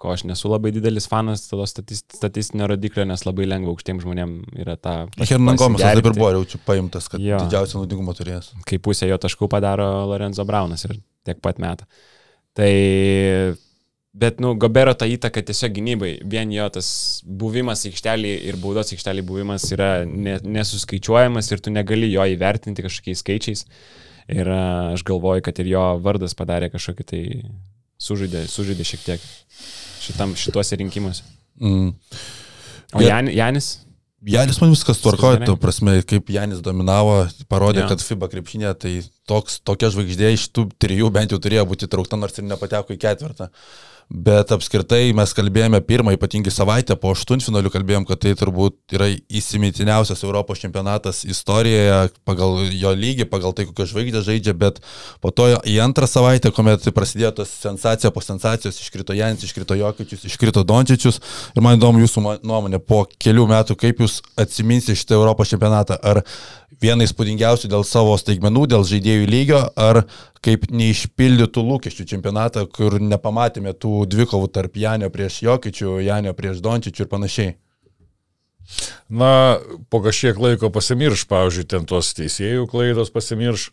ko 0.02 0.10
aš 0.10 0.24
nesu 0.26 0.50
labai 0.50 0.72
didelis 0.74 1.06
fanas 1.06 1.44
to 1.46 1.62
statist, 1.70 2.08
statistinio 2.18 2.66
rodiklio, 2.72 3.04
nes 3.06 3.22
labai 3.22 3.46
lengva 3.46 3.70
aukštiems 3.70 4.02
žmonėms 4.02 4.56
yra 4.64 4.74
tą... 4.74 4.96
Hernagomas 5.22 5.84
taip 5.84 6.02
ir 6.02 6.16
buvo 6.16 6.32
jaučiu 6.34 6.58
paimtas, 6.66 7.06
kad 7.12 7.22
Jo. 7.22 7.38
didžiausią 7.44 7.78
naudingumą 7.84 8.16
turės. 8.18 8.50
kai 8.66 8.80
pusę 8.82 9.06
jo 9.06 9.18
taškų 9.22 9.46
padaro 9.52 9.86
Lorenzo 10.10 10.42
Braunas 10.48 10.82
ir 10.88 10.96
tiek 11.22 11.38
pat 11.44 11.62
metą. 11.62 11.86
Tai, 12.58 12.72
bet, 14.12 14.40
nu, 14.40 14.52
Gobero 14.60 14.92
ta 14.98 15.06
įtaka 15.08 15.42
tiesiog 15.48 15.72
gynybai, 15.78 16.12
vien 16.28 16.50
jo 16.52 16.68
tas 16.74 16.88
buvimas 17.24 17.84
aikštelį 17.88 18.32
ir 18.50 18.58
baudos 18.60 18.92
aikštelį 18.92 19.24
buvimas 19.28 19.64
yra 19.72 20.04
ne, 20.06 20.38
nesuskaičiuojamas 20.44 21.50
ir 21.52 21.62
tu 21.64 21.72
negali 21.72 22.10
jo 22.12 22.26
įvertinti 22.34 22.84
kažkokiais 22.84 23.24
skaičiais. 23.24 23.64
Ir 24.32 24.48
aš 24.52 25.02
galvoju, 25.04 25.42
kad 25.44 25.58
ir 25.58 25.72
jo 25.72 25.84
vardas 26.04 26.36
padarė 26.38 26.68
kažkokį 26.72 27.06
tai 27.08 27.22
sužaidė, 28.02 28.44
sužaidė 28.50 28.86
šiek 28.86 29.06
tiek 29.06 29.24
šitam, 30.02 30.36
šituose 30.38 30.78
rinkimuose. 30.78 31.24
Mm. 31.60 31.94
O 32.92 33.00
Bet- 33.00 33.08
Jan, 33.08 33.32
Janis? 33.32 33.72
Janis 34.22 34.60
man 34.62 34.70
viskas 34.70 35.00
tvarkoja, 35.02 35.40
tu 35.42 35.56
prasme, 35.58 35.96
kaip 36.06 36.28
Janis 36.30 36.60
dominavo, 36.62 37.24
parodė, 37.50 37.82
Jo. 37.82 37.88
kad 37.90 38.02
FIBA 38.04 38.28
krepšinė, 38.30 38.70
tai 38.78 38.92
toks, 39.26 39.58
tokia 39.66 39.90
žvaigždė 39.90 40.30
iš 40.36 40.44
tų 40.54 40.68
trijų 40.78 41.08
bent 41.10 41.34
jau 41.34 41.40
turėjo 41.42 41.64
būti 41.66 41.88
traukta, 41.90 42.14
nors 42.20 42.38
ir 42.38 42.46
nepateko 42.46 42.94
į 42.94 43.00
ketvirtą. 43.02 43.48
Bet 44.12 44.50
apskritai 44.52 45.14
mes 45.16 45.30
kalbėjome 45.32 45.78
pirmą, 45.88 46.12
ypatingai 46.18 46.52
savaitę 46.52 46.98
po 47.00 47.14
aštuntfinalių 47.14 47.70
kalbėjom, 47.72 48.04
kad 48.04 48.20
tai 48.20 48.34
turbūt 48.36 48.92
yra 48.92 49.06
įsimintiniausias 49.08 50.20
Europos 50.26 50.60
čempionatas 50.60 51.22
istorijoje 51.24 52.10
pagal 52.28 52.60
jo 52.76 52.92
lygį, 52.92 53.24
pagal 53.32 53.54
tai, 53.56 53.64
kokią 53.70 53.86
žvaigždę 53.88 54.20
žaidžia, 54.26 54.52
bet 54.58 54.82
po 55.24 55.32
to 55.32 55.48
į 55.64 55.78
antrą 55.80 56.04
savaitę, 56.10 56.52
kuomet 56.52 56.84
prasidėjo 56.92 57.32
tas 57.40 57.54
sensacija 57.62 58.12
po 58.12 58.20
sensacijos, 58.20 58.82
iškrito 58.84 59.16
Janis, 59.16 59.46
iškrito 59.48 59.78
Jokičius, 59.80 60.26
iškrito 60.28 60.60
Dončičius. 60.68 61.22
Ir 61.56 61.64
man 61.64 61.80
įdomu 61.80 62.04
jūsų 62.04 62.26
nuomonė, 62.44 62.82
po 62.84 63.06
kelių 63.16 63.48
metų, 63.54 63.78
kaip 63.80 64.04
jūs 64.04 64.20
atsiminsite 64.36 64.98
šitą 65.00 65.16
Europos 65.22 65.54
čempionatą, 65.54 65.96
ar 65.96 66.20
vieną 66.82 67.06
įspūdingiausių 67.06 67.70
dėl 67.72 67.84
savo 67.86 68.18
staigmenų, 68.20 68.66
dėl 68.74 68.84
žaidėjų 68.88 69.28
lygio, 69.30 69.62
ar 69.78 70.02
kaip 70.42 70.66
neišpildytų 70.74 71.62
lūkesčių 71.68 72.06
čempionatą, 72.14 72.64
kur 72.66 72.98
nepamatėme 73.00 73.74
tų 73.78 74.06
dvikovų 74.10 74.50
tarp 74.54 74.78
Janio 74.80 75.10
prieš 75.14 75.42
Jokičių, 75.46 76.00
Janio 76.02 76.34
prieš 76.38 76.62
Dončičių 76.64 77.04
ir 77.04 77.10
panašiai. 77.12 77.52
Na, 79.12 79.58
po 79.90 80.00
kažkiek 80.02 80.38
laiko 80.38 80.70
pasimirš, 80.72 81.26
pavyzdžiui, 81.30 81.68
ten 81.68 81.86
tos 81.88 82.12
teisėjų 82.18 82.66
klaidos 82.70 83.10
pasimirš 83.14 83.70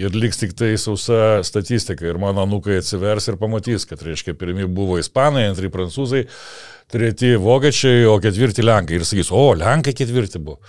ir 0.00 0.14
liks 0.14 0.38
tik 0.40 0.54
tai 0.58 0.72
sausa 0.80 1.40
statistika. 1.46 2.06
Ir 2.06 2.18
mano 2.22 2.46
nukai 2.48 2.78
atsivers 2.80 3.28
ir 3.30 3.38
pamatys, 3.40 3.86
kad, 3.90 4.02
reiškia, 4.06 4.36
pirmi 4.38 4.68
buvo 4.70 4.98
ispanai, 5.02 5.48
antri 5.50 5.70
prancūzai, 5.72 6.24
treti 6.90 7.34
vokiečiai, 7.42 8.06
o 8.10 8.16
ketvirti 8.22 8.64
lenkai. 8.66 9.00
Ir 9.00 9.06
sakys, 9.06 9.32
o, 9.34 9.50
lenkai 9.58 9.94
ketvirti 9.98 10.42
buvo. 10.42 10.62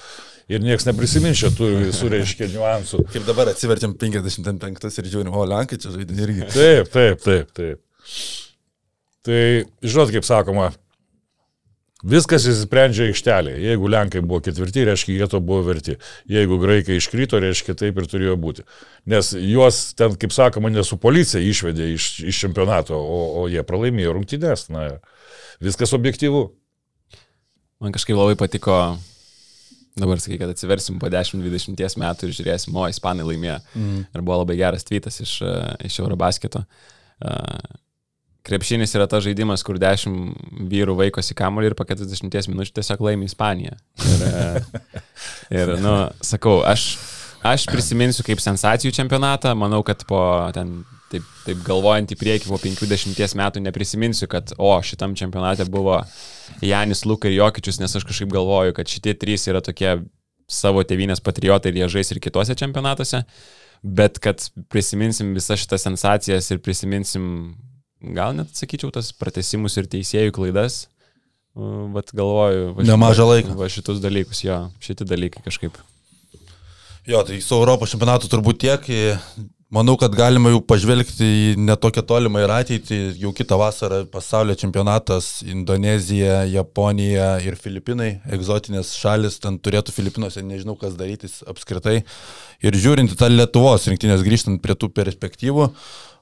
Ir 0.52 0.62
niekas 0.64 0.88
neprisimins 0.90 1.40
šitų 1.40 1.72
visų 1.88 2.12
reiškia 2.16 2.52
niuansų. 2.52 3.06
Kaip 3.14 3.26
dabar 3.28 3.54
atsivertėm 3.54 3.96
55 4.02 5.02
ir 5.02 5.10
žiūrim, 5.16 5.34
o 5.34 5.48
Lenkai 5.48 5.80
čia 5.82 5.96
žaidė 5.96 6.22
irgi. 6.28 6.48
Taip, 6.54 6.94
taip, 6.94 7.26
taip, 7.26 7.52
taip. 7.58 7.84
Tai, 9.22 9.42
žinot, 9.86 10.14
kaip 10.14 10.26
sakoma, 10.26 10.72
Viskas 12.02 12.48
įsisprendžia 12.50 13.06
aikštelėje. 13.12 13.60
Jeigu 13.62 13.90
Lenkai 13.94 14.24
buvo 14.26 14.40
ketvirti, 14.42 14.88
reiškia, 14.90 15.20
jie 15.20 15.28
to 15.30 15.38
buvo 15.46 15.62
verti. 15.68 16.00
Jeigu 16.30 16.58
graikai 16.62 16.98
iškrito, 16.98 17.38
reiškia, 17.42 17.76
taip 17.78 18.00
ir 18.02 18.08
turėjo 18.10 18.38
būti. 18.42 18.66
Nes 19.12 19.30
juos 19.38 19.84
ten, 19.98 20.16
kaip 20.18 20.34
sakoma, 20.34 20.72
ne 20.74 20.82
su 20.88 20.98
policija 21.02 21.44
išvedė 21.46 21.92
iš, 21.94 22.08
iš 22.32 22.42
čempionato, 22.42 22.98
o, 22.98 23.20
o 23.44 23.46
jie 23.54 23.62
pralaimėjo 23.68 24.16
rungtynės. 24.18 24.66
Na, 24.74 24.88
viskas 25.62 25.94
objektyvu. 25.94 26.48
Man 27.82 27.94
kažkaip 27.94 28.18
labai 28.18 28.34
patiko, 28.40 28.80
dabar 30.02 30.22
sakai, 30.24 30.40
kad 30.42 30.52
atsiversim 30.54 30.98
po 31.02 31.10
10-20 31.12 32.02
metų 32.02 32.28
ir 32.28 32.36
žiūrėsim, 32.40 32.76
o, 32.76 32.88
ispanai 32.92 33.28
laimėjo. 33.28 33.60
Mm. 33.78 34.02
Ir 34.10 34.26
buvo 34.26 34.42
labai 34.42 34.58
geras 34.60 34.88
tweetas 34.88 35.22
iš, 35.24 35.38
iš 35.88 36.02
Eurobasketo. 36.04 36.66
Uh, 37.22 37.80
krepšinis 38.44 38.96
yra 38.98 39.08
tas 39.10 39.24
žaidimas, 39.26 39.64
kur 39.66 39.80
10 39.82 40.66
vyrų 40.72 40.98
vaikosi 41.00 41.38
kamuolį 41.38 41.72
ir 41.72 41.78
po 41.78 41.86
40 41.88 42.50
minučių 42.52 42.76
tiesiog 42.78 43.04
laimi 43.06 43.30
Ispaniją. 43.30 43.78
Ir, 44.02 44.24
e, 44.28 45.02
ir 45.62 45.74
nu, 45.82 45.96
sakau, 46.26 46.60
aš, 46.68 46.96
aš 47.46 47.68
prisiminsiu 47.70 48.26
kaip 48.28 48.42
sensacijų 48.44 48.94
čempionatą, 48.98 49.54
manau, 49.58 49.84
kad 49.88 50.06
po 50.10 50.24
ten, 50.56 50.82
taip, 51.12 51.28
taip 51.46 51.62
galvojant 51.66 52.14
į 52.14 52.18
priekį 52.20 52.50
po 52.52 52.60
50 52.62 53.38
metų 53.40 53.64
neprisiminsiu, 53.66 54.30
kad 54.32 54.54
o 54.58 54.72
šitam 54.86 55.16
čempionate 55.20 55.68
buvo 55.70 56.00
Janis 56.66 57.06
Luka 57.06 57.30
ir 57.30 57.40
Jokičius, 57.40 57.82
nes 57.82 57.96
aš 57.98 58.08
kažkaip 58.08 58.32
galvoju, 58.34 58.76
kad 58.78 58.90
šitie 58.90 59.16
trys 59.20 59.48
yra 59.52 59.64
tokie 59.64 60.00
savo 60.52 60.84
tėvynės 60.84 61.24
patriotai 61.24 61.72
ir 61.72 61.82
jie 61.82 61.90
žais 61.98 62.12
ir 62.12 62.22
kitose 62.24 62.56
čempionatuose, 62.60 63.24
bet 63.82 64.20
kad 64.24 64.44
prisiminsim 64.72 65.34
visas 65.38 65.62
šitas 65.64 65.86
sensacijas 65.88 66.50
ir 66.52 66.62
prisiminsim 66.64 67.54
gal 68.02 68.36
net 68.36 68.52
sakyčiau 68.58 68.92
tas 68.94 69.12
pratesimus 69.16 69.78
ir 69.78 69.88
teisėjų 69.90 70.34
klaidas, 70.36 70.84
bet 71.96 72.12
galvoju, 72.18 72.74
va, 72.78 72.86
nemažą 72.88 73.28
laiką. 73.28 73.56
Va 73.60 73.70
šitus 73.72 74.02
dalykus, 74.04 74.44
jo, 74.46 74.60
šitie 74.84 75.08
dalykai 75.08 75.44
kažkaip. 75.46 75.80
Jo, 77.10 77.24
tai 77.26 77.40
su 77.42 77.58
Europos 77.58 77.92
čempionatu 77.94 78.30
turbūt 78.30 78.62
tiek. 78.62 78.92
Manau, 79.72 79.96
kad 79.96 80.12
galima 80.12 80.52
jau 80.52 80.60
pažvelgti 80.68 81.24
į 81.24 81.52
netokią 81.64 82.04
tolimą 82.04 82.42
ir 82.44 82.52
ateitį. 82.52 83.00
Jau 83.22 83.32
kitą 83.32 83.56
vasarą 83.62 84.02
pasaulio 84.12 84.58
čempionatas 84.60 85.30
Indonezija, 85.48 86.42
Japonija 86.52 87.38
ir 87.40 87.56
Filipinai, 87.56 88.18
egzotinės 88.36 88.92
šalis, 89.00 89.40
ten 89.40 89.62
turėtų 89.64 89.96
Filipinuose, 89.96 90.44
nežinau 90.44 90.76
kas 90.80 91.00
darytis 91.00 91.40
apskritai. 91.48 92.02
Ir 92.60 92.76
žiūrint 92.84 93.16
į 93.16 93.20
tą 93.20 93.32
Lietuvos 93.32 93.88
rinktinės, 93.88 94.28
grįžtant 94.28 94.60
prie 94.60 94.76
tų 94.76 94.92
perspektyvų, 94.92 95.72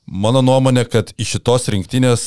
Mano 0.10 0.42
nuomonė, 0.42 0.88
kad 0.90 1.12
iš 1.22 1.36
šitos 1.36 1.68
rinktinės 1.70 2.24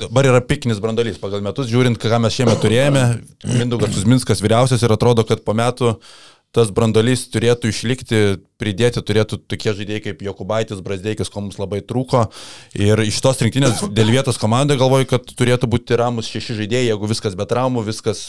dabar 0.00 0.26
yra 0.26 0.40
pikinis 0.44 0.80
brandolys 0.82 1.20
pagal 1.22 1.44
metus, 1.44 1.68
žiūrint, 1.70 2.00
ką 2.02 2.18
mes 2.20 2.34
šiemet 2.34 2.58
turėjome. 2.60 3.04
Mindaugas 3.46 3.94
Uzminskas 4.00 4.42
vyriausias 4.42 4.82
ir 4.82 4.92
atrodo, 4.92 5.22
kad 5.28 5.44
po 5.46 5.54
metų 5.56 5.94
tas 6.56 6.70
brandolys 6.74 7.26
turėtų 7.28 7.68
išlikti, 7.68 8.20
pridėti 8.60 9.02
turėtų 9.04 9.38
tokie 9.50 9.74
žaidėjai 9.76 10.02
kaip 10.06 10.24
Jokubaitis, 10.24 10.80
Brasdeikis, 10.84 11.30
ko 11.32 11.42
mums 11.44 11.58
labai 11.60 11.82
trūko. 11.84 12.24
Ir 12.80 13.02
iš 13.04 13.20
tos 13.24 13.42
rinktinės 13.44 13.84
dėl 13.92 14.12
vietos 14.14 14.40
komandoje 14.40 14.80
galvoju, 14.80 15.10
kad 15.12 15.28
turėtų 15.36 15.68
būti 15.72 15.98
ramus 16.00 16.30
šeši 16.32 16.58
žaidėjai, 16.62 16.90
jeigu 16.90 17.10
viskas 17.12 17.36
be 17.38 17.46
traumų, 17.48 17.84
viskas 17.90 18.26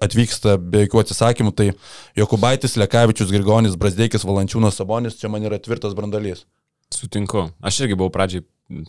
atvyksta 0.00 0.56
be 0.60 0.86
jokių 0.86 1.02
atsisakymų, 1.04 1.54
tai 1.56 1.70
Jokubaitis, 2.18 2.78
Lekavičius, 2.80 3.32
Grigonis, 3.34 3.76
Brasdeikis, 3.80 4.24
Valančiūnas, 4.26 4.80
Sabonis, 4.80 5.18
čia 5.20 5.32
man 5.32 5.44
yra 5.44 5.60
tvirtas 5.60 5.96
brandolys. 5.98 6.46
Sutinku. 6.94 7.48
Aš 7.66 7.82
irgi 7.84 7.98
buvau 7.98 8.12
pradžiai, 8.14 8.44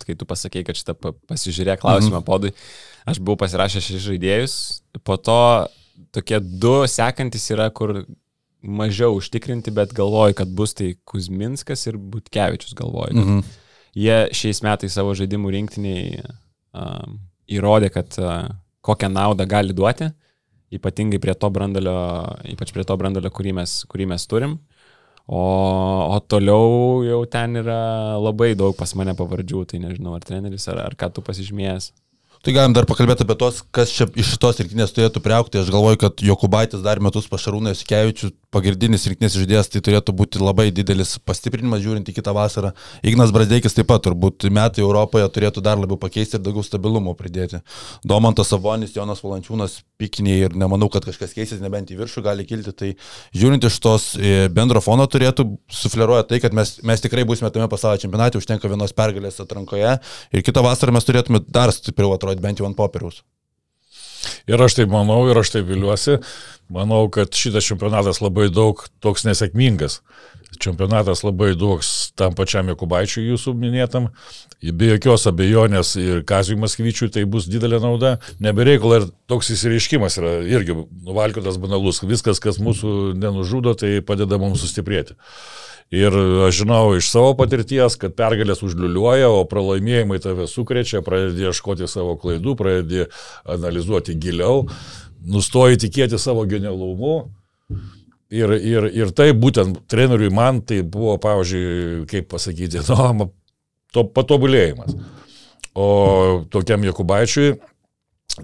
kai 0.06 0.16
tu 0.18 0.28
pasakėjai, 0.30 0.68
kad 0.70 0.80
šitą 0.80 0.96
pasižiūrė 1.28 1.76
klausimą 1.82 2.20
mhm. 2.20 2.28
podui, 2.28 2.54
aš 3.10 3.20
buvau 3.20 3.42
pasirašęs 3.44 3.90
šešis 3.90 4.06
žaidėjus, 4.06 4.56
po 5.04 5.18
to 5.18 5.42
tokie 6.14 6.40
du 6.40 6.80
sekantis 6.90 7.50
yra, 7.54 7.70
kur 7.74 8.04
mažiau 8.68 9.16
užtikrinti, 9.18 9.72
bet 9.74 9.96
galvoju, 9.96 10.36
kad 10.38 10.52
bus 10.54 10.76
tai 10.78 10.94
Kuzminskas 11.08 11.88
ir 11.88 11.98
Butkevičius 11.98 12.76
galvoju. 12.78 13.16
Mhm. 13.16 13.42
Jie 13.98 14.18
šiais 14.36 14.62
metais 14.62 14.94
savo 14.94 15.16
žaidimų 15.18 15.52
rinktiniai 15.56 16.22
uh, 16.22 17.08
įrodė, 17.50 17.90
kad 17.96 18.14
uh, 18.22 18.52
kokią 18.86 19.10
naudą 19.10 19.48
gali 19.50 19.74
duoti, 19.74 20.12
ypatingai 20.78 21.20
prie 21.24 21.34
to 21.34 21.50
brandalio, 21.54 21.98
ypač 22.52 22.74
prie 22.76 22.86
to 22.86 22.98
brandalio, 23.00 23.32
kurį 23.34 23.56
mes, 23.58 23.80
kurį 23.90 24.12
mes 24.14 24.28
turim. 24.30 24.60
O, 25.28 25.40
o 26.14 26.20
toliau 26.24 27.02
jau 27.04 27.24
ten 27.28 27.60
yra 27.60 28.16
labai 28.22 28.54
daug 28.56 28.76
pas 28.80 28.94
mane 28.96 29.16
pavardžių, 29.18 29.66
tai 29.68 29.82
nežinau, 29.84 30.14
ar 30.16 30.24
treneris, 30.24 30.70
ar, 30.72 30.86
ar 30.86 30.96
ką 31.00 31.10
tu 31.16 31.24
pasižymėjęs. 31.26 31.90
Tai 32.46 32.54
galim 32.54 32.74
dar 32.76 32.86
pakalbėti 32.88 33.26
apie 33.26 33.36
tos, 33.40 33.60
kas 33.76 33.92
čia 33.92 34.06
iš 34.16 34.36
šitos 34.36 34.62
rinktinės 34.62 34.94
turėtų 34.96 35.20
priaukti. 35.26 35.60
Aš 35.60 35.72
galvoju, 35.74 36.00
kad 36.06 36.22
Jokubaitis 36.24 36.84
dar 36.86 37.02
metus 37.04 37.28
pašarūnai 37.32 37.74
Sikevičių 37.76 38.30
pagrindinis 38.54 39.06
rinktinės 39.10 39.36
žaidėjas, 39.36 39.70
tai 39.72 39.82
turėtų 39.84 40.14
būti 40.16 40.40
labai 40.42 40.70
didelis 40.72 41.18
pastiprinimas 41.28 41.82
žiūrint 41.84 42.08
į 42.08 42.16
kitą 42.16 42.34
vasarą. 42.36 42.72
Ignas 43.06 43.34
Brasdeikis 43.36 43.76
taip 43.76 43.90
pat 43.92 44.06
turbūt 44.06 44.48
metai 44.54 44.84
Europoje 44.86 45.28
turėtų 45.36 45.64
dar 45.66 45.80
labiau 45.80 46.00
pakeisti 46.00 46.38
ir 46.40 46.44
daugiau 46.46 46.64
stabilumo 46.66 47.14
pridėti. 47.20 47.60
Domantas 48.08 48.54
Savonis, 48.54 48.96
Jonas 48.96 49.24
Valančiūnas, 49.26 49.82
pikiniai 50.00 50.48
ir 50.48 50.58
nemanau, 50.58 50.90
kad 50.94 51.06
kažkas 51.08 51.36
keisis, 51.36 51.62
nebent 51.64 51.92
į 51.92 52.00
viršų 52.02 52.24
gali 52.26 52.48
kilti. 52.48 52.76
Tai 52.78 52.92
žiūrint 53.36 53.68
iš 53.68 53.80
tos 53.84 54.10
e, 54.16 54.48
bendro 54.54 54.84
fono 54.84 55.08
turėtų 55.12 55.50
sufleruoja 55.84 56.28
tai, 56.30 56.42
kad 56.44 56.56
mes, 56.56 56.78
mes 56.88 57.04
tikrai 57.04 57.28
būsime 57.28 57.52
tame 57.54 57.68
pasaulio 57.72 58.04
čempionate, 58.06 58.40
užtenka 58.40 58.72
vienos 58.72 58.96
pergalės 58.96 59.42
atrankoje 59.44 59.98
ir 60.32 60.46
kitą 60.46 60.64
vasarą 60.66 60.96
mes 60.96 61.08
turėtume 61.08 61.44
dar 61.48 61.76
stipriau 61.76 62.16
atrodyti 62.16 62.48
bent 62.48 62.64
jau 62.64 62.70
ant 62.70 62.80
popieriaus. 62.80 63.26
Ir 64.50 64.62
aš 64.64 64.80
taip 64.80 64.92
manau, 64.94 65.22
ir 65.30 65.40
aš 65.40 65.54
taip 65.56 65.68
viliuosi. 65.70 66.20
Manau, 66.74 67.06
kad 67.14 67.32
šitas 67.36 67.68
čempionatas 67.68 68.20
labai 68.24 68.50
daug 68.52 68.82
toks 69.04 69.24
nesėkmingas. 69.28 70.02
Čempionatas 70.56 71.26
labai 71.28 71.52
daug 71.60 71.82
tam 72.16 72.36
pačiam 72.38 72.70
Jekubaičiui 72.72 73.26
jūsų 73.34 73.52
minėtam. 73.60 74.08
Be 74.64 74.94
jokios 74.94 75.28
abejonės 75.28 75.92
ir 76.00 76.24
Kazijui 76.28 76.62
Maskvyčiui 76.62 77.12
tai 77.12 77.26
bus 77.28 77.50
didelė 77.52 77.82
nauda. 77.84 78.16
Nebereikala 78.40 79.02
ir 79.02 79.08
toks 79.28 79.52
įsireiškimas 79.54 80.18
yra 80.22 80.38
irgi 80.48 80.78
nuvalkiotas 81.04 81.60
banalus. 81.60 82.00
Viskas, 82.08 82.40
kas 82.40 82.62
mūsų 82.64 83.18
nenužudo, 83.20 83.76
tai 83.78 83.98
padeda 84.08 84.40
mums 84.40 84.64
sustiprėti. 84.64 85.20
Ir 85.92 86.16
aš 86.44 86.64
žinau 86.64 86.98
iš 86.98 87.08
savo 87.12 87.32
patirties, 87.40 87.96
kad 88.00 88.16
pergalės 88.16 88.64
užliuliuoja, 88.64 89.30
o 89.32 89.46
pralaimėjimai 89.48 90.20
tave 90.24 90.48
sukrečia, 90.52 91.00
pradedi 91.04 91.48
ieškoti 91.48 91.88
savo 91.88 92.18
klaidų, 92.20 92.56
pradedi 92.60 93.06
analizuoti 93.48 94.16
giliau, 94.20 94.66
nustoji 95.24 95.80
tikėti 95.86 96.20
savo 96.20 96.44
genialumu. 96.48 97.30
Ir, 98.28 98.52
ir, 98.60 98.90
ir 98.92 99.12
tai 99.16 99.30
būtent 99.32 99.86
treneriui 99.88 100.34
man 100.36 100.60
tai 100.68 100.82
buvo, 100.84 101.16
pavyzdžiui, 101.24 102.04
kaip 102.12 102.28
pasakyti, 102.34 102.82
nu, 103.20 103.30
to 103.96 104.04
patobulėjimas. 104.12 104.98
O 105.78 106.44
tokiam 106.52 106.84
Jokubaičiui, 106.84 107.54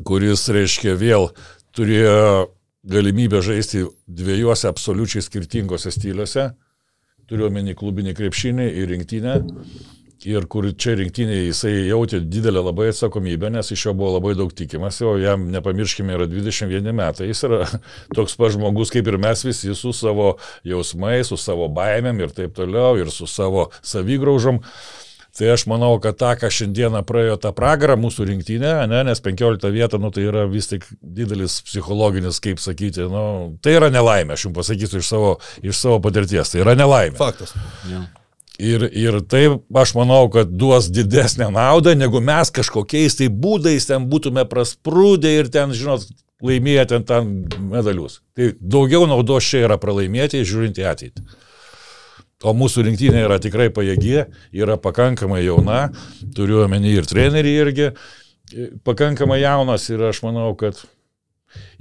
kuris, 0.07 0.45
reiškia, 0.53 0.93
vėl 0.95 1.31
turėjo 1.75 2.53
galimybę 2.84 3.41
žaisti 3.43 3.86
dviejose 4.07 4.69
absoliučiai 4.69 5.23
skirtingose 5.25 5.91
stiliuose, 5.91 6.51
turiu 7.27 7.47
omeny 7.49 7.75
klubinį 7.75 8.15
krepšinį 8.17 8.67
ir 8.69 8.91
rinktinę. 8.91 9.38
Ir 10.30 10.45
kur 10.47 10.69
čia 10.80 10.95
rinktinė 10.95 11.36
jisai 11.49 11.74
jautė 11.89 12.21
didelę 12.24 12.61
labai 12.63 12.89
atsakomybę, 12.93 13.49
nes 13.51 13.74
iš 13.76 13.89
jo 13.89 13.93
buvo 13.97 14.13
labai 14.15 14.34
daug 14.39 14.53
tikimasi, 14.55 15.03
o 15.09 15.17
jam, 15.19 15.49
nepamirškime, 15.51 16.15
yra 16.15 16.28
21 16.32 16.95
metai. 16.95 17.28
Jis 17.32 17.43
yra 17.49 17.63
toks 18.17 18.38
pa 18.39 18.51
žmogus 18.53 18.93
kaip 18.93 19.09
ir 19.11 19.19
mes 19.21 19.43
visi, 19.43 19.74
su 19.76 19.91
savo 19.95 20.38
jausmais, 20.67 21.28
su 21.28 21.39
savo 21.39 21.67
baimėm 21.74 22.24
ir 22.24 22.36
taip 22.36 22.55
toliau, 22.55 22.95
ir 23.01 23.11
su 23.11 23.28
savo 23.28 23.69
savygraužom. 23.84 24.63
Tai 25.34 25.47
aš 25.49 25.63
manau, 25.65 25.95
kad 25.97 26.13
tą, 26.21 26.36
ką 26.38 26.51
šiandieną 26.53 27.01
praėjo 27.09 27.39
tą 27.41 27.49
pragarą 27.57 27.95
mūsų 27.97 28.28
rinktinė, 28.30 28.74
ne, 28.86 28.99
nes 29.07 29.21
15 29.26 29.71
vieta, 29.74 29.97
nu, 29.97 30.13
tai 30.13 30.28
yra 30.30 30.45
vis 30.45 30.69
tik 30.69 30.86
didelis 31.01 31.57
psichologinis, 31.65 32.38
kaip 32.43 32.61
sakyti, 32.61 33.07
nu, 33.09 33.24
tai 33.65 33.74
yra 33.80 33.89
nelaimė, 33.89 34.38
aš 34.38 34.45
jums 34.45 34.59
pasakysiu 34.61 35.01
iš 35.01 35.09
savo, 35.09 35.38
iš 35.65 35.80
savo 35.80 35.97
patirties, 36.05 36.53
tai 36.53 36.61
yra 36.61 36.78
nelaimė. 36.78 37.17
Faktas. 37.17 37.57
Ja. 37.89 38.05
Ir, 38.64 38.86
ir 38.95 39.20
tai 39.28 39.43
aš 39.82 39.93
manau, 39.97 40.28
kad 40.32 40.51
duos 40.55 40.88
didesnę 40.93 41.49
naudą, 41.51 41.95
negu 41.99 42.22
mes 42.24 42.51
kažkokiais 42.53 43.18
tai 43.20 43.28
būdais 43.28 43.89
ten 43.89 44.05
būtume 44.11 44.45
prasprūdę 44.47 45.32
ir 45.41 45.49
ten, 45.51 45.74
žinot, 45.76 46.05
laimėję 46.43 46.86
ten, 46.91 47.05
ten 47.07 47.34
medalius. 47.72 48.22
Tai 48.38 48.53
daugiau 48.59 49.07
naudos 49.09 49.47
čia 49.49 49.66
yra 49.68 49.80
pralaimėti, 49.82 50.45
žiūrint 50.47 50.80
į 50.80 50.88
ateitį. 50.93 51.26
O 52.43 52.51
mūsų 52.59 52.84
rinktinė 52.88 53.22
yra 53.24 53.39
tikrai 53.43 53.70
pajėgi, 53.72 54.26
yra 54.55 54.76
pakankamai 54.80 55.43
jauna, 55.45 55.86
turiu 56.36 56.64
omeny 56.66 56.97
ir 56.97 57.07
treneriai 57.07 57.61
irgi 57.64 57.93
pakankamai 58.84 59.39
jaunas 59.41 59.88
ir 59.91 60.03
aš 60.09 60.20
manau, 60.26 60.51
kad 60.59 60.80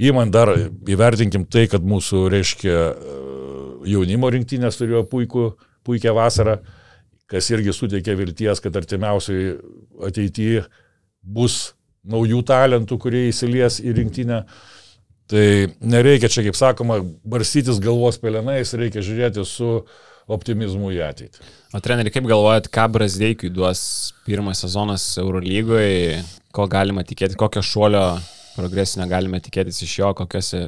Įman 0.03 0.33
dar 0.33 0.51
įvertinkim 0.89 1.47
tai, 1.49 1.67
kad 1.71 1.85
mūsų, 1.85 2.27
reiškia, 2.33 2.79
jaunimo 3.89 4.31
rinktinės 4.33 4.79
turėjo 4.81 5.05
puikų, 5.09 5.47
puikią 5.87 6.15
vasarą, 6.17 6.59
kas 7.31 7.49
irgi 7.53 7.73
suteikia 7.75 8.17
vilties, 8.19 8.61
kad 8.63 8.77
artimiausiai 8.77 9.57
ateityje 10.09 10.67
bus 11.23 11.73
naujų 12.03 12.43
talentų, 12.47 12.99
kurie 13.01 13.27
įsilies 13.31 13.81
į 13.83 13.95
rinktinę. 14.01 14.43
Tai 15.33 15.45
nereikia 15.81 16.29
čia, 16.33 16.43
kaip 16.45 16.59
sakoma, 16.59 16.99
barstytis 17.25 17.79
galvos 17.81 18.19
pelenais, 18.21 18.75
reikia 18.77 19.05
žiūrėti 19.05 19.45
su 19.49 19.79
optimizmu 20.33 20.91
į 20.93 21.01
ateitį. 21.07 21.47
O 21.73 21.81
treneri, 21.83 22.13
kaip 22.13 22.27
galvojat, 22.29 22.69
ką 22.73 22.89
Brazdeikiui 22.93 23.53
duos 23.55 24.13
pirmas 24.27 24.61
sezonas 24.65 25.07
Eurolygoje, 25.23 26.21
ko 26.55 26.67
galima 26.71 27.05
tikėtis, 27.07 27.39
kokio 27.41 27.63
šuolio 27.65 28.05
progresinio 28.59 29.09
galime 29.09 29.41
tikėtis 29.43 29.81
iš 29.87 29.97
jo, 30.03 30.13
kokiuose 30.19 30.67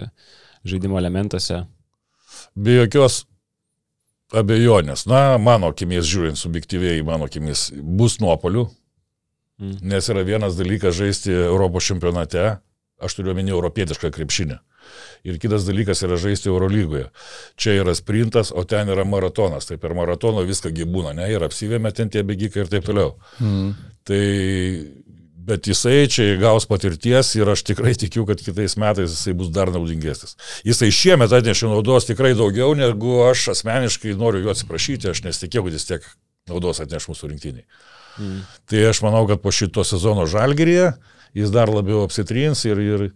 žaidimo 0.64 0.98
elementuose? 1.02 1.64
Be 2.56 2.78
jokios 2.80 3.24
abejonės, 4.40 5.06
na, 5.10 5.36
mano 5.38 5.70
akimis 5.72 6.06
žiūrint 6.10 6.40
subjektyviai, 6.40 7.02
mano 7.06 7.28
akimis 7.28 7.68
bus 7.74 8.18
nuopolių, 8.22 8.66
mm. 9.62 9.80
nes 9.90 10.10
yra 10.12 10.24
vienas 10.26 10.58
dalykas 10.58 10.96
žaisti 10.98 11.34
Europos 11.34 11.86
čempionate, 11.88 12.54
aš 13.04 13.18
turiu 13.18 13.34
omeny 13.34 13.54
europietišką 13.54 14.12
krepšinį. 14.14 14.60
Ir 15.24 15.38
kitas 15.40 15.64
dalykas 15.64 16.02
yra 16.04 16.18
žaisti 16.20 16.50
Eurolygoje. 16.50 17.06
Čia 17.56 17.78
yra 17.80 17.94
sprintas, 17.96 18.50
o 18.52 18.66
ten 18.68 18.90
yra 18.92 19.06
maratonas. 19.08 19.64
Tai 19.70 19.78
per 19.80 19.94
maratoną 19.96 20.44
viską 20.44 20.72
gyvūna, 20.76 21.14
ne? 21.16 21.30
Ir 21.32 21.46
apsivėmė 21.46 21.94
ten 21.96 22.12
tie 22.12 22.20
bėgikai 22.26 22.64
ir 22.64 22.72
taip 22.72 22.84
toliau. 22.84 23.14
Mm. 23.40 23.70
Tai 24.04 24.20
Bet 25.44 25.66
jisai 25.68 26.06
čia 26.08 26.38
gaus 26.40 26.64
patirties 26.68 27.34
ir 27.36 27.50
aš 27.52 27.64
tikrai 27.68 27.92
tikiu, 28.00 28.24
kad 28.28 28.40
kitais 28.40 28.78
metais 28.80 29.12
jisai 29.12 29.34
bus 29.36 29.50
dar 29.52 29.68
naudingesnis. 29.74 30.38
Jisai 30.64 30.88
šiemet 30.94 31.34
atnešė 31.36 31.68
naudos 31.68 32.08
tikrai 32.08 32.32
daugiau, 32.38 32.72
negu 32.78 33.18
aš 33.26 33.50
asmeniškai 33.52 34.16
noriu 34.16 34.40
jo 34.46 34.54
atsiprašyti, 34.54 35.10
aš 35.12 35.24
nesitikėjau, 35.26 35.66
kad 35.66 35.76
jis 35.76 35.88
tiek 35.90 36.06
naudos 36.48 36.80
atneš 36.80 37.10
mūsų 37.10 37.34
rinktiniai. 37.34 37.66
Mm. 38.16 38.40
Tai 38.70 38.86
aš 38.88 39.02
manau, 39.04 39.24
kad 39.28 39.42
po 39.44 39.52
šito 39.52 39.84
sezono 39.84 40.24
žalgeryje 40.30 40.94
jis 41.36 41.52
dar 41.52 41.72
labiau 41.72 42.04
apsitrins 42.06 42.64
ir, 42.64 42.80
ir, 42.80 43.06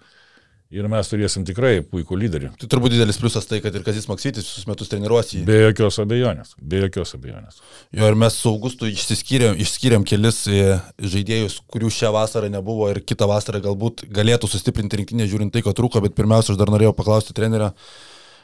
Ir 0.68 0.84
mes 0.92 1.08
turėsim 1.08 1.46
tikrai 1.48 1.78
puikų 1.80 2.16
lyderį. 2.20 2.50
Tai 2.60 2.66
turbūt 2.68 2.92
didelis 2.92 3.16
pliusas 3.16 3.46
tai, 3.48 3.62
kad 3.64 3.72
ir 3.72 3.84
Kazis 3.86 4.04
Maksytis 4.10 4.44
visus 4.44 4.66
metus 4.68 4.90
treniruosi. 4.92 5.40
Be 5.46 5.62
jokios 5.62 5.96
abejonės. 6.02 6.50
Be 6.60 6.82
jokios 6.82 7.14
abejonės. 7.16 7.62
Jo, 7.96 8.10
ir 8.10 8.18
mes 8.20 8.36
su 8.36 8.52
Augustu 8.52 8.90
išsiskyrėm, 8.90 9.56
išskyrėm 9.64 10.04
kelis 10.08 10.42
e, 10.52 10.76
žaidėjus, 11.00 11.62
kurių 11.72 11.88
šią 11.96 12.12
vasarą 12.12 12.52
nebuvo 12.52 12.90
ir 12.92 13.00
kitą 13.00 13.30
vasarą 13.30 13.62
galbūt 13.64 14.04
galėtų 14.12 14.52
sustiprinti 14.52 15.00
rinktinę, 15.00 15.30
žiūrint 15.32 15.56
tai, 15.56 15.64
ko 15.64 15.72
trūko, 15.72 16.04
bet 16.04 16.18
pirmiausia, 16.20 16.52
aš 16.52 16.60
dar 16.60 16.74
norėjau 16.74 16.92
paklausti 17.00 17.36
trenerio. 17.38 17.72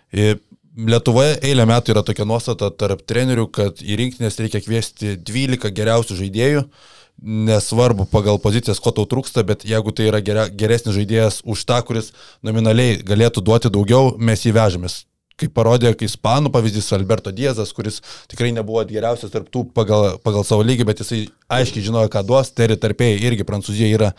E, 0.08 0.38
Lietuvoje 0.74 1.36
eilę 1.44 1.68
metų 1.70 1.92
yra 1.92 2.00
tokia 2.08 2.24
nuostata 2.26 2.72
tarp 2.72 3.04
trenerių, 3.06 3.44
kad 3.52 3.84
į 3.84 4.00
rinktinės 4.00 4.40
reikia 4.40 4.64
kviesti 4.64 5.12
12 5.20 5.70
geriausių 5.76 6.16
žaidėjų 6.24 6.64
nesvarbu 7.22 8.08
pagal 8.10 8.38
pozicijas, 8.42 8.80
ko 8.82 8.92
tau 8.94 9.06
trūksta, 9.08 9.44
bet 9.46 9.64
jeigu 9.68 9.94
tai 9.94 10.10
yra 10.10 10.20
geresnis 10.50 10.96
žaidėjas 10.96 11.40
už 11.44 11.64
tą, 11.68 11.80
kuris 11.86 12.12
nominaliai 12.42 13.00
galėtų 13.06 13.44
duoti 13.44 13.72
daugiau, 13.72 14.14
mes 14.18 14.44
jį 14.44 14.54
vežamės 14.58 15.04
kaip 15.40 15.54
parodė, 15.56 15.90
kai 15.98 16.06
Ispanų 16.08 16.52
pavyzdys 16.54 16.92
Alberto 16.94 17.32
Diezas, 17.34 17.72
kuris 17.74 18.00
tikrai 18.30 18.52
nebuvo 18.54 18.82
geriausias 18.86 19.32
tarp 19.32 19.48
tų 19.52 19.64
pagal, 19.74 20.18
pagal 20.24 20.46
savo 20.46 20.62
lygį, 20.66 20.86
bet 20.86 21.02
jisai 21.02 21.24
aiškiai 21.54 21.84
žinojo, 21.88 22.10
ką 22.12 22.22
duos, 22.26 22.52
teri 22.54 22.76
tarpėjai 22.80 23.20
irgi 23.28 23.46
Prancūzija 23.48 23.88
yra 23.96 24.10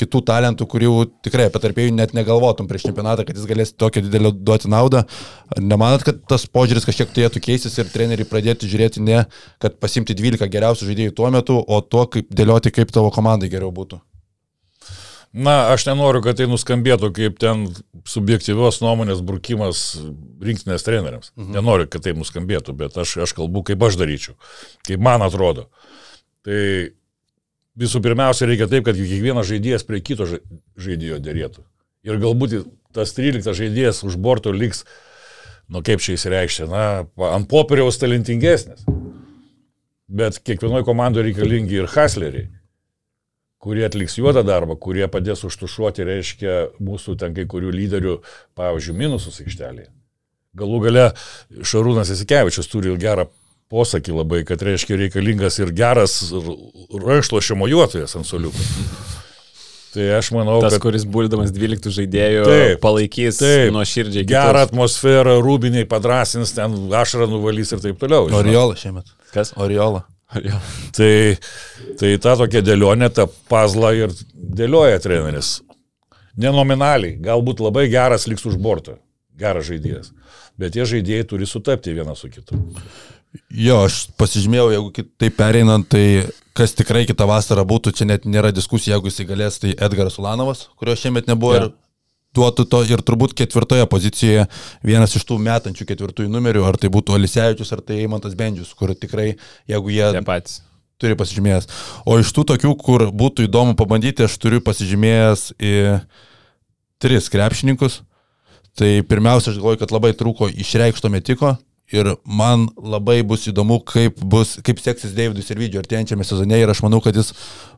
kitų 0.00 0.22
talentų, 0.30 0.66
kurių 0.70 0.94
tikrai 1.26 1.48
apie 1.48 1.62
tarpėjų 1.62 1.94
net 1.94 2.14
negalvotum 2.16 2.68
prieš 2.70 2.88
čempionatą, 2.88 3.26
kad 3.28 3.38
jis 3.38 3.50
galės 3.50 3.74
tokią 3.78 4.02
didelę 4.06 4.32
duoti 4.34 4.70
naudą. 4.72 5.04
Nemanot, 5.60 6.06
kad 6.06 6.24
tas 6.30 6.46
požiūris 6.50 6.88
kažkiek 6.88 7.12
turėtų 7.14 7.44
keistis 7.44 7.78
ir 7.78 7.92
treneriai 7.92 8.28
pradėti 8.28 8.70
žiūrėti 8.70 9.04
ne, 9.04 9.22
kad 9.62 9.78
pasimti 9.82 10.16
12 10.18 10.50
geriausių 10.50 10.90
žaidėjų 10.90 11.14
tuo 11.14 11.30
metu, 11.34 11.60
o 11.62 11.80
to, 11.80 12.08
kaip 12.16 12.34
dėlioti, 12.34 12.74
kaip 12.74 12.92
tavo 12.94 13.14
komandai 13.14 13.52
geriau 13.52 13.72
būtų? 13.74 14.02
Na, 15.34 15.72
aš 15.74 15.88
nenoriu, 15.88 16.20
kad 16.22 16.38
tai 16.38 16.46
nuskambėtų 16.46 17.08
kaip 17.14 17.40
ten 17.42 17.64
subjektyvios 18.06 18.78
nuomonės 18.84 19.18
brukimas 19.26 19.80
rinktinės 20.38 20.86
treneriams. 20.86 21.32
Mhm. 21.34 21.56
Nenoriu, 21.56 21.88
kad 21.90 22.04
tai 22.06 22.12
nuskambėtų, 22.14 22.74
bet 22.78 22.94
aš, 23.02 23.16
aš 23.26 23.34
kalbu, 23.34 23.64
kaip 23.66 23.82
aš 23.82 23.98
daryčiau, 23.98 24.36
kaip 24.86 25.02
man 25.02 25.26
atrodo. 25.26 25.66
Tai 26.46 26.60
visų 27.74 28.04
pirmiausia 28.04 28.46
reikia 28.46 28.70
taip, 28.70 28.86
kad 28.86 28.94
kiekvienas 28.94 29.50
žaidėjas 29.50 29.86
prie 29.88 30.04
kito 30.06 30.28
žaidėjo 30.30 31.18
dėrėtų. 31.24 31.66
Ir 32.06 32.22
galbūt 32.22 32.60
tas 32.94 33.10
13 33.18 33.58
žaidėjas 33.58 34.04
už 34.06 34.14
borto 34.22 34.54
liks, 34.54 34.84
nu 35.66 35.82
kaip 35.82 35.98
čia 36.04 36.14
įsireikšti, 36.14 36.70
na, 36.70 37.08
ant 37.34 37.50
popieriaus 37.50 37.98
talentingesnis. 37.98 38.86
Bet 40.06 40.38
kiekvienoje 40.46 40.86
komandoje 40.86 41.32
reikalingi 41.32 41.80
ir 41.80 41.90
hasleriai 41.90 42.52
kurie 43.64 43.86
atliks 43.86 44.18
juodą 44.20 44.44
darbą, 44.46 44.76
kurie 44.80 45.06
padės 45.10 45.44
užtušuoti, 45.48 46.04
reiškia, 46.04 46.56
mūsų 46.84 47.16
ten 47.20 47.36
kai 47.36 47.46
kurių 47.48 47.72
lyderių, 47.74 48.18
pavyzdžiui, 48.58 48.98
minusus 49.00 49.40
aikštelėje. 49.44 49.88
Galų 50.54 50.84
gale 50.84 51.08
Šarūnas 51.66 52.12
Isikevičius 52.14 52.70
turi 52.70 52.92
gerą 53.00 53.26
posakį 53.72 54.14
labai, 54.20 54.44
kad 54.46 54.62
reiškia 54.62 55.00
reikalingas 55.00 55.58
ir 55.58 55.72
geras 55.74 56.20
rankšluošio 56.30 57.56
mojuotojas 57.58 58.14
ant 58.20 58.28
soliuko. 58.28 58.68
Tai 59.94 60.06
aš 60.16 60.32
manau, 60.34 60.56
Tas, 60.62 60.74
kad... 60.74 60.82
kuris 60.88 61.04
būdamas 61.06 61.52
12 61.54 61.92
žaidėjų 61.94 62.46
taip, 62.48 62.80
palaikys 62.82 63.38
taip, 63.38 63.68
nuo 63.74 63.84
širdžiai. 63.86 64.26
Gerą 64.26 64.64
atmosferą, 64.66 65.36
rūbiniai 65.42 65.86
padrasins, 65.90 66.54
ten 66.54 66.74
ašarą 66.98 67.28
nuvalys 67.30 67.70
ir 67.74 67.82
taip 67.82 68.00
toliau. 68.02 68.26
Oriola 68.34 68.74
šiemet. 68.78 69.14
Kas? 69.34 69.54
Oriola. 69.54 70.02
Tai, 70.96 71.14
tai 72.00 72.12
tą 72.22 72.36
tokią 72.42 72.64
dėlionę, 72.66 73.10
tą 73.14 73.28
pazlą 73.50 73.94
ir 73.98 74.14
dėlioja 74.34 75.00
treneris. 75.04 75.56
Nenominaliai, 76.40 77.16
galbūt 77.22 77.62
labai 77.62 77.86
geras 77.92 78.26
liks 78.26 78.46
už 78.48 78.58
borto, 78.58 78.96
geras 79.38 79.68
žaidėjas, 79.68 80.10
bet 80.58 80.74
tie 80.74 80.86
žaidėjai 80.90 81.28
turi 81.30 81.46
sutapti 81.46 81.94
vienas 81.94 82.24
su 82.24 82.30
kitu. 82.32 82.58
Jo, 83.50 83.84
aš 83.88 84.08
pasižymėjau, 84.18 84.66
jeigu 84.74 85.04
taip 85.18 85.36
pereinant, 85.38 85.86
tai 85.90 86.26
kas 86.54 86.74
tikrai 86.78 87.02
kitą 87.06 87.26
vasarą 87.26 87.64
būtų, 87.66 87.94
čia 87.98 88.06
net 88.06 88.26
nėra 88.30 88.52
diskusija, 88.54 88.94
jeigu 88.94 89.10
jisai 89.10 89.26
galės, 89.26 89.58
tai 89.62 89.74
Edgaras 89.74 90.20
Ulanovas, 90.22 90.68
kurio 90.78 90.94
šiemet 90.98 91.30
nebuvo 91.30 91.54
ja. 91.54 91.62
ir 91.62 91.72
duotų 92.34 92.66
to 92.70 92.82
ir 92.88 93.02
turbūt 93.06 93.34
ketvirtoje 93.38 93.86
pozicijoje 93.90 94.46
vienas 94.86 95.16
iš 95.16 95.26
tų 95.28 95.38
metančių 95.42 95.88
ketvirtųjų 95.90 96.30
numerių, 96.32 96.64
ar 96.68 96.78
tai 96.80 96.90
būtų 96.94 97.16
Alisevičius, 97.18 97.72
ar 97.76 97.82
tai 97.86 98.02
Eimantas 98.02 98.36
Bendžius, 98.38 98.74
kur 98.78 98.94
tikrai, 98.94 99.34
jeigu 99.70 99.94
jie... 99.94 100.06
Jie 100.18 100.24
patys. 100.26 100.62
Turi 101.02 101.16
pasižymėjęs. 101.18 101.66
O 102.06 102.20
iš 102.22 102.30
tų 102.34 102.44
tokių, 102.52 102.70
kur 102.78 103.08
būtų 103.10 103.48
įdomu 103.48 103.74
pabandyti, 103.78 104.28
aš 104.28 104.36
turiu 104.38 104.60
pasižymėjęs 104.64 105.48
į 105.58 105.74
tris 107.02 107.26
krepšininkus. 107.32 108.02
Tai 108.78 108.90
pirmiausia, 109.06 109.52
aš 109.52 109.58
galvoju, 109.58 109.80
kad 109.82 109.92
labai 109.94 110.14
trūko 110.18 110.48
išreikšto 110.50 111.10
metiko, 111.12 111.54
Ir 111.92 112.14
man 112.24 112.64
labai 112.80 113.18
bus 113.28 113.42
įdomu, 113.50 113.76
kaip, 113.84 114.16
bus, 114.32 114.54
kaip 114.64 114.78
seksis 114.80 115.12
Davidui 115.12 115.44
Servidžiu 115.44 115.82
artėjančiame 115.82 116.24
sezone 116.24 116.56
ir 116.62 116.70
aš 116.72 116.80
manau, 116.80 117.02
kad 117.04 117.16
jis 117.16 117.34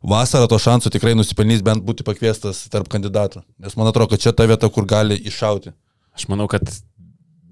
vasarą 0.07 0.47
to 0.51 0.61
šansų 0.63 0.93
tikrai 0.95 1.17
nusipelnys 1.19 1.65
bent 1.67 1.83
būti 1.87 2.07
pakviestas 2.07 2.63
tarp 2.71 2.87
kandidatų. 2.93 3.43
Nes 3.65 3.75
man 3.75 3.91
atrodo, 3.91 4.13
kad 4.13 4.23
čia 4.23 4.33
ta 4.37 4.47
vieta, 4.47 4.71
kur 4.71 4.87
gali 4.87 5.19
iššauti. 5.27 5.75
Aš 6.15 6.29
manau, 6.31 6.47
kad 6.51 6.71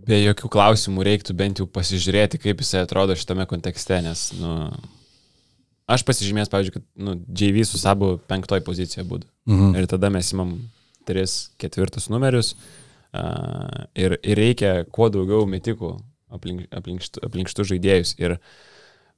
be 0.07 0.21
jokių 0.21 0.53
klausimų 0.55 1.09
reiktų 1.09 1.35
bent 1.37 1.59
jau 1.59 1.67
pasižiūrėti, 1.75 2.39
kaip 2.47 2.63
jisai 2.63 2.85
atrodo 2.85 3.19
šitame 3.19 3.49
kontekste, 3.51 3.99
nes, 4.05 4.29
nu, 4.39 4.55
aš 5.91 6.07
pasižymės, 6.07 6.53
pavyzdžiui, 6.55 6.77
kad, 6.79 6.87
nu, 7.03 7.19
JV 7.35 7.67
su 7.67 7.83
sabo 7.83 8.15
penktoj 8.31 8.63
pozicija 8.63 9.03
būtų. 9.09 9.27
Mhm. 9.51 9.75
Ir 9.81 9.91
tada 9.91 10.13
mes 10.13 10.31
imam 10.37 10.57
tris 11.05 11.51
ketvirtus 11.61 12.07
numerius 12.13 12.55
uh, 12.55 13.85
ir, 13.99 14.21
ir 14.23 14.39
reikia 14.39 14.77
kuo 14.95 15.11
daugiau 15.13 15.49
metikų 15.51 15.97
aplink, 16.35 16.69
aplink, 16.75 17.07
aplink 17.25 17.53
šitų 17.53 17.69
žaidėjus. 17.73 18.15
Ir 18.21 18.37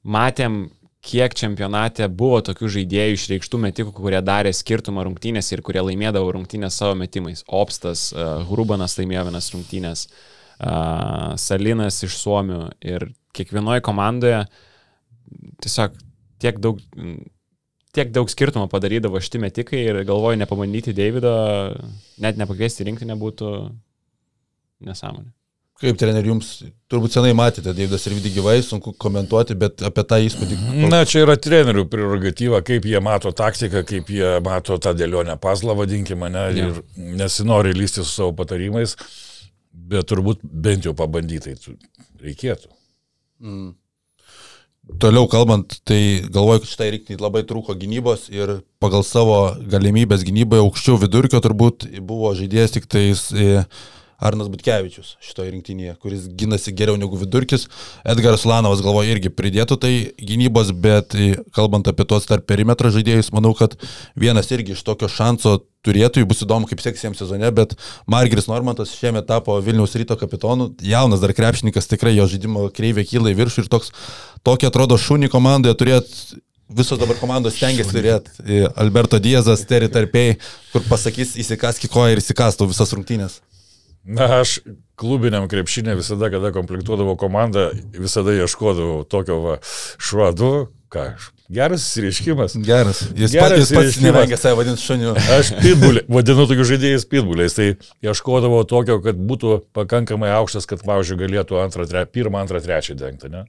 matėm, 0.07 0.67
kiek 1.07 1.35
čempionate 1.37 2.07
buvo 2.09 2.39
tokių 2.45 2.71
žaidėjų 2.77 3.17
išreikštų 3.17 3.61
metikų, 3.67 3.93
kurie 3.95 4.19
darė 4.25 4.51
skirtumą 4.55 5.05
rungtynės 5.07 5.51
ir 5.53 5.63
kurie 5.65 5.83
laimėdavo 5.85 6.33
rungtynės 6.35 6.79
savo 6.81 6.97
metimais. 6.99 7.45
Opstas, 7.47 8.09
uh, 8.15 8.41
Hrubanas 8.49 8.97
laimėjo 8.99 9.27
vienas 9.29 9.51
rungtynės, 9.53 10.07
uh, 10.07 11.37
Salinas 11.39 12.01
iš 12.07 12.17
Suomių 12.19 12.65
ir 12.81 13.09
kiekvienoje 13.37 13.83
komandoje 13.85 14.43
tiesiog 15.63 15.95
tiek 16.41 16.59
daug, 16.61 16.81
tiek 17.95 18.11
daug 18.13 18.29
skirtumo 18.31 18.67
padarydavo 18.71 19.21
šitie 19.23 19.41
metikai 19.43 19.83
ir 19.89 20.03
galvoju 20.07 20.39
nepamandyti 20.41 20.95
Davido, 20.97 21.33
net 22.23 22.39
nepakviesti 22.39 22.87
rinkti 22.87 23.09
nebūtų 23.09 23.53
nesąmonė. 24.87 25.36
Kaip 25.77 25.97
treneri, 26.01 26.31
jums 26.31 26.47
turbūt 26.89 27.13
senai 27.13 27.35
matėte 27.37 27.69
Deividas 27.77 28.07
ir 28.09 28.15
Vidį 28.17 28.31
gyvai, 28.39 28.55
sunku 28.65 28.95
komentuoti, 28.97 29.53
bet 29.61 29.83
apie 29.85 30.03
tą 30.09 30.17
įspūdį. 30.25 30.57
Na, 30.89 31.03
čia 31.05 31.21
yra 31.27 31.35
trenerių 31.37 31.83
prerogatyva, 31.91 32.63
kaip 32.65 32.87
jie 32.89 33.01
mato 33.05 33.29
taktiką, 33.37 33.83
kaip 33.85 34.09
jie 34.09 34.31
mato 34.45 34.79
tą 34.81 34.95
dėlionę 34.97 35.35
pazlą, 35.43 35.75
vadinkime, 35.77 36.31
ne, 36.33 36.45
Ja. 36.57 36.69
ir 36.71 36.81
nesinori 36.97 37.75
lysti 37.77 38.01
su 38.01 38.09
savo 38.09 38.33
patarimais, 38.33 38.95
bet 39.71 40.09
turbūt 40.09 40.41
bent 40.41 40.85
jau 40.89 40.95
pabandytai 40.97 41.53
reikėtų. 42.23 42.73
Mm. 43.45 43.75
Toliau 45.03 45.27
kalbant, 45.27 45.73
tai 45.83 46.23
galvoju, 46.31 46.61
kad 46.63 46.69
šitai 46.71 46.85
rinkti 46.95 47.17
labai 47.19 47.41
trūko 47.43 47.75
gynybos 47.77 48.29
ir 48.31 48.61
pagal 48.79 49.03
savo 49.03 49.51
galimybės 49.67 50.23
gynyboje 50.23 50.63
aukščiau 50.63 50.97
vidurkio 51.01 51.41
turbūt 51.43 51.85
buvo 52.07 52.31
žaidėjas 52.39 52.71
tik 52.77 52.87
tais 52.87 53.25
e, 53.35 53.65
Arnas 54.17 54.49
Butkevičius 54.49 55.13
šitoje 55.21 55.51
rinktinėje, 55.53 55.93
kuris 56.01 56.25
gynasi 56.39 56.73
geriau 56.73 56.97
negu 56.97 57.19
vidurkis. 57.21 57.67
Edgaras 58.01 58.47
Lanovas 58.49 58.81
galvoju 58.81 59.13
irgi 59.13 59.29
pridėtų 59.29 59.77
tai 59.83 59.91
gynybos, 60.17 60.71
bet 60.73 61.13
kalbant 61.53 61.89
apie 61.89 62.07
tuos 62.09 62.25
tarp 62.25 62.47
perimetro 62.49 62.89
žaidėjus, 62.93 63.29
manau, 63.35 63.53
kad 63.57 63.75
vienas 64.17 64.49
irgi 64.55 64.73
iš 64.73 64.81
tokio 64.87 65.09
šanso 65.11 65.59
turėtų, 65.85 66.25
bus 66.27 66.41
įdomu, 66.43 66.67
kaip 66.69 66.81
seks 66.83 67.05
jiems 67.05 67.21
sezone, 67.21 67.51
bet 67.55 67.77
Margeris 68.09 68.49
Normantas 68.49 68.95
šiemet 68.97 69.27
tapo 69.29 69.59
Vilniaus 69.63 69.93
ryto 69.99 70.17
kapitonu, 70.19 70.71
jaunas 70.81 71.21
dar 71.23 71.35
krepšininkas, 71.37 71.89
tikrai 71.93 72.15
jo 72.17 72.25
žaidimo 72.31 72.67
kreivė 72.73 73.05
kyla 73.07 73.31
į 73.31 73.37
viršų 73.43 73.65
ir 73.65 73.71
toks, 73.71 73.93
tokia 74.47 74.71
atrodo 74.71 74.97
šūnį 74.99 75.31
komandoje 75.33 75.77
turėti. 75.79 76.41
Visos 76.67 76.99
dabar 76.99 77.15
komandos 77.15 77.55
stengiasi 77.55 77.93
turėti 77.95 78.33
e, 78.43 78.65
Alberto 78.75 79.21
Diezas, 79.23 79.61
Terry 79.69 79.87
Tarpiai, 79.87 80.33
kur 80.73 80.83
pasakys 80.89 81.37
įsikaski 81.39 81.87
koją 81.87 82.17
ir 82.17 82.19
įsikastų 82.19 82.67
visas 82.67 82.91
rungtynės. 82.91 83.37
Na, 84.07 84.27
aš 84.39 84.59
klubiniam 84.95 85.49
krepšinė 85.51 85.97
visada, 85.99 86.29
kada 86.31 86.53
komplektuodavau 86.55 87.17
komandą, 87.19 87.69
visada 87.97 88.31
ieškodavau 88.37 89.01
tokio 89.09 89.41
va, 89.43 89.57
švadu, 89.99 90.51
ką, 90.93 91.09
geras 91.51 91.83
įsireiškimas. 91.89 92.55
Geras. 92.63 93.01
Jis, 93.11 93.35
Geras 93.35 93.51
Geras, 93.51 93.59
jis 93.59 93.73
pats 93.73 93.89
išreiškimas. 93.91 94.05
nevengia 94.07 94.39
save 94.39 94.59
vadinti 94.61 94.85
šuniu. 94.85 95.13
Aš 95.37 95.51
pitbulį, 95.59 96.05
vadinu 96.17 96.47
tokius 96.47 96.71
žaidėjus 96.71 97.07
pitbuliais, 97.11 97.57
tai 97.59 97.67
ieškodavau 98.07 98.63
tokio, 98.69 99.01
kad 99.03 99.19
būtų 99.19 99.59
pakankamai 99.75 100.31
aukštas, 100.39 100.69
kad, 100.71 100.87
pavyzdžiui, 100.87 101.19
galėtų 101.25 101.59
antrą, 101.65 101.87
tre, 101.91 102.07
pirmą, 102.07 102.45
antrą, 102.45 102.63
trečią 102.63 102.95
dengti, 102.99 103.31
ne? 103.33 103.43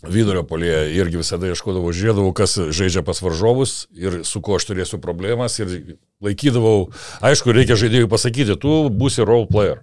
Vidurio 0.00 0.40
polėje 0.48 0.94
irgi 0.96 1.20
visada 1.20 1.50
ieškodavau, 1.50 1.92
žiūrėdavau, 1.92 2.32
kas 2.32 2.56
žaidžia 2.72 3.02
pas 3.04 3.18
varžovus 3.20 3.84
ir 3.92 4.22
su 4.24 4.40
kuo 4.40 4.56
aš 4.56 4.70
turėsiu 4.70 5.00
problemas 5.02 5.58
ir 5.60 5.98
laikydavau, 6.24 6.88
aišku, 7.20 7.52
reikia 7.52 7.76
žaidėjui 7.76 8.08
pasakyti, 8.08 8.56
tu 8.60 8.86
būsi 8.88 9.26
role 9.28 9.48
player. 9.50 9.82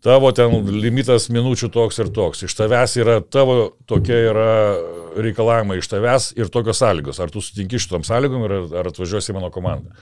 Tavo 0.00 0.30
ten 0.32 0.54
limitas 0.80 1.26
minučių 1.28 1.68
toks 1.74 1.98
ir 2.00 2.08
toks. 2.14 2.46
Iš 2.46 2.54
tavęs 2.56 2.94
yra 3.02 3.18
tavo, 3.20 3.74
tokie 3.90 4.16
yra 4.30 4.78
reikalavimai 5.20 5.80
iš 5.82 5.90
tavęs 5.90 6.30
ir 6.38 6.48
tokios 6.48 6.80
sąlygos. 6.80 7.20
Ar 7.20 7.34
tu 7.34 7.42
sutinki 7.44 7.82
šitom 7.82 8.06
sąlygom 8.06 8.46
ir 8.46 8.54
ar, 8.80 8.88
atvažiuosi 8.88 9.34
į 9.34 9.36
mano 9.36 9.50
komandą. 9.52 9.92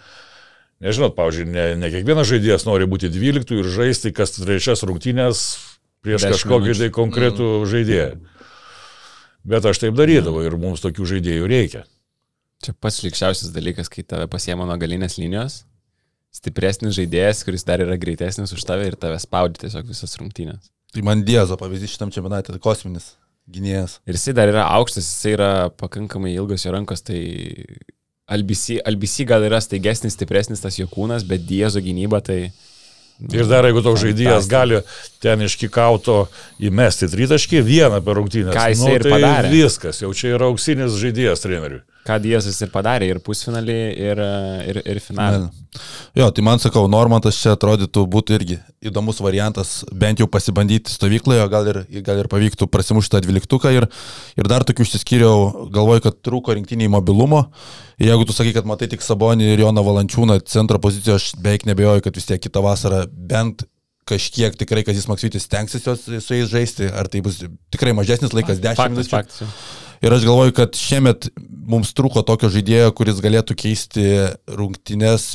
Nežinot, 0.85 1.17
pavyzdžiui, 1.17 1.49
ne, 1.51 1.65
ne 1.81 1.91
kiekvienas 1.91 2.29
žaidėjas 2.31 2.69
nori 2.69 2.87
būti 2.87 3.11
12 3.11 3.57
ir 3.57 3.73
žaisti 3.75 4.13
kas 4.15 4.37
trečias 4.37 4.85
rungtynės 4.87 5.47
prieš 6.07 6.29
10 6.29 6.37
kažkokį 6.37 6.77
tai 6.79 6.91
konkretų 6.95 7.49
žaidėją. 7.67 8.13
Bet 9.47 9.67
aš 9.69 9.81
taip 9.83 9.97
darydavau 9.99 10.43
ir 10.47 10.57
mums 10.61 10.83
tokių 10.85 11.07
žaidėjų 11.15 11.49
reikia. 11.51 11.85
Čia 12.65 12.75
pats 12.75 13.03
likščiausias 13.05 13.53
dalykas, 13.55 13.91
kai 13.93 14.03
tave 14.03 14.27
pasiema 14.31 14.67
nuo 14.67 14.75
galinės 14.81 15.15
linijos, 15.21 15.61
stipresnis 16.35 16.97
žaidėjas, 16.97 17.45
kuris 17.47 17.65
dar 17.67 17.83
yra 17.85 17.97
greitesnis 18.01 18.53
už 18.55 18.65
tave 18.67 18.89
ir 18.91 18.99
tave 18.99 19.21
spaudi 19.23 19.63
tiesiog 19.63 19.87
visas 19.93 20.19
rungtynės. 20.19 20.73
Tai 20.95 21.05
man 21.07 21.23
Diezo 21.27 21.59
pavyzdys 21.61 21.95
šitam 21.95 22.11
čempionate, 22.15 22.51
tai 22.51 22.63
kosminis 22.63 23.13
gynėjas. 23.53 23.99
Ir 24.09 24.19
jisai 24.19 24.35
dar 24.37 24.51
yra 24.51 24.67
aukštas, 24.75 25.07
jisai 25.07 25.37
yra 25.37 25.51
pakankamai 25.81 26.35
ilgos 26.35 26.65
jo 26.67 26.73
rankos, 26.75 27.05
tai 27.07 27.21
LBC, 28.29 28.83
LBC 28.89 29.29
gal 29.29 29.45
yra 29.47 29.61
staigesnis, 29.65 30.17
stipresnis 30.19 30.65
tas 30.65 30.77
jo 30.81 30.89
kūnas, 30.91 31.27
bet 31.29 31.47
Diezo 31.49 31.83
gynyba 31.85 32.21
tai... 32.25 32.49
Ir 33.19 33.49
dar 33.51 33.67
jeigu 33.67 33.83
toks 33.83 34.05
žaidėjas 34.05 34.47
gali 34.51 34.79
ten 35.23 35.43
iš 35.43 35.57
kikauto 35.59 36.29
įmesti 36.63 37.09
tritaškį 37.11 37.63
vieną 37.67 37.99
per 38.07 38.21
rungtynę, 38.21 38.53
ir 38.95 39.03
tai 39.03 39.17
padarė. 39.17 39.51
viskas, 39.51 40.03
jau 40.05 40.13
čia 40.15 40.37
yra 40.37 40.53
auksinis 40.53 40.95
žaidėjas 41.03 41.43
treneriui. 41.43 41.83
Ką 42.07 42.17
Diezas 42.23 42.57
ir 42.65 42.71
padarė 42.73 43.09
ir 43.11 43.19
pusfinalį, 43.25 43.77
ir, 44.01 44.21
ir, 44.71 44.79
ir 44.95 45.01
finalį. 45.03 45.41
Ne. 45.45 45.83
Jo, 46.17 46.29
tai 46.35 46.45
man 46.47 46.61
sakau, 46.63 46.87
Normantas 46.91 47.37
čia 47.37 47.53
atrodytų 47.57 48.05
būtų 48.09 48.37
irgi 48.39 48.59
įdomus 48.89 49.21
variantas, 49.25 49.83
bent 49.93 50.23
jau 50.23 50.29
pasibandyti 50.31 50.93
stovykloje, 50.95 51.45
gal 51.53 51.69
ir, 51.69 51.81
gal 52.07 52.23
ir 52.23 52.31
pavyktų 52.33 52.71
prasimušti 52.73 53.17
tą 53.17 53.23
dvyliktuką. 53.27 53.73
Ir, 53.77 53.89
ir 54.41 54.51
dar 54.51 54.65
tokių 54.69 54.87
išsiskyriau, 54.87 55.69
galvoju, 55.75 56.07
kad 56.09 56.21
trūko 56.25 56.57
rinktiniai 56.57 56.91
mobilumo. 56.93 57.49
Jeigu 58.01 58.29
tu 58.29 58.37
sakai, 58.37 58.55
kad 58.57 58.69
matai 58.69 58.89
tik 58.93 59.05
Sabonį 59.05 59.53
ir 59.53 59.65
Joną 59.67 59.83
Valančiūną 59.85 60.39
centro 60.49 60.81
poziciją, 60.83 61.19
aš 61.19 61.33
beveik 61.43 61.67
nebejoju, 61.69 62.07
kad 62.07 62.17
vis 62.17 62.31
tiek 62.31 62.41
kitą 62.41 62.63
vasarą 62.65 63.05
bent 63.11 63.67
kažkiek 64.09 64.57
tikrai, 64.57 64.85
kad 64.87 64.97
jis 64.97 65.09
Maksytis 65.11 65.45
stengsis 65.45 65.85
jos 65.85 66.07
su 66.07 66.39
jais 66.39 66.49
žaisti, 66.49 66.89
ar 66.89 67.11
tai 67.13 67.21
bus 67.25 67.43
tikrai 67.75 67.93
mažesnis 67.97 68.33
laikas, 68.37 68.63
10 68.65 68.81
Faktas, 68.81 69.11
minučių. 69.13 69.59
Ir 70.05 70.15
aš 70.15 70.25
galvoju, 70.29 70.55
kad 70.57 70.79
šiemet 70.79 71.31
mums 71.69 71.93
trūko 71.97 72.23
tokio 72.27 72.51
žaidėjo, 72.53 72.93
kuris 72.97 73.21
galėtų 73.25 73.57
keisti 73.59 74.07
rungtynes, 74.59 75.35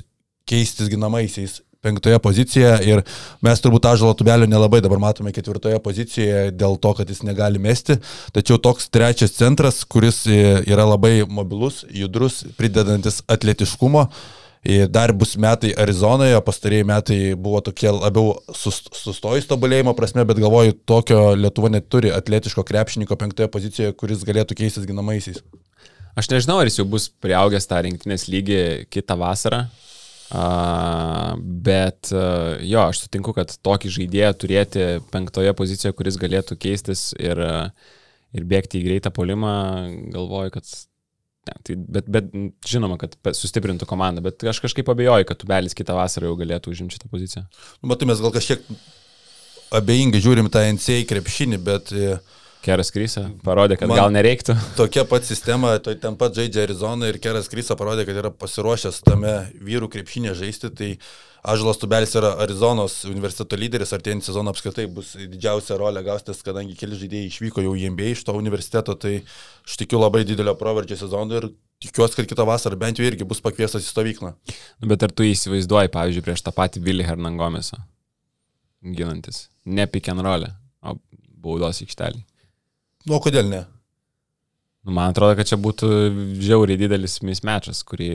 keistis 0.49 0.91
ginamaisiais 0.91 1.61
penktoje 1.83 2.19
pozicijoje 2.23 2.77
ir 2.87 3.01
mes 3.43 3.59
turbūt 3.59 3.89
Ažalo 3.89 4.15
tubelio 4.15 4.47
nelabai 4.47 4.79
dabar 4.83 5.01
matome 5.03 5.33
ketvirtoje 5.35 5.81
pozicijoje 5.83 6.53
dėl 6.55 6.77
to, 6.79 6.93
kad 6.95 7.09
jis 7.11 7.25
negali 7.27 7.59
mesti, 7.59 7.97
tačiau 8.35 8.59
toks 8.61 8.87
trečias 8.93 9.35
centras, 9.35 9.83
kuris 9.83 10.23
yra 10.29 10.87
labai 10.87 11.25
mobilus, 11.27 11.83
judrus, 11.91 12.45
pridedantis 12.59 13.19
atletiškumo. 13.27 14.07
E, 14.07 14.42
Dar 14.63 15.11
bus 15.11 15.33
metai 15.35 15.73
Arizonoje, 15.75 16.37
pastarėjai 16.47 16.85
metai 16.87 17.17
buvo 17.35 17.59
tokie 17.59 17.89
labiau 17.91 18.37
sus- 18.55 18.85
sustojus 18.95 19.49
tobulėjimo 19.49 19.91
prasme, 19.97 20.23
bet 20.23 20.39
galvoju, 20.39 20.77
tokio 20.87 21.33
Lietuva 21.35 21.67
neturi 21.73 22.13
atletiško 22.15 22.63
krepšininko 22.63 23.17
penktoje 23.19 23.49
pozicijoje, 23.51 23.95
kuris 23.99 24.23
galėtų 24.23 24.55
keistis 24.55 24.87
ginamaisiais. 24.87 25.41
Aš 26.15 26.29
nežinau, 26.31 26.61
ar 26.61 26.69
jis 26.69 26.79
jau 26.79 26.85
bus 26.87 27.09
prieaugęs 27.09 27.67
tą 27.67 27.81
rinktinės 27.83 28.29
lygį 28.31 28.61
kitą 28.93 29.17
vasarą. 29.19 29.65
A, 30.33 31.35
bet 31.35 32.13
a, 32.15 32.55
jo, 32.63 32.85
aš 32.87 33.03
sutinku, 33.03 33.35
kad 33.35 33.51
tokį 33.65 33.91
žaidėją 33.97 34.31
turėti 34.39 34.87
penktoje 35.11 35.51
pozicijoje, 35.57 35.97
kuris 35.97 36.17
galėtų 36.21 36.55
keistis 36.55 37.11
ir, 37.19 37.35
a, 37.43 37.57
ir 38.31 38.47
bėgti 38.47 38.79
į 38.79 38.87
greitą 38.87 39.11
polimą, 39.11 39.53
galvoju, 40.15 40.55
kad... 40.55 40.71
Ne, 41.43 41.55
tai, 41.67 41.75
bet, 41.75 42.05
bet 42.07 42.29
žinoma, 42.67 42.95
kad 43.01 43.17
sustiprintų 43.35 43.87
komandą, 43.89 44.23
bet 44.23 44.45
aš 44.47 44.61
kažkaip 44.63 44.87
abejoju, 44.93 45.27
kad 45.27 45.41
tubelis 45.41 45.75
kitą 45.75 45.97
vasarą 45.97 46.29
jau 46.29 46.37
galėtų 46.39 46.71
užimti 46.71 46.95
šitą 46.95 47.09
poziciją. 47.11 47.43
Nu, 47.81 47.89
Matai, 47.91 48.07
mes 48.07 48.21
gal 48.23 48.31
kažkiek 48.31 48.63
abejingai 49.75 50.21
žiūrim 50.23 50.47
tą 50.53 50.63
NCA 50.77 51.01
krepšinį, 51.09 51.59
bet 51.65 51.91
e, 51.91 52.13
Keras 52.63 52.93
Krysa 52.95 53.25
parodė, 53.43 53.75
kad 53.81 53.91
gal 53.91 54.13
nereiktų. 54.15 54.55
tokia 54.79 55.03
pat 55.09 55.27
sistema, 55.27 55.75
to 55.83 55.95
ten 55.99 56.15
pat 56.19 56.37
žaidžia 56.37 56.63
Arizona 56.63 57.11
ir 57.11 57.19
Keras 57.23 57.51
Krysa 57.51 57.75
parodė, 57.79 58.07
kad 58.07 58.23
yra 58.23 58.31
pasiruošęs 58.31 59.03
tame 59.03 59.35
vyrų 59.59 59.91
krepšinė 59.97 60.37
žaisti, 60.39 60.71
tai 60.71 60.93
Ažalas 61.43 61.75
Tubelis 61.75 62.13
yra 62.15 62.29
Arizonos 62.39 63.01
universiteto 63.09 63.57
lyderis, 63.59 63.91
artėjant 63.91 64.23
sezoną 64.23 64.53
apskritai 64.53 64.85
bus 64.87 65.09
didžiausia 65.19 65.75
rolė 65.75 65.99
gaustas, 66.05 66.39
kadangi 66.45 66.77
keli 66.79 66.95
žaidėjai 66.95 67.27
išvyko 67.27 67.65
jau 67.65 67.73
į 67.75 67.89
MBA 67.91 68.13
iš 68.13 68.21
to 68.29 68.35
universiteto, 68.39 68.95
tai 68.95 69.17
aš 69.67 69.75
tikiu 69.81 69.99
labai 69.99 70.21
didelio 70.29 70.53
proveržio 70.55 70.95
sezono 71.01 71.41
ir 71.41 71.49
tikiuosi, 71.83 72.15
kad 72.15 72.29
kitą 72.31 72.45
vasarą 72.47 72.79
bent 72.79 73.01
jau 73.01 73.09
irgi 73.09 73.27
bus 73.27 73.43
pakviestas 73.43 73.83
į 73.83 73.91
stovyklą. 73.91 74.31
Nu, 74.79 74.87
bet 74.93 75.03
ar 75.03 75.11
tu 75.11 75.27
įsivaizduoji, 75.27 75.91
pavyzdžiui, 75.91 76.23
prieš 76.29 76.45
tą 76.45 76.55
patį 76.55 76.85
Vilį 76.87 77.09
Hernangomėsą, 77.09 77.81
ginantis, 78.95 79.49
ne 79.67 79.83
pick 79.91 80.07
and 80.15 80.23
roll, 80.23 80.47
o 80.79 80.95
baudos 81.43 81.83
aikštelį. 81.83 82.23
Nu, 83.11 83.19
kodėl 83.19 83.51
ne? 83.51 83.65
Nu, 84.83 84.95
man 84.95 85.11
atrodo, 85.11 85.35
kad 85.35 85.47
čia 85.47 85.59
būtų 85.59 85.87
žiauriai 86.43 86.79
didelis 86.79 87.21
mismečas, 87.23 87.83
kurį, 87.87 88.09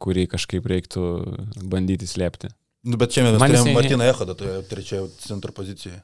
kurį 0.00 0.28
kažkaip 0.32 0.68
reiktų 0.68 1.02
bandyti 1.68 2.08
slėpti. 2.08 2.52
Nu, 2.84 2.96
bet 2.96 3.10
čia 3.10 3.22
mes 3.26 3.38
Man 3.40 3.50
turėjome 3.50 3.70
jisai- 3.70 3.74
Martiną 3.74 4.04
Echodą 4.04 4.34
toje 4.34 4.62
trečioje 4.62 5.08
centro 5.18 5.52
pozicijoje. 5.52 6.02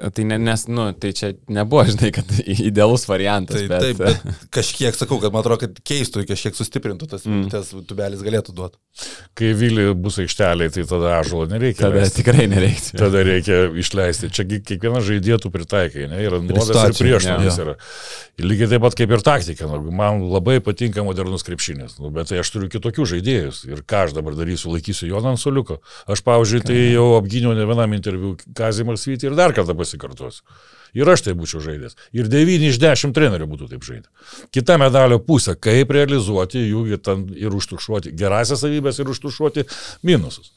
Tai, 0.00 0.24
ne, 0.24 0.38
nes, 0.40 0.62
nu, 0.72 0.86
tai 0.96 1.10
čia 1.16 1.32
nebuvo, 1.52 1.82
žinai, 1.84 2.08
kad 2.16 2.30
idealus 2.70 3.04
variantas. 3.10 3.60
Tai, 3.60 3.68
bet... 3.68 3.84
taip, 3.84 3.98
bet 4.00 4.46
kažkiek 4.56 4.96
sakau, 4.96 5.18
kad 5.20 5.34
man 5.34 5.42
atrodo, 5.44 5.60
kad 5.66 5.80
keistų, 5.86 6.24
kažkiek 6.30 6.56
sustiprintų 6.56 7.08
tas 7.10 7.26
Mm. 7.28 7.42
minutės, 7.44 7.68
tubelis 7.86 8.22
galėtų 8.24 8.54
duoti. 8.56 8.78
Kai 9.38 9.50
Vili 9.54 9.84
bus 9.94 10.16
aikštelė, 10.22 10.70
tai 10.72 10.82
tada 10.88 11.18
ažulo 11.20 11.44
nereikia. 11.50 11.84
Tada 11.84 12.00
leisti. 12.00 12.22
tikrai 12.22 12.46
nereiktų. 12.50 12.96
Tada 12.98 13.20
reikia 13.28 13.58
išleisti. 13.78 14.30
Čia 14.34 14.46
kiekvieną 14.48 15.02
žaidėtų 15.04 15.52
pritaikai, 15.52 16.06
ne? 16.10 16.18
Yra 16.24 16.40
nuodas 16.40 16.64
ir 16.64 16.72
situacijai, 16.72 17.04
priešnuodis. 17.04 17.60
Ir 18.40 18.48
lygiai 18.50 18.70
taip 18.72 18.82
pat 18.86 18.96
kaip 18.98 19.12
ir 19.14 19.22
taktika. 19.26 19.68
Nu, 19.70 19.78
man 19.94 20.24
labai 20.32 20.56
patinka 20.64 21.04
modernus 21.06 21.44
krepšinis, 21.46 21.98
nu, 22.00 22.10
bet 22.14 22.32
tai 22.32 22.40
aš 22.42 22.50
turiu 22.54 22.70
kitokių 22.72 23.06
žaidėjus. 23.12 23.62
Ir 23.68 23.84
ką 23.84 24.06
aš 24.08 24.16
dabar 24.16 24.34
darysiu, 24.38 24.72
laikysiu 24.74 25.10
Joną 25.12 25.34
ant 25.36 25.42
suliuko. 25.42 25.78
Aš, 26.10 26.24
pavyzdžiui, 26.26 26.64
tai 26.66 26.78
jau 26.94 27.06
apgyniau 27.20 27.54
ne 27.56 27.68
vienam 27.68 27.94
interviu 27.96 28.34
Kazimar 28.56 28.98
Svyti 29.00 29.28
ir 29.30 29.36
dar 29.38 29.54
kartą 29.56 29.76
pasikartosiu. 29.90 30.46
Ir 30.94 31.08
aš 31.10 31.26
tai 31.26 31.34
būčiau 31.38 31.60
žaidęs. 31.62 31.96
Ir 32.16 32.30
9 32.30 32.64
iš 32.70 32.78
10 32.82 33.14
trenerių 33.14 33.46
būtų 33.50 33.68
taip 33.70 33.84
žaidę. 33.86 34.08
Kita 34.54 34.78
medalio 34.78 35.18
pusė- 35.18 35.54
kaip 35.66 35.90
realizuoti 35.90 36.58
jų 36.58 36.86
ir, 37.36 37.50
užtušuoti 37.50 38.14
gerasias 38.14 38.62
savybės 38.62 38.98
ir 38.98 39.06
užtušuoti 39.06 39.66
minusus. 40.02 40.52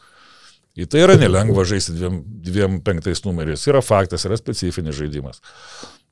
Į 0.73 0.87
tai 0.89 1.03
yra 1.05 1.17
nelengva 1.17 1.63
žaisti 1.65 1.93
dviem, 1.93 2.23
dviem 2.25 2.81
penktais 2.81 3.21
numeriais. 3.25 3.67
Yra 3.67 3.81
faktas, 3.81 4.25
yra 4.25 4.37
specifinis 4.37 4.95
žaidimas. 4.95 5.41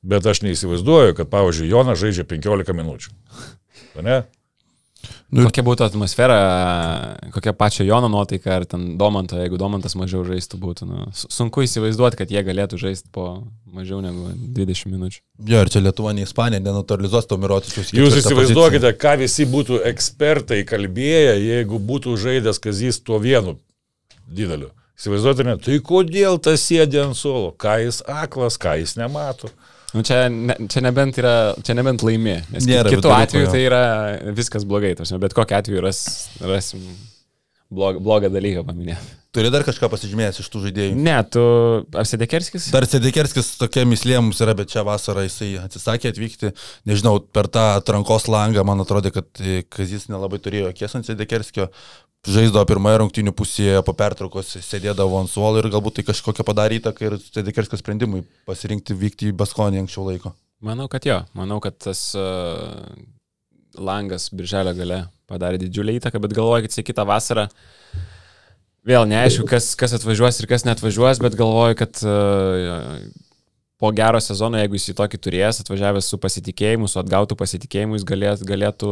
Bet 0.02 0.26
aš 0.26 0.42
neįsivaizduoju, 0.42 1.16
kad, 1.18 1.28
pavyzdžiui, 1.30 1.68
Jonas 1.68 1.98
žaidžia 1.98 2.24
15 2.24 2.72
minučių. 2.72 3.10
Ne? 4.02 4.22
Nu, 5.32 5.46
Kokia 5.46 5.62
būtų 5.64 5.86
atmosfera, 5.86 6.36
kokia 7.32 7.54
pačia 7.56 7.86
Jono 7.88 8.08
nuotaika, 8.12 8.52
ar 8.58 8.66
ten 8.68 8.98
Domanto, 9.00 9.38
jeigu 9.40 9.56
Domantas 9.58 9.96
mažiau 9.98 10.20
žaistų 10.28 10.58
būtų. 10.60 10.86
Nu, 10.90 11.06
su- 11.16 11.30
sunku 11.32 11.64
įsivaizduoti, 11.64 12.18
kad 12.20 12.30
jie 12.30 12.42
galėtų 12.44 12.78
žaisti 12.82 13.08
po 13.12 13.42
mažiau 13.72 14.02
negu 14.04 14.28
20 14.58 14.92
minučių. 14.92 15.20
Jo, 15.48 15.62
ir 15.64 15.72
čia 15.72 15.80
Lietuva, 15.82 16.12
ne 16.14 16.26
Ispanija 16.26 16.60
neneutralizuos 16.60 17.26
to 17.26 17.38
Mirotičius. 17.40 17.94
Jūs 17.96 18.18
įsivaizduokite, 18.20 18.92
ką 19.00 19.16
visi 19.24 19.48
būtų 19.48 19.80
ekspertai 19.90 20.62
kalbėję, 20.68 21.34
jeigu 21.40 21.80
būtų 21.80 22.14
žaidęs 22.20 22.60
Kazys 22.62 23.00
tuo 23.00 23.18
vienu 23.18 23.56
dideliu. 24.28 24.70
Įsivaizduotumėte, 25.00 25.56
ne? 25.58 25.64
tai 25.64 25.78
kodėl 25.82 26.36
tas 26.38 26.62
sėdė 26.68 27.00
ant 27.08 27.16
suolo, 27.18 27.50
ką 27.58 27.80
jis 27.82 28.02
aklas, 28.06 28.60
ką 28.60 28.76
jis 28.78 28.94
nemato. 29.00 29.48
Nu, 29.92 30.02
čia, 30.06 30.24
ne, 30.32 30.56
čia, 30.72 30.80
nebent 30.84 31.18
yra, 31.20 31.36
čia 31.64 31.76
nebent 31.76 32.04
laimė. 32.06 32.38
Nes 32.54 32.68
Nėra 32.68 32.92
kitu 32.92 33.12
atveju 33.12 33.50
tai 33.52 33.64
yra 33.66 33.82
viskas 34.36 34.64
blogai. 34.68 34.94
Tarsi, 34.96 35.18
bet 35.20 35.36
kokiu 35.36 35.58
atveju 35.58 35.82
ras, 35.84 36.04
rasim 36.40 36.84
blog, 37.72 37.98
blogą 38.04 38.30
dalyką 38.32 38.64
paminėti. 38.68 39.18
Turi 39.32 39.48
dar 39.48 39.64
kažką 39.64 39.88
pasižymėjęs 39.88 40.42
iš 40.42 40.48
tų 40.52 40.60
žaidėjų? 40.66 40.96
Ne, 41.00 41.14
tu 41.32 41.42
apsidekerskis? 41.96 42.66
Dar 42.74 42.84
Sedekerskis 42.84 43.54
tokia 43.56 43.86
mislė 43.88 44.18
mums 44.20 44.42
yra, 44.44 44.52
bet 44.58 44.68
čia 44.72 44.82
vasarą 44.84 45.24
jisai 45.24 45.54
atsisakė 45.62 46.10
atvykti. 46.12 46.50
Nežinau, 46.88 47.14
per 47.32 47.48
tą 47.52 47.70
atrankos 47.78 48.28
langą 48.28 48.64
man 48.68 48.84
atrodė, 48.84 49.14
kad 49.14 49.40
e, 49.40 49.62
Kazis 49.72 50.10
nelabai 50.12 50.40
turėjo 50.44 50.74
kies 50.76 50.98
ant 50.98 51.08
Sedekerskio. 51.08 51.70
Žaisdavo 52.22 52.62
pirmąją 52.70 53.00
rungtinių 53.00 53.32
pusėje, 53.34 53.80
po 53.82 53.96
pertraukos 53.98 54.52
sėdėdavo 54.62 55.16
ant 55.18 55.30
suolo 55.30 55.58
ir 55.58 55.66
galbūt 55.72 55.96
tai 55.96 56.04
kažkokią 56.06 56.44
padarė 56.46 56.76
įtaką 56.78 57.08
ir 57.08 57.16
Sedekerskio 57.18 57.80
sprendimui 57.80 58.22
pasirinkti 58.46 58.94
vykti 58.94 59.32
į 59.32 59.34
Baskonį 59.40 59.80
anksčiau 59.82 60.06
laiko. 60.06 60.30
Manau, 60.62 60.86
kad 60.86 61.02
jo. 61.08 61.16
Manau, 61.34 61.58
kad 61.64 61.80
tas 61.82 62.04
uh, 62.14 62.78
langas 63.74 64.28
birželio 64.30 64.70
gale 64.78 65.00
padarė 65.26 65.58
didžiulį 65.64 65.96
įtaką, 65.98 66.22
bet 66.22 66.38
jisai 66.68 66.86
kitą 66.86 67.08
vasarą 67.10 67.48
vėl 68.86 69.08
neaišku, 69.10 69.48
kas, 69.50 69.72
kas 69.74 69.98
atvažiuos 69.98 70.38
ir 70.38 70.46
kas 70.50 70.62
netvažiuos, 70.68 71.18
bet 71.26 71.34
galvoju, 71.34 71.80
kad 71.82 72.04
uh, 72.06 73.02
po 73.82 73.90
gero 73.90 74.20
sezono, 74.22 74.60
jeigu 74.60 74.78
jis 74.78 74.92
į 74.92 74.94
tokį 75.00 75.18
turės, 75.18 75.58
atvažiavęs 75.64 76.06
su 76.12 76.18
pasitikėjimu, 76.22 76.86
su 76.86 77.00
atgautų 77.00 77.34
pasitikėjimu, 77.40 77.96
jis 77.98 78.04
galėt, 78.06 78.44
galėtų 78.46 78.90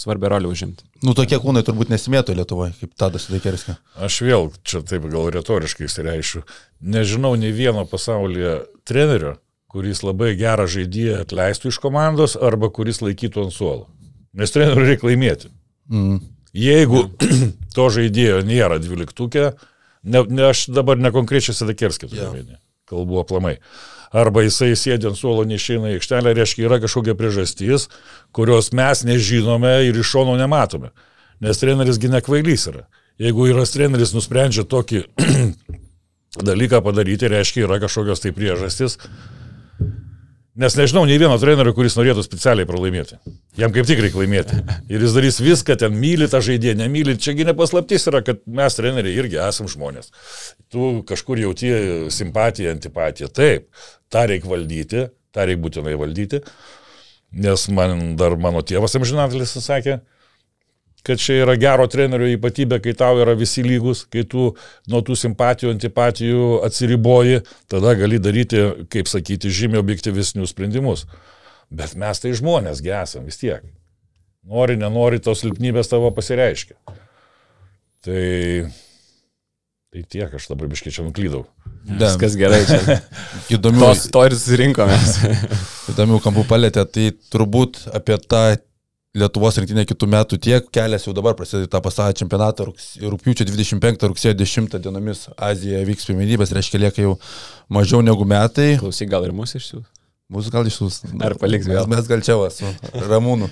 svarbią 0.00 0.32
rolę 0.32 0.50
užimti. 0.50 0.82
Nu, 1.06 1.14
tokie 1.14 1.38
kūnai 1.38 1.62
turbūt 1.62 1.92
nesimėtų 1.92 2.34
Lietuvoje, 2.40 2.72
kaip 2.80 2.96
Tadas 2.98 3.28
Sedekerskio. 3.28 3.76
Aš 3.94 4.18
vėl 4.26 4.50
čia 4.66 4.82
taip 4.82 5.06
gal 5.12 5.30
retoriškai 5.36 5.86
įsireišiu. 5.86 6.42
Nežinau 6.82 7.36
nei 7.38 7.54
vieno 7.54 7.86
pasaulyje 7.86 8.56
trenerio, 8.82 9.36
kuris 9.70 10.02
labai 10.02 10.32
gerą 10.38 10.66
žaidėją 10.70 11.22
atleistų 11.22 11.70
iš 11.70 11.78
komandos 11.86 12.34
arba 12.34 12.72
kuris 12.74 13.04
laikytų 13.06 13.46
ant 13.46 13.54
suolo. 13.54 13.86
Nes 14.34 14.50
treneriui 14.50 14.90
reikia 14.90 15.12
laimėti. 15.12 15.54
Mm. 15.94 16.20
Jeigu 16.58 17.06
to 17.78 17.90
žaidėjo 18.00 18.42
nėra 18.50 18.82
dvyliktukė, 18.82 19.52
ne, 20.02 20.26
ne, 20.26 20.50
aš 20.50 20.68
dabar 20.74 20.98
nekonkrečiai 20.98 21.54
Sedekerskį 21.54 22.10
turiu 22.10 22.26
Jo. 22.26 22.30
omeny, 22.34 22.62
kalbu 22.90 23.22
aplamai. 23.22 23.60
Arba 24.14 24.44
jisai 24.44 24.76
sėdė 24.78 25.10
ant 25.10 25.18
suolo 25.18 25.42
neišeina 25.48 25.90
į 25.90 25.98
aikštelę, 25.98 26.34
reiškia 26.38 26.68
yra 26.68 26.78
kažkokia 26.82 27.16
priežastis, 27.18 27.88
kurios 28.34 28.70
mes 28.76 29.02
nežinome 29.02 29.72
ir 29.88 29.98
iš 29.98 30.12
šono 30.14 30.36
nematome. 30.38 30.92
Nes 31.42 31.58
treneris 31.58 31.98
gi 31.98 32.12
nekvailys 32.12 32.68
yra. 32.70 32.84
Jeigu 33.18 33.48
yra 33.50 33.66
treneris 33.66 34.14
nusprendžia 34.14 34.62
tokį 34.70 35.02
dalyką 36.48 36.80
padaryti, 36.86 37.30
reiškia 37.30 37.66
yra 37.66 37.80
kažkokios 37.82 38.22
tai 38.22 38.30
priežastis. 38.36 39.00
Nes 40.54 40.76
nežinau 40.78 41.02
nei 41.02 41.16
vieno 41.18 41.34
trenerio, 41.42 41.72
kuris 41.74 41.96
norėtų 41.98 42.22
specialiai 42.22 42.66
pralaimėti. 42.68 43.16
Jam 43.58 43.72
kaip 43.74 43.88
tik 43.88 43.98
reikia 44.04 44.20
laimėti. 44.20 44.58
Ir 44.86 45.02
jis 45.02 45.16
darys 45.16 45.40
viską, 45.42 45.74
ten 45.80 45.96
myli 45.98 46.28
tą 46.30 46.38
žaidėją, 46.46 46.76
nemyli. 46.78 47.16
Čiagi 47.18 47.46
nepaslaptis 47.48 48.06
yra, 48.06 48.20
kad 48.22 48.38
mes 48.46 48.78
treneriai 48.78 49.18
irgi 49.18 49.40
esam 49.42 49.66
žmonės. 49.72 50.12
Tu 50.70 50.92
kažkur 51.10 51.42
jauti 51.42 51.72
simpatiją, 52.14 52.70
antipatiją. 52.76 53.32
Taip, 53.34 53.66
tą 54.14 54.22
reikia 54.30 54.52
valdyti, 54.52 55.04
tą 55.34 55.48
reikia 55.50 55.64
būtinai 55.66 55.98
valdyti. 55.98 56.44
Nes 57.34 57.66
man 57.74 58.14
dar 58.20 58.38
mano 58.38 58.62
tėvas 58.62 58.94
amžinatelis 58.94 59.56
sakė, 59.58 59.98
kad 61.04 61.20
čia 61.20 61.42
yra 61.44 61.54
gero 61.60 61.84
trenerio 61.90 62.30
ypatybė, 62.32 62.80
kai 62.84 62.94
tau 62.96 63.18
yra 63.20 63.34
visi 63.36 63.62
lygus, 63.64 64.04
kai 64.08 64.24
tu 64.28 64.50
nuo 64.90 65.02
tų 65.04 65.16
simpatijų, 65.20 65.74
antipatijų 65.74 66.48
atsiriboji, 66.64 67.42
tada 67.70 67.92
gali 67.98 68.20
daryti, 68.22 68.62
kaip 68.92 69.10
sakyti, 69.10 69.52
žymiai 69.52 69.82
objektyvesnius 69.82 70.54
sprendimus. 70.54 71.04
Bet 71.74 71.92
mes 72.00 72.20
tai 72.22 72.32
žmonės 72.36 72.80
gesam 72.84 73.28
vis 73.28 73.40
tiek. 73.40 73.64
Nori, 74.44 74.76
nenori, 74.80 75.20
tos 75.24 75.40
silpnybės 75.44 75.88
tavo 75.92 76.10
pasireiškia. 76.16 76.76
Tai, 78.04 78.24
tai 79.92 80.02
tiek, 80.04 80.28
aš 80.28 80.50
dabar 80.50 80.68
biškiai 80.72 81.04
nuklydau. 81.06 81.46
Da, 81.84 82.10
Viskas 82.10 82.36
gerai. 82.36 82.60
Čia. 82.68 82.98
įdomių, 83.56 83.80
Tos, 83.80 84.06
to 84.12 84.24
ir 84.28 84.36
susirinkomės. 84.36 85.16
įdomių 85.92 86.20
kampų 86.24 86.44
palėtė, 86.48 86.84
tai 86.88 87.10
turbūt 87.32 87.86
apie 87.96 88.20
tą 88.20 88.44
Lietuvos 89.14 89.54
rinktinę 89.60 89.84
kitų 89.86 90.08
metų 90.10 90.36
tiek 90.42 90.64
kelias 90.74 91.04
jau 91.06 91.12
dabar 91.14 91.36
prasideda 91.38 91.68
tą 91.70 91.78
pasaulio 91.84 92.16
čempionatą 92.18 92.66
rūpiučio 92.66 93.46
25 93.46 94.08
rugsėjo 94.10 94.34
10 94.40 94.74
dienomis 94.82 95.28
Azijoje 95.38 95.84
vyks 95.86 96.08
pirmenybės, 96.08 96.54
reiškia 96.56 96.80
lieka 96.82 97.04
jau 97.04 97.12
mažiau 97.70 98.02
negu 98.02 98.26
metai. 98.26 98.72
Klausyk, 98.80 99.12
gal 99.14 99.28
ir 99.28 99.36
mūsų 99.38 99.60
išsiųs. 99.60 99.84
Mūsų 100.34 100.54
gal 100.56 100.66
išsiūs. 100.66 100.98
Ar 101.22 101.38
paliks 101.38 101.70
vėl? 101.70 101.86
Mes, 101.94 102.10
gal 102.10 102.26
čia 102.26 102.40
va 102.40 102.50
su 102.50 102.66
Ramūnu. 103.06 103.46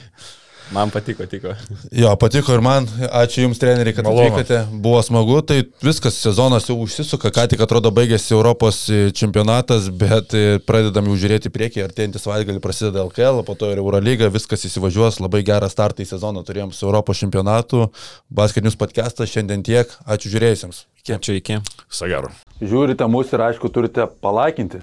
Man 0.72 0.90
patiko, 0.90 1.26
tiko. 1.26 1.52
Jo, 1.92 2.14
patiko 2.16 2.54
ir 2.56 2.62
man. 2.64 2.86
Ačiū 3.12 3.42
Jums, 3.44 3.58
treneriai, 3.60 3.92
kad 3.92 4.06
Malonu. 4.06 4.30
atvykote. 4.30 4.60
Buvo 4.72 5.02
smagu. 5.04 5.36
Tai 5.44 5.58
viskas, 5.84 6.16
sezonas 6.16 6.68
jau 6.70 6.78
užsisuka. 6.80 7.28
Ką 7.34 7.44
tik 7.52 7.60
atrodo 7.60 7.90
baigėsi 7.92 8.32
Europos 8.32 8.78
e, 8.88 9.10
čempionatas, 9.12 9.90
bet 9.92 10.32
e, 10.32 10.56
pradedam 10.64 11.10
jau 11.10 11.16
žiūrėti 11.24 11.52
priekį. 11.52 11.82
Artėjantį 11.84 12.22
savaitgalį 12.22 12.62
prasideda 12.64 13.04
LKL, 13.04 13.42
po 13.44 13.56
to 13.58 13.68
ir 13.68 13.82
Eurolyga. 13.82 14.30
Viskas 14.32 14.64
įsivažiuos. 14.70 15.20
Labai 15.20 15.42
gerą 15.44 15.68
startą 15.68 16.06
į 16.06 16.08
sezoną 16.14 16.44
turėjom 16.48 16.72
su 16.72 16.88
Europos 16.88 17.20
čempionatu. 17.20 17.90
Basketinius 18.32 18.78
podcastas 18.80 19.34
šiandien 19.34 19.66
tiek. 19.66 19.92
Ačiū 20.08 20.32
žiūrėjusiems. 20.32 20.86
Čia 21.04 21.20
iki. 21.36 21.60
Sagaro. 21.92 22.32
Žiūrite 22.62 23.04
mus 23.12 23.32
ir 23.34 23.44
aišku 23.44 23.68
turite 23.74 24.08
palaikinti. 24.24 24.80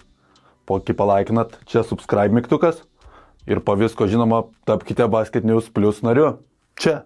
Po 0.69 0.77
kai 0.85 0.93
palaikinat, 0.93 1.57
čia 1.65 1.81
subscribe 1.81 2.29
mygtukas. 2.35 2.83
Ir 3.47 3.61
po 3.63 3.75
visko, 3.79 4.07
žinoma, 4.09 4.49
tapkite 4.67 5.07
Basket 5.07 5.45
News 5.47 5.69
Plus 5.71 6.01
nariu. 6.03 6.41
Čia. 6.75 7.05